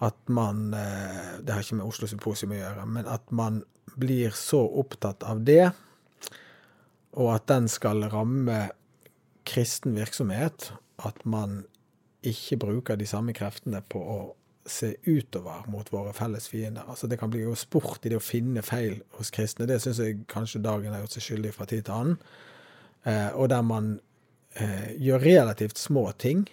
at 0.00 0.16
man 0.32 0.70
eh, 0.72 1.42
Det 1.42 1.52
har 1.52 1.64
ikke 1.64 1.80
med 1.82 1.90
Oslo 1.90 2.06
Symposium 2.08 2.54
å 2.54 2.60
gjøre, 2.62 2.86
men 2.86 3.10
at 3.10 3.26
man 3.34 3.64
blir 4.00 4.30
så 4.38 4.62
opptatt 4.80 5.26
av 5.26 5.42
det, 5.44 5.72
og 7.18 7.34
at 7.34 7.48
den 7.50 7.66
skal 7.68 8.06
ramme 8.12 8.68
kristen 9.50 9.96
virksomhet, 9.98 10.70
at 11.02 11.24
man 11.24 11.64
ikke 12.26 12.58
bruker 12.60 12.98
de 13.00 13.08
samme 13.08 13.34
kreftene 13.36 13.80
på 13.88 14.00
å 14.00 14.20
se 14.70 14.92
utover 15.06 15.64
mot 15.72 15.88
våre 15.92 16.12
felles 16.14 16.48
fiender. 16.48 16.84
Altså 16.86 17.06
Det 17.06 17.18
kan 17.18 17.30
bli 17.32 17.42
jo 17.42 17.56
sport 17.58 18.04
i 18.04 18.12
det 18.12 18.20
å 18.20 18.24
finne 18.24 18.62
feil 18.62 19.00
hos 19.18 19.32
kristne. 19.34 19.66
Det 19.66 19.80
syns 19.82 20.02
jeg 20.02 20.22
kanskje 20.30 20.62
Dagen 20.62 20.92
har 20.92 21.02
gjort 21.02 21.16
seg 21.16 21.26
skyldig 21.26 21.52
fra 21.56 21.66
tid 21.66 21.86
til 21.88 21.96
annen. 21.96 22.16
Eh, 23.08 23.28
og 23.32 23.48
der 23.50 23.64
man 23.66 23.92
eh, 24.54 24.92
gjør 25.00 25.24
relativt 25.24 25.80
små 25.80 26.10
ting 26.12 26.44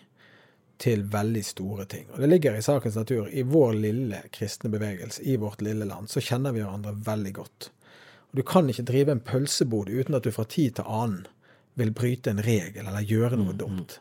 til 0.82 1.04
veldig 1.12 1.44
store 1.46 1.86
ting. 1.90 2.08
Og 2.14 2.22
Det 2.22 2.30
ligger 2.30 2.56
i 2.56 2.66
sakens 2.66 2.96
natur. 2.96 3.28
I 3.28 3.44
vår 3.44 3.74
lille 3.82 4.22
kristne 4.32 4.72
bevegelse, 4.72 5.24
i 5.24 5.36
vårt 5.42 5.62
lille 5.62 5.86
land, 5.86 6.10
så 6.10 6.24
kjenner 6.24 6.56
vi 6.56 6.64
hverandre 6.64 6.96
veldig 7.06 7.34
godt. 7.34 7.72
Og 8.32 8.40
Du 8.40 8.44
kan 8.44 8.70
ikke 8.70 8.88
drive 8.88 9.12
en 9.12 9.26
pølsebod 9.26 9.90
uten 9.90 10.16
at 10.16 10.24
du 10.24 10.32
fra 10.32 10.46
tid 10.46 10.78
til 10.78 10.88
annen 10.88 11.26
vil 11.78 11.94
bryte 11.94 12.34
en 12.34 12.44
regel 12.44 12.86
eller 12.86 13.06
gjøre 13.06 13.40
noe 13.40 13.56
dumt. 13.58 14.00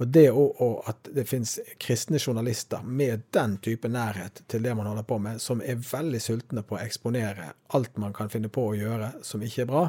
Og 0.00 0.08
det 0.08 0.30
og 0.32 0.86
at 0.88 1.10
det 1.12 1.26
finnes 1.28 1.58
kristne 1.82 2.16
journalister 2.16 2.84
med 2.86 3.26
den 3.36 3.58
type 3.60 3.88
nærhet 3.88 4.40
til 4.48 4.62
det 4.64 4.72
man 4.78 4.88
holder 4.88 5.04
på 5.04 5.18
med, 5.20 5.42
som 5.44 5.60
er 5.60 5.82
veldig 5.84 6.20
sultne 6.24 6.64
på 6.64 6.78
å 6.78 6.80
eksponere 6.80 7.50
alt 7.76 8.00
man 8.00 8.14
kan 8.16 8.32
finne 8.32 8.48
på 8.48 8.70
å 8.70 8.78
gjøre 8.78 9.10
som 9.26 9.44
ikke 9.44 9.66
er 9.66 9.68
bra, 9.68 9.84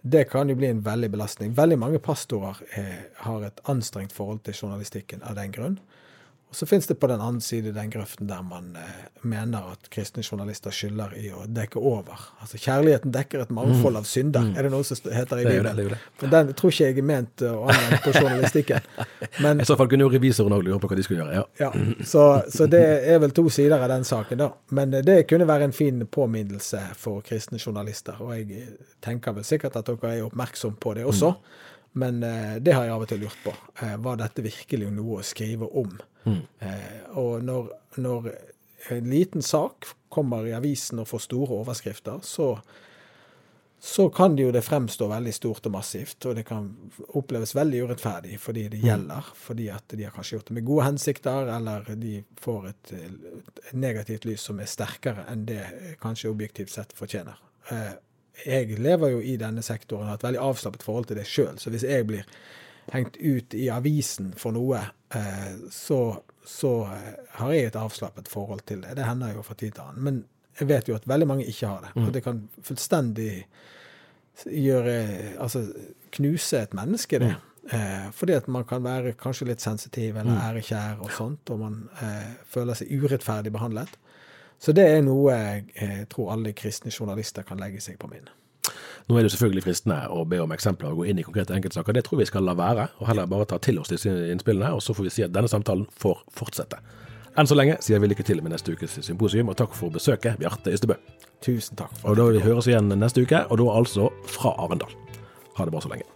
det 0.00 0.24
kan 0.30 0.48
jo 0.48 0.56
bli 0.56 0.70
en 0.70 0.80
veldig 0.86 1.10
belastning. 1.12 1.52
Veldig 1.56 1.78
mange 1.82 2.00
pastorer 2.00 2.62
er, 2.78 2.96
har 3.26 3.44
et 3.44 3.60
anstrengt 3.68 4.14
forhold 4.14 4.44
til 4.46 4.54
journalistikken 4.54 5.24
av 5.26 5.36
den 5.36 5.52
grunn. 5.52 5.80
Og 6.46 6.54
så 6.54 6.66
finnes 6.66 6.86
det 6.86 6.94
på 7.02 7.08
den 7.10 7.20
andre 7.20 7.42
side 7.42 7.72
den 7.74 7.90
grøften 7.90 8.28
der 8.30 8.42
man 8.46 8.76
eh, 8.78 9.06
mener 9.26 9.72
at 9.72 9.88
kristne 9.92 10.22
journalister 10.22 10.70
skylder 10.70 11.16
i 11.18 11.32
å 11.34 11.42
dekke 11.50 11.80
over. 11.82 12.20
Altså 12.40 12.60
kjærligheten 12.62 13.12
dekker 13.14 13.42
et 13.42 13.52
mangfold 13.54 13.98
av 13.98 14.06
synder, 14.06 14.52
er 14.54 14.68
det 14.68 14.70
noe 14.72 14.86
som 14.86 15.10
heter 15.10 15.42
i 15.42 15.46
Bibelen. 15.48 15.76
Det 15.76 15.88
det, 15.88 15.98
det. 15.98 16.22
Men 16.22 16.34
den 16.36 16.54
tror 16.56 16.72
ikke 16.72 16.88
jeg 16.88 16.98
er 17.02 17.08
ment 17.10 17.44
å 17.44 17.66
anvende 17.66 18.00
på 18.04 18.14
journalistikken. 18.14 18.88
Men 19.44 19.60
I 19.60 19.68
så 19.68 19.76
fall 19.78 19.90
kunne 19.90 20.06
jo 20.06 20.12
revisoren 20.14 20.54
òg 20.56 20.64
lure 20.68 20.80
på 20.80 20.90
hva 20.92 21.00
de 21.00 21.06
skulle 21.08 21.24
gjøre. 21.24 21.42
Ja. 21.42 21.44
ja, 21.66 21.70
så, 22.06 22.26
så 22.54 22.70
det 22.70 22.84
er 23.10 23.20
vel 23.26 23.34
to 23.36 23.48
sider 23.52 23.82
av 23.82 23.90
den 23.92 24.06
saken, 24.06 24.40
da. 24.46 24.52
Men 24.78 24.94
eh, 24.94 25.04
det 25.06 25.24
kunne 25.30 25.50
være 25.50 25.68
en 25.68 25.76
fin 25.76 26.02
påminnelse 26.06 26.82
for 26.96 27.26
kristne 27.26 27.58
journalister. 27.58 28.22
Og 28.22 28.36
jeg 28.38 28.76
tenker 29.04 29.34
vel 29.34 29.46
sikkert 29.46 29.78
at 29.82 29.90
dere 29.90 30.14
er 30.14 30.28
oppmerksom 30.30 30.78
på 30.78 30.94
det 30.96 31.08
også. 31.10 31.34
Men 31.96 32.22
eh, 32.22 32.56
det 32.60 32.74
har 32.76 32.84
jeg 32.84 32.92
av 32.92 33.02
og 33.06 33.08
til 33.08 33.22
lurt 33.24 33.38
på. 33.44 33.52
Eh, 33.82 33.96
var 34.04 34.18
dette 34.20 34.44
virkelig 34.44 34.90
noe 34.92 35.22
å 35.22 35.24
skrive 35.24 35.68
om? 35.80 35.96
Eh, 36.26 37.04
og 37.18 37.42
når, 37.44 37.70
når 38.02 38.30
en 38.96 39.10
liten 39.10 39.42
sak 39.42 39.86
kommer 40.08 40.46
i 40.46 40.54
avisen 40.56 40.98
og 41.02 41.08
får 41.10 41.26
store 41.28 41.62
overskrifter, 41.62 42.20
så 42.22 42.56
så 43.86 44.08
kan 44.10 44.32
det 44.34 44.42
jo 44.42 44.52
det 44.54 44.62
fremstå 44.64 45.06
veldig 45.06 45.32
stort 45.36 45.66
og 45.68 45.72
massivt, 45.76 46.24
og 46.26 46.34
det 46.38 46.46
kan 46.48 46.64
oppleves 47.14 47.52
veldig 47.54 47.82
urettferdig 47.84 48.38
fordi 48.40 48.64
det 48.72 48.80
gjelder, 48.82 49.28
fordi 49.36 49.66
at 49.70 49.92
de 49.92 50.06
har 50.06 50.14
kanskje 50.16 50.38
gjort 50.38 50.48
det 50.48 50.54
med 50.56 50.64
gode 50.66 50.86
hensikter, 50.88 51.50
eller 51.54 51.84
de 52.00 52.14
får 52.40 52.66
et, 52.72 52.92
et 52.96 53.72
negativt 53.76 54.24
lys 54.26 54.42
som 54.48 54.58
er 54.64 54.70
sterkere 54.72 55.26
enn 55.30 55.44
det 55.46 55.60
kanskje 56.02 56.32
objektivt 56.32 56.72
sett 56.72 56.96
fortjener. 56.96 57.36
Eh, 57.70 57.92
Jeg 58.46 58.78
lever 58.80 59.12
jo 59.14 59.20
i 59.20 59.36
denne 59.40 59.62
sektoren 59.62 60.02
og 60.08 60.08
har 60.10 60.18
et 60.18 60.26
veldig 60.26 60.42
avslappet 60.48 60.82
forhold 60.82 61.06
til 61.12 61.16
det 61.20 61.28
sjøl, 61.28 61.54
så 61.60 61.70
hvis 61.70 61.86
jeg 61.86 62.08
blir 62.08 62.24
hengt 62.92 63.16
ut 63.16 63.54
i 63.54 63.68
avisen 63.72 64.32
for 64.38 64.56
noe, 64.56 64.82
eh, 65.14 65.52
så, 65.72 66.00
så 66.46 66.72
eh, 66.92 67.12
har 67.40 67.54
jeg 67.54 67.70
et 67.70 67.80
avslappet 67.80 68.30
forhold 68.30 68.66
til 68.68 68.84
det. 68.84 68.94
Det 68.98 69.08
hender 69.08 69.34
jo 69.36 69.44
fra 69.46 69.58
tid 69.58 69.76
til 69.76 69.86
annen. 69.86 70.04
Men 70.06 70.22
jeg 70.60 70.70
vet 70.70 70.88
jo 70.88 70.96
at 70.96 71.08
veldig 71.08 71.28
mange 71.28 71.48
ikke 71.48 71.72
har 71.72 71.84
det. 71.84 71.92
Og 72.00 72.12
det 72.14 72.24
kan 72.24 72.46
fullstendig 72.64 73.32
gjøre 74.46 74.96
Altså 75.40 75.62
knuse 76.12 76.58
et 76.60 76.74
menneske, 76.76 77.18
det. 77.20 77.34
Eh, 77.70 78.10
fordi 78.12 78.32
at 78.32 78.48
man 78.48 78.64
kan 78.64 78.84
være 78.84 79.16
kanskje 79.18 79.48
litt 79.48 79.60
sensitiv 79.60 80.16
eller 80.16 80.38
ærekjær 80.50 81.00
og 81.02 81.10
sånt, 81.10 81.50
og 81.50 81.58
man 81.58 81.78
eh, 82.02 82.36
føler 82.46 82.78
seg 82.78 82.92
urettferdig 82.94 83.50
behandlet. 83.52 83.96
Så 84.62 84.72
det 84.72 84.86
er 84.88 85.02
noe 85.04 85.34
jeg 85.34 85.64
eh, 85.74 86.04
tror 86.10 86.32
alle 86.36 86.54
kristne 86.56 86.92
journalister 86.94 87.42
kan 87.46 87.58
legge 87.60 87.82
seg 87.82 87.98
på 87.98 88.10
minne. 88.12 88.30
Nå 89.06 89.14
er 89.14 89.22
det 89.22 89.30
selvfølgelig 89.36 89.62
fristende 89.62 90.00
å 90.10 90.24
be 90.26 90.40
om 90.42 90.50
eksempler 90.50 90.90
og 90.90 91.02
gå 91.02 91.10
inn 91.10 91.20
i 91.22 91.24
konkrete 91.26 91.54
enkeltsaker. 91.54 91.94
Det 91.94 92.02
tror 92.08 92.18
vi 92.18 92.26
skal 92.26 92.42
la 92.42 92.56
være, 92.58 92.88
og 92.98 93.06
heller 93.06 93.28
bare 93.30 93.46
ta 93.46 93.60
til 93.62 93.78
oss 93.78 93.92
disse 93.92 94.10
innspillene. 94.32 94.72
Og 94.74 94.82
så 94.82 94.96
får 94.98 95.06
vi 95.06 95.12
si 95.14 95.26
at 95.26 95.34
denne 95.34 95.50
samtalen 95.50 95.86
får 96.02 96.24
fortsette. 96.34 96.80
Enn 97.38 97.46
så 97.46 97.54
lenge 97.54 97.76
sier 97.84 98.02
vi 98.02 98.10
lykke 98.10 98.26
til 98.26 98.42
med 98.42 98.54
neste 98.54 98.74
ukes 98.74 98.98
symposium, 99.06 99.52
og 99.52 99.58
takk 99.60 99.76
for 99.78 99.94
besøket, 99.94 100.40
Bjarte 100.42 100.74
Ystebø. 100.74 100.98
Tusen 101.44 101.78
takk. 101.78 101.94
Og 102.02 102.18
da 102.18 102.26
vil 102.26 102.40
vi 102.40 102.46
høres 102.48 102.66
igjen 102.66 102.90
neste 102.96 103.22
uke, 103.22 103.44
og 103.46 103.62
da 103.62 103.70
altså 103.76 104.10
fra 104.26 104.56
Arendal. 104.64 104.98
Ha 105.54 105.68
det 105.68 105.76
bra 105.76 105.84
så 105.84 105.92
lenge. 105.92 106.15